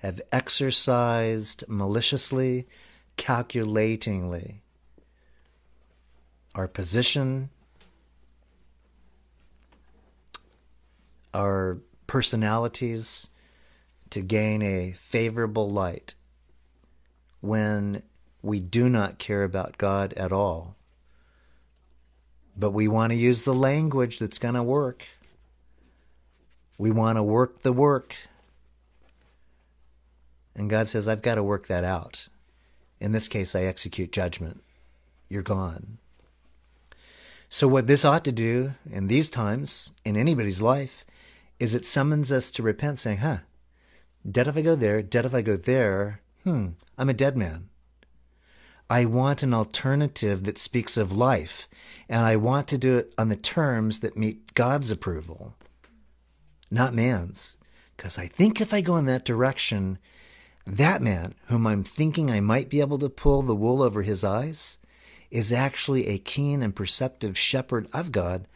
have 0.06 0.22
exercised 0.32 1.64
maliciously, 1.68 2.68
calculatingly 3.18 4.62
our 6.54 6.68
position, 6.68 7.50
our 11.36 11.80
personalities 12.08 13.28
to 14.10 14.22
gain 14.22 14.62
a 14.62 14.92
favorable 14.92 15.70
light 15.70 16.16
when 17.42 18.02
we 18.42 18.60
do 18.60 18.88
not 18.90 19.20
care 19.20 19.44
about 19.44 19.78
God 19.78 20.14
at 20.14 20.32
all. 20.32 20.76
But 22.58 22.72
we 22.72 22.88
want 22.88 23.12
to 23.12 23.18
use 23.18 23.44
the 23.44 23.54
language 23.54 24.20
that's 24.20 24.40
going 24.40 24.56
to 24.56 24.64
work. 24.64 25.06
We 26.78 26.92
want 26.92 27.18
to 27.18 27.24
work 27.24 27.62
the 27.62 27.74
work 27.74 28.16
and 30.56 30.70
God 30.70 30.88
says, 30.88 31.08
I've 31.08 31.22
got 31.22 31.36
to 31.36 31.44
work 31.44 31.68
that 31.68 31.84
out. 31.84 32.28
In 33.00 33.12
this 33.12 33.28
case, 33.28 33.56
I 33.56 33.64
execute 33.64 34.12
judgment. 34.12 34.64
You're 35.28 35.44
gone. 35.44 35.98
So, 37.50 37.68
what 37.68 37.88
this 37.88 38.06
ought 38.06 38.24
to 38.26 38.32
do 38.32 38.74
in 38.90 39.08
these 39.08 39.30
times, 39.30 39.94
in 40.04 40.16
anybody's 40.16 40.62
life, 40.62 41.06
is 41.60 41.76
it 41.76 41.86
summons 41.86 42.32
us 42.32 42.52
to 42.52 42.64
repent, 42.64 43.00
saying, 43.00 43.20
huh, 43.20 43.38
dead 44.30 44.48
if 44.48 44.58
I 44.58 44.62
go 44.62 44.76
there, 44.76 45.02
dead 45.02 45.26
if 45.26 45.34
I 45.34 45.42
go 45.42 45.56
there, 45.56 46.22
hmm, 46.44 46.70
I'm 46.98 47.10
a 47.10 47.14
dead 47.14 47.38
man. 47.38 47.70
I 48.90 49.06
want 49.06 49.42
an 49.42 49.54
alternative 49.54 50.44
that 50.44 50.60
speaks 50.60 50.96
of 50.98 51.16
life, 51.16 51.68
and 52.08 52.26
I 52.26 52.36
want 52.36 52.68
to 52.68 52.78
do 52.78 52.98
it 52.98 53.14
on 53.18 53.30
the 53.30 53.36
terms 53.36 54.02
that 54.02 54.18
meet 54.18 54.54
God's 54.54 54.92
approval, 54.92 55.56
not 56.70 56.94
man's. 56.94 57.58
Because 57.98 58.18
I 58.20 58.28
think 58.28 58.60
if 58.60 58.74
I 58.74 58.82
go 58.82 58.98
in 58.98 59.06
that 59.06 59.26
direction, 59.26 59.98
that 60.68 61.02
man, 61.02 61.34
whom 61.48 61.66
I'm 61.66 61.84
thinking 61.84 62.30
I 62.30 62.42
might 62.42 62.70
be 62.70 62.82
able 62.82 63.00
to 63.00 63.10
pull 63.10 63.42
the 63.42 63.56
wool 63.56 63.82
over 63.82 64.02
his 64.02 64.24
eyes, 64.24 64.78
is 65.32 65.52
actually 65.52 66.08
a 66.08 66.18
keen 66.18 66.62
and 66.62 66.76
perceptive 66.76 67.38
shepherd 67.38 67.88
of 67.94 68.12
God, 68.12 68.48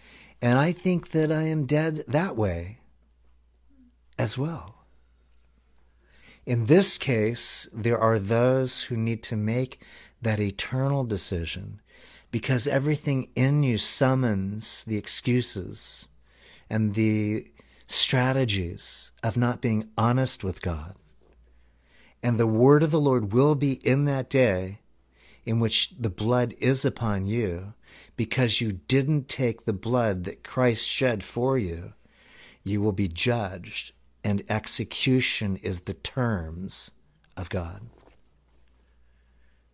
and 0.41 0.60
I 0.60 0.74
think 0.74 1.10
that 1.10 1.32
I 1.32 1.43
am 1.43 1.66
dead 1.66 2.04
that 2.08 2.36
way 2.36 2.79
as 4.20 4.38
well. 4.38 4.76
In 6.46 6.68
this 6.68 7.00
case, 7.00 7.68
there 7.74 7.98
are 7.98 8.20
those 8.20 8.84
who 8.84 8.96
need 8.96 9.24
to 9.24 9.36
make 9.36 9.82
that 10.22 10.40
eternal 10.40 11.04
decision 11.04 11.82
because 12.30 12.68
everything 12.68 13.30
in 13.36 13.64
you 13.64 13.80
summons 13.80 14.84
the 14.84 14.98
excuses 14.98 16.08
and 16.70 16.94
the 16.94 17.52
strategies 17.88 19.12
of 19.24 19.38
not 19.38 19.62
being 19.62 19.90
honest 19.98 20.44
with 20.44 20.62
God 20.62 20.96
and 22.22 22.38
the 22.38 22.48
word 22.48 22.84
of 22.84 22.92
the 22.92 23.00
Lord 23.00 23.34
will 23.34 23.56
be 23.56 23.74
in 23.86 24.06
that 24.06 24.30
day 24.30 24.80
in 25.46 25.60
which 25.60 25.92
the 25.98 26.10
blood 26.10 26.54
is 26.60 26.84
upon 26.84 27.26
you 27.26 27.74
because 28.16 28.62
you 28.62 28.74
didn't 28.74 29.30
take 29.30 29.66
the 29.66 29.74
blood 29.74 30.26
that 30.26 30.44
Christ 30.44 30.88
shed 30.88 31.24
for 31.24 31.58
you. 31.58 31.94
You 32.64 32.82
will 32.82 32.92
be 32.92 33.08
judged, 33.08 33.94
and 34.24 34.44
execution 34.50 35.58
is 35.58 35.82
the 35.82 35.94
terms 35.94 36.92
of 37.38 37.50
God. 37.50 37.82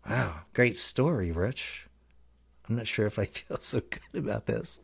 Wow, 0.08 0.42
great 0.54 0.76
story, 0.76 1.32
Rich. 1.32 1.88
I'm 2.68 2.76
not 2.76 2.88
sure 2.88 3.06
if 3.06 3.18
I 3.18 3.26
feel 3.26 3.58
so 3.60 3.82
good 3.82 4.24
about 4.24 4.46
this. 4.46 4.80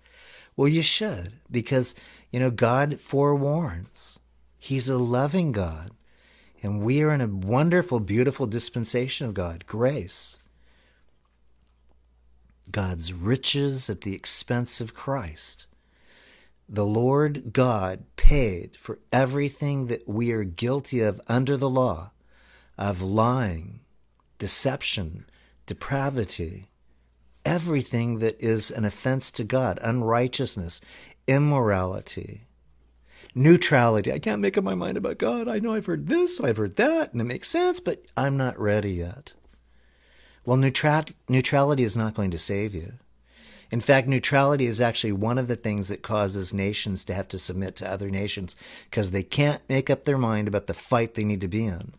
Well, 0.56 0.68
you 0.68 0.82
should, 0.82 1.34
because, 1.50 1.96
you 2.32 2.40
know, 2.40 2.52
God 2.52 3.00
forewarns. 3.00 4.20
He's 4.58 4.90
a 4.90 4.98
loving 4.98 5.52
God. 5.52 5.92
And 6.64 6.82
we 6.82 7.02
are 7.02 7.12
in 7.12 7.22
a 7.22 7.28
wonderful, 7.28 8.00
beautiful 8.00 8.46
dispensation 8.46 9.26
of 9.26 9.34
God, 9.34 9.66
grace. 9.66 10.38
God's 12.70 13.12
riches 13.14 13.90
at 13.90 14.02
the 14.02 14.14
expense 14.14 14.80
of 14.80 14.94
Christ. 14.94 15.66
The 16.74 16.86
Lord 16.86 17.52
God 17.52 18.06
paid 18.16 18.78
for 18.78 19.00
everything 19.12 19.88
that 19.88 20.08
we 20.08 20.32
are 20.32 20.46
guilty 20.46 21.02
of 21.02 21.20
under 21.28 21.58
the 21.58 21.70
law 21.70 22.12
of 22.78 23.02
lying, 23.02 23.82
deception, 24.40 25.26
depravity, 25.66 26.70
everything 27.44 28.20
that 28.20 28.42
is 28.42 28.72
an 28.72 28.86
offense 28.86 29.32
to 29.32 29.44
God, 29.44 29.80
unrighteousness, 29.84 30.80
immorality 31.28 32.48
neutrality. 33.34 34.12
I 34.12 34.20
can't 34.20 34.42
make 34.42 34.58
up 34.58 34.64
my 34.64 34.76
mind 34.76 34.98
about 34.98 35.18
God. 35.18 35.48
I 35.48 35.60
know 35.60 35.74
I've 35.74 35.86
heard 35.86 36.08
this, 36.08 36.40
I've 36.42 36.58
heard 36.58 36.76
that, 36.76 37.14
and 37.14 37.22
it 37.22 37.26
makes 37.26 37.48
sense, 37.48 37.80
but 37.80 38.04
I'm 38.18 38.38
not 38.38 38.60
ready 38.60 38.92
yet. 38.92 39.34
Well, 40.46 40.58
neutra- 40.58 41.14
neutrality 41.30 41.84
is 41.84 41.96
not 41.96 42.14
going 42.14 42.32
to 42.32 42.38
save 42.38 42.74
you. 42.76 42.94
In 43.72 43.80
fact, 43.80 44.08
neutrality 44.08 44.66
is 44.66 44.82
actually 44.82 45.14
one 45.14 45.38
of 45.38 45.48
the 45.48 45.56
things 45.56 45.88
that 45.88 46.02
causes 46.02 46.54
nations 46.54 47.06
to 47.06 47.14
have 47.14 47.28
to 47.30 47.40
submit 47.40 47.76
to 47.78 47.90
other 47.90 48.10
nations 48.10 48.56
because 48.90 49.12
they 49.12 49.24
can't 49.24 49.62
make 49.70 49.90
up 49.90 50.04
their 50.04 50.18
mind 50.18 50.48
about 50.48 50.68
the 50.68 50.74
fight 50.74 51.16
they 51.16 51.24
need 51.24 51.42
to 51.42 51.48
be 51.48 51.66
in. 51.66 51.94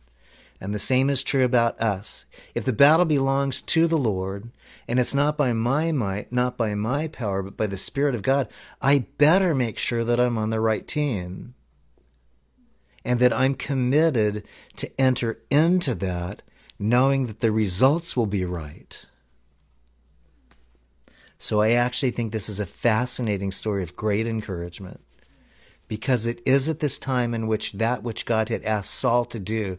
And 0.61 0.73
the 0.73 0.79
same 0.79 1.11
is 1.11 1.25
true 1.25 1.45
about 1.45 1.81
us. 1.81 2.27
If 2.55 2.64
the 2.64 2.73
battle 2.73 3.07
belongs 3.07 3.62
to 3.62 3.89
the 3.89 3.99
Lord, 3.99 4.51
and 4.87 5.01
it's 5.01 5.14
not 5.14 5.37
by 5.37 5.53
my 5.53 5.91
might, 5.91 6.31
not 6.31 6.57
by 6.57 6.75
my 6.75 7.09
power, 7.09 7.43
but 7.43 7.57
by 7.57 7.66
the 7.66 7.79
Spirit 7.79 8.14
of 8.14 8.23
God, 8.23 8.49
I 8.81 9.07
better 9.18 9.55
make 9.55 9.79
sure 9.79 10.05
that 10.05 10.20
I'm 10.20 10.39
on 10.39 10.51
the 10.51 10.61
right 10.61 10.87
team. 10.87 11.55
and 13.05 13.18
that 13.18 13.33
I'm 13.33 13.55
committed 13.55 14.45
to 14.77 15.01
enter 15.01 15.41
into 15.51 15.95
that 15.97 16.43
knowing 16.79 17.27
that 17.27 17.41
the 17.41 17.53
results 17.53 18.16
will 18.16 18.27
be 18.27 18.45
right. 18.45 19.07
So 21.43 21.61
I 21.61 21.72
actually 21.72 22.12
think 22.12 22.30
this 22.30 22.49
is 22.49 22.61
a 22.61 22.66
fascinating 22.66 23.51
story 23.51 23.82
of 23.82 23.97
great 23.97 24.28
encouragement 24.28 25.01
because 25.88 26.24
it 26.24 26.40
is 26.47 26.68
at 26.68 26.78
this 26.78 26.99
time 26.99 27.34
in 27.34 27.49
which 27.49 27.72
that 27.72 28.05
which 28.05 28.26
God 28.26 28.49
had 28.49 28.62
asked 28.62 28.95
Saul 28.95 29.24
to 29.24 29.40
do, 29.40 29.78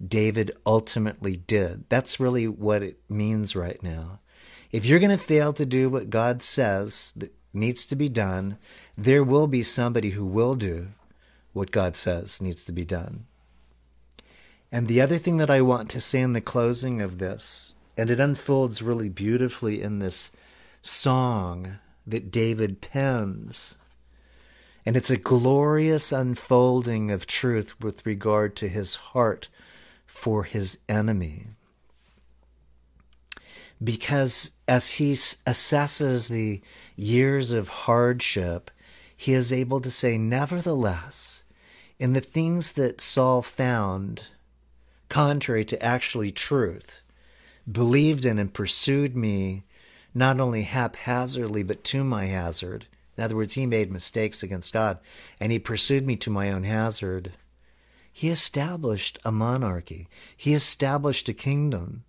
David 0.00 0.52
ultimately 0.64 1.36
did. 1.36 1.82
That's 1.88 2.20
really 2.20 2.46
what 2.46 2.84
it 2.84 3.00
means 3.08 3.56
right 3.56 3.82
now. 3.82 4.20
If 4.70 4.86
you're 4.86 5.00
going 5.00 5.10
to 5.10 5.18
fail 5.18 5.52
to 5.54 5.66
do 5.66 5.90
what 5.90 6.10
God 6.10 6.42
says 6.42 7.12
that 7.16 7.34
needs 7.52 7.86
to 7.86 7.96
be 7.96 8.08
done, 8.08 8.56
there 8.96 9.24
will 9.24 9.48
be 9.48 9.64
somebody 9.64 10.10
who 10.10 10.24
will 10.24 10.54
do 10.54 10.90
what 11.52 11.72
God 11.72 11.96
says 11.96 12.40
needs 12.40 12.62
to 12.66 12.72
be 12.72 12.84
done. 12.84 13.26
And 14.70 14.86
the 14.86 15.00
other 15.00 15.18
thing 15.18 15.38
that 15.38 15.50
I 15.50 15.60
want 15.60 15.90
to 15.90 16.00
say 16.00 16.20
in 16.20 16.34
the 16.34 16.40
closing 16.40 17.02
of 17.02 17.18
this, 17.18 17.74
and 17.96 18.10
it 18.10 18.20
unfolds 18.20 18.80
really 18.80 19.08
beautifully 19.08 19.82
in 19.82 19.98
this 19.98 20.30
song 20.82 21.78
that 22.06 22.30
David 22.30 22.80
pens, 22.80 23.76
and 24.86 24.96
it's 24.96 25.10
a 25.10 25.16
glorious 25.16 26.12
unfolding 26.12 27.10
of 27.10 27.26
truth 27.26 27.78
with 27.80 28.06
regard 28.06 28.56
to 28.56 28.68
his 28.68 28.96
heart 28.96 29.48
for 30.06 30.44
his 30.44 30.78
enemy. 30.88 31.46
Because 33.82 34.52
as 34.68 34.92
he 34.92 35.12
assesses 35.12 36.28
the 36.28 36.60
years 36.96 37.52
of 37.52 37.68
hardship, 37.68 38.70
he 39.16 39.32
is 39.32 39.52
able 39.52 39.80
to 39.80 39.90
say, 39.90 40.18
Nevertheless, 40.18 41.44
in 41.98 42.12
the 42.14 42.20
things 42.20 42.72
that 42.72 43.00
Saul 43.00 43.42
found 43.42 44.28
contrary 45.08 45.64
to 45.66 45.82
actually 45.82 46.30
truth, 46.30 47.02
believed 47.70 48.24
in 48.24 48.38
and 48.38 48.52
pursued 48.52 49.14
me 49.14 49.64
not 50.14 50.40
only 50.40 50.62
haphazardly, 50.62 51.62
but 51.62 51.84
to 51.84 52.04
my 52.04 52.26
hazard. 52.26 52.86
In 53.16 53.24
other 53.24 53.36
words, 53.36 53.54
he 53.54 53.66
made 53.66 53.92
mistakes 53.92 54.42
against 54.42 54.72
God, 54.72 54.98
and 55.38 55.52
he 55.52 55.58
pursued 55.58 56.06
me 56.06 56.16
to 56.16 56.30
my 56.30 56.50
own 56.50 56.64
hazard. 56.64 57.32
He 58.12 58.28
established 58.28 59.18
a 59.24 59.32
monarchy, 59.32 60.08
he 60.36 60.54
established 60.54 61.28
a 61.28 61.34
kingdom. 61.34 62.04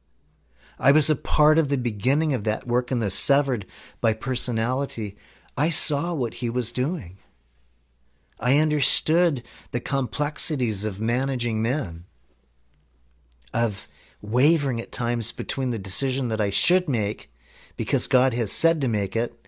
I 0.79 0.91
was 0.91 1.09
a 1.09 1.15
part 1.15 1.59
of 1.59 1.69
the 1.69 1.77
beginning 1.77 2.33
of 2.33 2.43
that 2.45 2.65
work, 2.65 2.89
and 2.89 3.01
though 3.01 3.09
severed 3.09 3.65
by 3.99 4.13
personality, 4.13 5.15
I 5.55 5.69
saw 5.69 6.13
what 6.13 6.35
he 6.35 6.49
was 6.49 6.71
doing. 6.71 7.17
I 8.39 8.57
understood 8.57 9.43
the 9.69 9.79
complexities 9.79 10.83
of 10.85 10.99
managing 10.99 11.61
men, 11.61 12.05
of 13.53 13.87
wavering 14.21 14.81
at 14.81 14.91
times 14.91 15.31
between 15.31 15.69
the 15.69 15.77
decision 15.77 16.29
that 16.29 16.41
I 16.41 16.49
should 16.49 16.89
make 16.89 17.31
because 17.77 18.07
God 18.07 18.33
has 18.33 18.51
said 18.51 18.81
to 18.81 18.87
make 18.87 19.15
it 19.15 19.41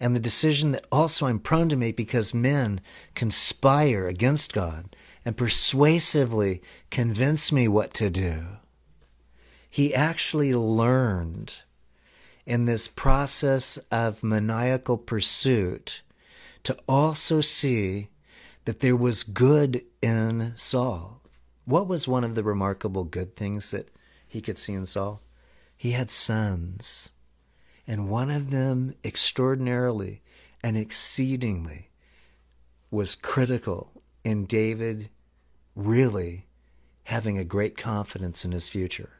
and 0.00 0.16
the 0.16 0.20
decision 0.20 0.72
that 0.72 0.86
also 0.90 1.26
I'm 1.26 1.38
prone 1.38 1.68
to 1.68 1.76
make 1.76 1.96
because 1.96 2.32
men 2.32 2.80
conspire 3.14 4.08
against 4.08 4.54
God 4.54 4.96
and 5.24 5.36
persuasively 5.36 6.62
convince 6.90 7.52
me 7.52 7.68
what 7.68 7.92
to 7.94 8.08
do. 8.08 8.44
He 9.68 9.94
actually 9.94 10.54
learned 10.54 11.52
in 12.46 12.64
this 12.64 12.88
process 12.88 13.76
of 13.92 14.24
maniacal 14.24 14.96
pursuit 14.96 16.02
to 16.62 16.76
also 16.88 17.40
see 17.40 18.08
that 18.64 18.80
there 18.80 18.96
was 18.96 19.22
good 19.22 19.82
in 20.02 20.52
Saul. 20.56 21.20
What 21.64 21.86
was 21.86 22.08
one 22.08 22.24
of 22.24 22.34
the 22.34 22.42
remarkable 22.42 23.04
good 23.04 23.36
things 23.36 23.70
that 23.70 23.88
he 24.26 24.40
could 24.40 24.58
see 24.58 24.72
in 24.72 24.86
Saul? 24.86 25.20
He 25.76 25.92
had 25.92 26.10
sons, 26.10 27.12
and 27.90 28.08
one 28.08 28.30
of 28.30 28.50
them 28.52 28.94
extraordinarily 29.04 30.22
and 30.62 30.76
exceedingly 30.76 31.88
was 32.88 33.16
critical 33.16 33.90
in 34.22 34.44
David 34.44 35.10
really 35.74 36.46
having 37.02 37.36
a 37.36 37.42
great 37.42 37.76
confidence 37.76 38.44
in 38.44 38.52
his 38.52 38.68
future. 38.68 39.10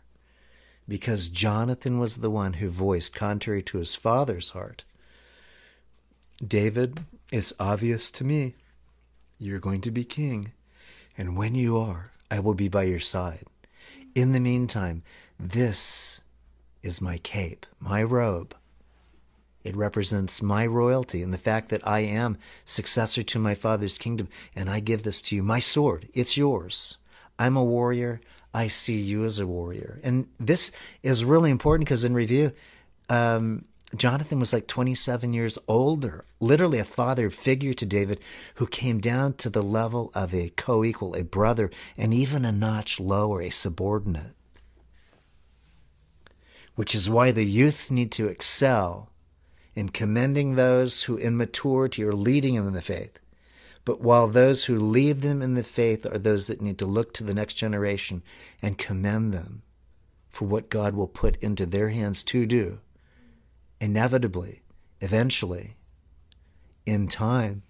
Because 0.86 1.28
Jonathan 1.28 1.98
was 1.98 2.18
the 2.18 2.30
one 2.30 2.52
who 2.54 2.68
voiced, 2.68 3.12
contrary 3.12 3.60
to 3.64 3.78
his 3.78 3.96
father's 3.96 4.50
heart, 4.50 4.84
David, 6.40 7.00
it's 7.32 7.52
obvious 7.58 8.12
to 8.12 8.24
me 8.24 8.54
you're 9.36 9.58
going 9.58 9.80
to 9.80 9.90
be 9.90 10.04
king. 10.04 10.52
And 11.18 11.36
when 11.36 11.56
you 11.56 11.76
are, 11.76 12.12
I 12.30 12.38
will 12.38 12.54
be 12.54 12.68
by 12.68 12.84
your 12.84 13.00
side. 13.00 13.46
In 14.14 14.30
the 14.30 14.38
meantime, 14.38 15.02
this 15.40 16.20
is 16.84 17.02
my 17.02 17.18
cape, 17.18 17.66
my 17.80 18.00
robe. 18.00 18.54
It 19.62 19.76
represents 19.76 20.42
my 20.42 20.66
royalty 20.66 21.22
and 21.22 21.34
the 21.34 21.38
fact 21.38 21.68
that 21.68 21.86
I 21.86 22.00
am 22.00 22.38
successor 22.64 23.22
to 23.22 23.38
my 23.38 23.54
father's 23.54 23.98
kingdom, 23.98 24.28
and 24.56 24.70
I 24.70 24.80
give 24.80 25.02
this 25.02 25.20
to 25.22 25.36
you. 25.36 25.42
My 25.42 25.58
sword, 25.58 26.08
it's 26.14 26.36
yours. 26.36 26.96
I'm 27.38 27.56
a 27.56 27.64
warrior. 27.64 28.20
I 28.52 28.68
see 28.68 29.00
you 29.00 29.24
as 29.24 29.38
a 29.38 29.46
warrior. 29.46 30.00
And 30.02 30.28
this 30.38 30.72
is 31.02 31.24
really 31.24 31.50
important 31.50 31.86
because 31.86 32.04
in 32.04 32.14
review, 32.14 32.52
um, 33.08 33.64
Jonathan 33.96 34.38
was 34.38 34.52
like 34.52 34.66
27 34.66 35.32
years 35.32 35.58
older, 35.66 36.22
literally 36.38 36.78
a 36.78 36.84
father 36.84 37.28
figure 37.28 37.74
to 37.74 37.84
David 37.84 38.20
who 38.54 38.66
came 38.66 39.00
down 39.00 39.34
to 39.34 39.50
the 39.50 39.62
level 39.62 40.10
of 40.14 40.32
a 40.32 40.50
co 40.50 40.84
equal, 40.84 41.14
a 41.14 41.24
brother, 41.24 41.70
and 41.98 42.14
even 42.14 42.44
a 42.44 42.52
notch 42.52 43.00
lower, 43.00 43.42
a 43.42 43.50
subordinate. 43.50 44.34
Which 46.76 46.94
is 46.94 47.10
why 47.10 47.30
the 47.32 47.44
youth 47.44 47.90
need 47.90 48.12
to 48.12 48.28
excel 48.28 49.09
in 49.74 49.88
commending 49.88 50.54
those 50.54 51.04
who 51.04 51.16
in 51.16 51.36
maturity 51.36 52.02
are 52.02 52.12
leading 52.12 52.56
them 52.56 52.68
in 52.68 52.74
the 52.74 52.80
faith. 52.80 53.18
But 53.84 54.00
while 54.00 54.28
those 54.28 54.64
who 54.64 54.78
lead 54.78 55.22
them 55.22 55.40
in 55.42 55.54
the 55.54 55.64
faith 55.64 56.04
are 56.06 56.18
those 56.18 56.46
that 56.48 56.60
need 56.60 56.78
to 56.78 56.86
look 56.86 57.14
to 57.14 57.24
the 57.24 57.34
next 57.34 57.54
generation 57.54 58.22
and 58.62 58.76
commend 58.76 59.32
them 59.32 59.62
for 60.28 60.46
what 60.46 60.70
God 60.70 60.94
will 60.94 61.08
put 61.08 61.36
into 61.36 61.66
their 61.66 61.88
hands 61.88 62.22
to 62.24 62.46
do 62.46 62.80
inevitably, 63.80 64.62
eventually, 65.00 65.76
in 66.84 67.08
time, 67.08 67.62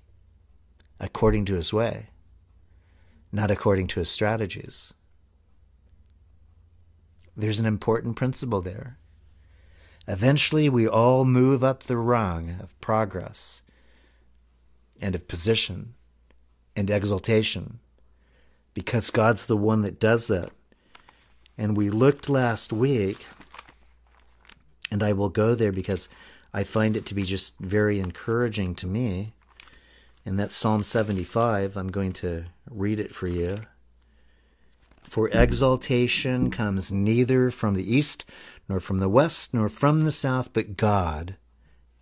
according 0.98 1.44
to 1.46 1.54
his 1.54 1.72
way, 1.72 2.08
not 3.32 3.50
according 3.50 3.86
to 3.86 4.00
his 4.00 4.10
strategies. 4.10 4.92
There's 7.36 7.60
an 7.60 7.66
important 7.66 8.16
principle 8.16 8.60
there. 8.60 8.98
Eventually, 10.08 10.68
we 10.68 10.88
all 10.88 11.24
move 11.24 11.62
up 11.62 11.84
the 11.84 11.96
rung 11.96 12.56
of 12.60 12.78
progress 12.80 13.62
and 15.00 15.14
of 15.14 15.28
position 15.28 15.94
and 16.76 16.90
exaltation 16.90 17.78
because 18.74 19.10
God's 19.10 19.46
the 19.46 19.56
one 19.56 19.82
that 19.82 20.00
does 20.00 20.26
that. 20.28 20.50
And 21.58 21.76
we 21.76 21.90
looked 21.90 22.28
last 22.28 22.72
week 22.72 23.26
and 24.90 25.02
I 25.02 25.12
will 25.12 25.28
go 25.28 25.54
there 25.54 25.72
because 25.72 26.08
I 26.52 26.64
find 26.64 26.96
it 26.96 27.06
to 27.06 27.14
be 27.14 27.22
just 27.22 27.58
very 27.58 28.00
encouraging 28.00 28.74
to 28.76 28.86
me. 28.86 29.32
And 30.24 30.38
that's 30.38 30.56
Psalm 30.56 30.82
75. 30.82 31.76
I'm 31.76 31.88
going 31.88 32.12
to 32.14 32.44
read 32.70 33.00
it 33.00 33.14
for 33.14 33.26
you. 33.26 33.60
For 35.02 35.28
exaltation 35.30 36.50
comes 36.50 36.92
neither 36.92 37.50
from 37.50 37.74
the 37.74 37.94
east, 37.94 38.24
nor 38.68 38.80
from 38.80 38.98
the 38.98 39.08
west, 39.08 39.52
nor 39.52 39.68
from 39.68 40.04
the 40.04 40.12
south, 40.12 40.52
but 40.52 40.76
God 40.76 41.36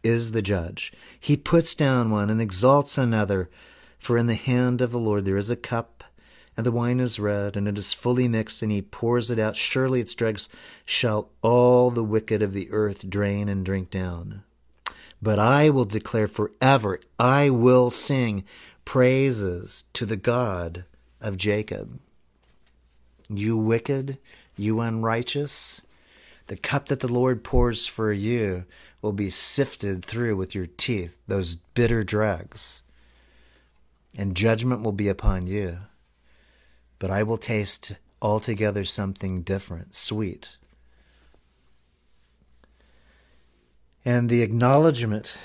is 0.03 0.33
the 0.33 0.43
judge. 0.43 0.93
He 1.19 1.37
puts 1.37 1.75
down 1.75 2.11
one 2.11 2.31
and 2.31 2.41
exalts 2.41 2.99
another. 2.99 3.49
For 3.99 4.17
in 4.17 4.27
the 4.27 4.35
hand 4.35 4.81
of 4.81 4.93
the 4.93 4.99
Lord 4.99 5.25
there 5.25 5.37
is 5.37 5.51
a 5.51 5.57
cup 5.57 5.99
and 6.59 6.67
the 6.67 6.73
wine 6.73 6.99
is 6.99 7.21
red, 7.21 7.57
and 7.57 7.69
it 7.69 7.79
is 7.79 7.93
fully 7.93 8.27
mixed, 8.27 8.65
and 8.65 8.73
he 8.73 8.83
pours 8.83 9.31
it 9.31 9.39
out. 9.39 9.55
Surely 9.55 10.01
its 10.01 10.13
dregs 10.13 10.49
shall 10.85 11.31
all 11.41 11.93
the 11.93 12.03
wicked 12.03 12.43
of 12.43 12.53
the 12.53 12.69
earth 12.73 13.09
drain 13.09 13.49
and 13.49 13.65
drink 13.65 13.91
down. 13.91 14.43
But 15.23 15.39
I 15.39 15.71
will 15.71 15.85
declare 15.85 16.27
forever, 16.27 16.99
I 17.17 17.49
will 17.49 17.91
sing 17.91 18.43
praises 18.85 19.85
to 19.93 20.05
the 20.05 20.17
God 20.17 20.85
of 21.21 21.37
Jacob. 21.37 22.01
You 23.29 23.57
wicked, 23.57 24.19
you 24.57 24.81
unrighteous, 24.81 25.83
the 26.47 26.57
cup 26.57 26.87
that 26.87 27.01
the 27.01 27.13
Lord 27.13 27.45
pours 27.45 27.87
for 27.87 28.13
you 28.13 28.65
will 29.03 29.13
be 29.13 29.31
sifted 29.31 30.05
through 30.05 30.37
with 30.37 30.55
your 30.55 30.67
teeth, 30.67 31.19
those 31.27 31.57
bitter 31.57 32.03
dregs, 32.03 32.83
and 34.17 34.35
judgment 34.35 34.83
will 34.83 34.93
be 34.93 35.09
upon 35.09 35.47
you 35.47 35.79
but 36.99 37.11
I 37.11 37.23
will 37.23 37.39
taste 37.39 37.95
altogether 38.21 38.85
something 38.85 39.43
different, 39.43 39.95
sweet. 39.95 40.57
And 44.05 44.29
the 44.29 44.43
acknowledgement 44.43 45.37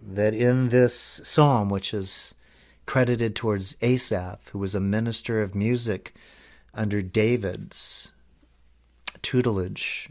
that 0.00 0.34
in 0.34 0.68
this 0.68 0.94
psalm, 0.94 1.68
which 1.68 1.94
is 1.94 2.34
credited 2.86 3.34
towards 3.34 3.76
Asaph, 3.80 4.48
who 4.50 4.58
was 4.58 4.74
a 4.74 4.80
minister 4.80 5.40
of 5.40 5.54
music 5.54 6.14
under 6.74 7.02
David's 7.02 8.12
tutelage, 9.20 10.08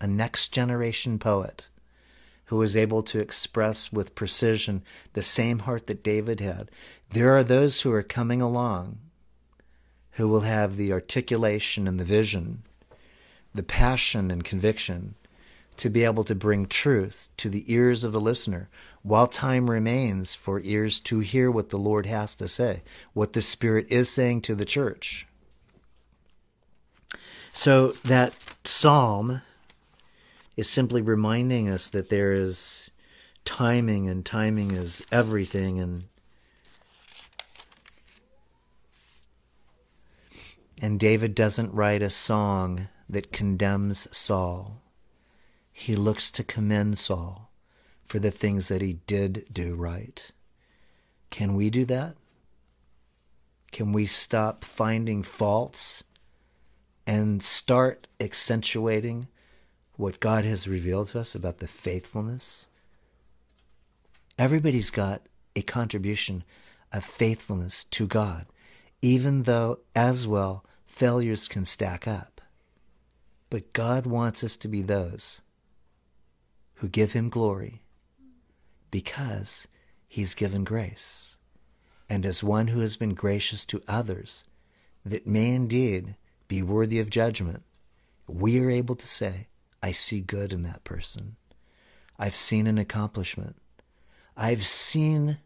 a 0.00 0.06
next 0.06 0.48
generation 0.48 1.18
poet 1.18 1.68
who 2.46 2.56
was 2.56 2.76
able 2.76 3.02
to 3.02 3.18
express 3.18 3.92
with 3.92 4.14
precision 4.14 4.82
the 5.14 5.22
same 5.22 5.60
heart 5.60 5.86
that 5.86 6.02
David 6.02 6.40
had. 6.40 6.70
There 7.10 7.34
are 7.34 7.44
those 7.44 7.80
who 7.80 7.92
are 7.92 8.02
coming 8.02 8.42
along 8.42 8.98
who 10.12 10.28
will 10.28 10.40
have 10.40 10.76
the 10.76 10.92
articulation 10.92 11.88
and 11.88 11.98
the 11.98 12.04
vision, 12.04 12.62
the 13.54 13.62
passion 13.62 14.30
and 14.30 14.44
conviction 14.44 15.14
to 15.78 15.88
be 15.88 16.04
able 16.04 16.24
to 16.24 16.34
bring 16.34 16.66
truth 16.66 17.30
to 17.38 17.48
the 17.48 17.64
ears 17.72 18.04
of 18.04 18.12
the 18.12 18.20
listener 18.20 18.68
while 19.02 19.26
time 19.26 19.70
remains 19.70 20.34
for 20.34 20.60
ears 20.60 21.00
to 21.00 21.20
hear 21.20 21.50
what 21.50 21.70
the 21.70 21.78
Lord 21.78 22.04
has 22.06 22.34
to 22.36 22.46
say, 22.46 22.82
what 23.14 23.32
the 23.32 23.42
Spirit 23.42 23.86
is 23.88 24.10
saying 24.10 24.42
to 24.42 24.54
the 24.54 24.66
church. 24.66 25.26
So 27.52 27.92
that 28.04 28.34
psalm 28.64 29.42
is 30.56 30.68
simply 30.68 31.02
reminding 31.02 31.68
us 31.68 31.88
that 31.90 32.08
there 32.08 32.32
is 32.32 32.90
timing, 33.44 34.08
and 34.08 34.24
timing 34.24 34.72
is 34.72 35.04
everything, 35.12 35.78
and 35.78 36.04
and 40.80 40.98
David 40.98 41.34
doesn't 41.34 41.72
write 41.72 42.02
a 42.02 42.10
song 42.10 42.88
that 43.08 43.32
condemns 43.32 44.08
Saul. 44.16 44.82
He 45.70 45.94
looks 45.94 46.30
to 46.32 46.42
commend 46.42 46.98
Saul 46.98 47.50
for 48.02 48.18
the 48.18 48.30
things 48.30 48.68
that 48.68 48.82
he 48.82 48.94
did 49.06 49.44
do 49.52 49.74
right. 49.74 50.32
Can 51.30 51.54
we 51.54 51.70
do 51.70 51.84
that? 51.84 52.16
Can 53.70 53.92
we 53.92 54.06
stop 54.06 54.64
finding 54.64 55.22
faults 55.22 56.04
and 57.06 57.42
start 57.42 58.06
accentuating 58.20 59.28
what 59.96 60.20
God 60.20 60.44
has 60.44 60.68
revealed 60.68 61.08
to 61.08 61.20
us 61.20 61.34
about 61.34 61.58
the 61.58 61.66
faithfulness? 61.66 62.68
Everybody's 64.38 64.90
got 64.90 65.22
a 65.54 65.62
contribution 65.62 66.44
of 66.92 67.04
faithfulness 67.04 67.84
to 67.84 68.06
God, 68.06 68.46
even 69.00 69.44
though, 69.44 69.80
as 69.94 70.26
well, 70.26 70.64
failures 70.86 71.48
can 71.48 71.64
stack 71.64 72.06
up. 72.06 72.40
But 73.50 73.72
God 73.72 74.06
wants 74.06 74.42
us 74.42 74.56
to 74.56 74.68
be 74.68 74.82
those 74.82 75.42
who 76.76 76.88
give 76.88 77.12
Him 77.12 77.28
glory 77.28 77.82
because 78.90 79.68
He's 80.08 80.34
given 80.34 80.64
grace. 80.64 81.36
And 82.08 82.26
as 82.26 82.44
one 82.44 82.68
who 82.68 82.80
has 82.80 82.96
been 82.96 83.14
gracious 83.14 83.64
to 83.66 83.82
others, 83.88 84.44
that 85.04 85.26
may 85.26 85.54
indeed 85.54 86.16
be 86.52 86.60
worthy 86.60 87.00
of 87.00 87.08
judgment, 87.08 87.62
we 88.28 88.60
are 88.60 88.68
able 88.68 88.94
to 88.94 89.06
say, 89.06 89.46
I 89.82 89.92
see 89.92 90.20
good 90.20 90.52
in 90.52 90.64
that 90.64 90.84
person. 90.84 91.36
I've 92.18 92.34
seen 92.34 92.66
an 92.66 92.76
accomplishment. 92.76 93.56
I've 94.36 94.62
seen 94.62 95.38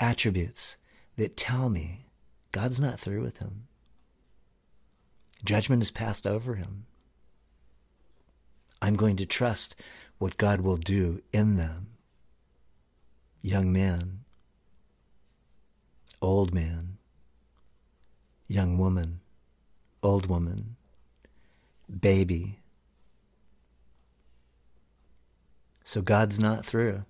attributes 0.00 0.76
that 1.16 1.36
tell 1.36 1.70
me 1.70 2.06
God's 2.50 2.80
not 2.80 2.98
through 2.98 3.22
with 3.22 3.38
him. 3.38 3.68
Judgment 5.44 5.80
is 5.80 5.92
passed 5.92 6.26
over 6.26 6.56
him. 6.56 6.86
I'm 8.82 8.96
going 8.96 9.14
to 9.18 9.26
trust 9.26 9.76
what 10.18 10.38
God 10.38 10.60
will 10.62 10.76
do 10.76 11.22
in 11.32 11.54
them. 11.54 11.90
Young 13.42 13.72
man, 13.72 14.24
old 16.20 16.52
man, 16.52 16.98
young 18.48 18.76
woman, 18.76 19.20
old 20.02 20.26
woman, 20.26 20.76
baby. 22.00 22.58
So 25.84 26.02
God's 26.02 26.38
not 26.38 26.64
through. 26.64 27.04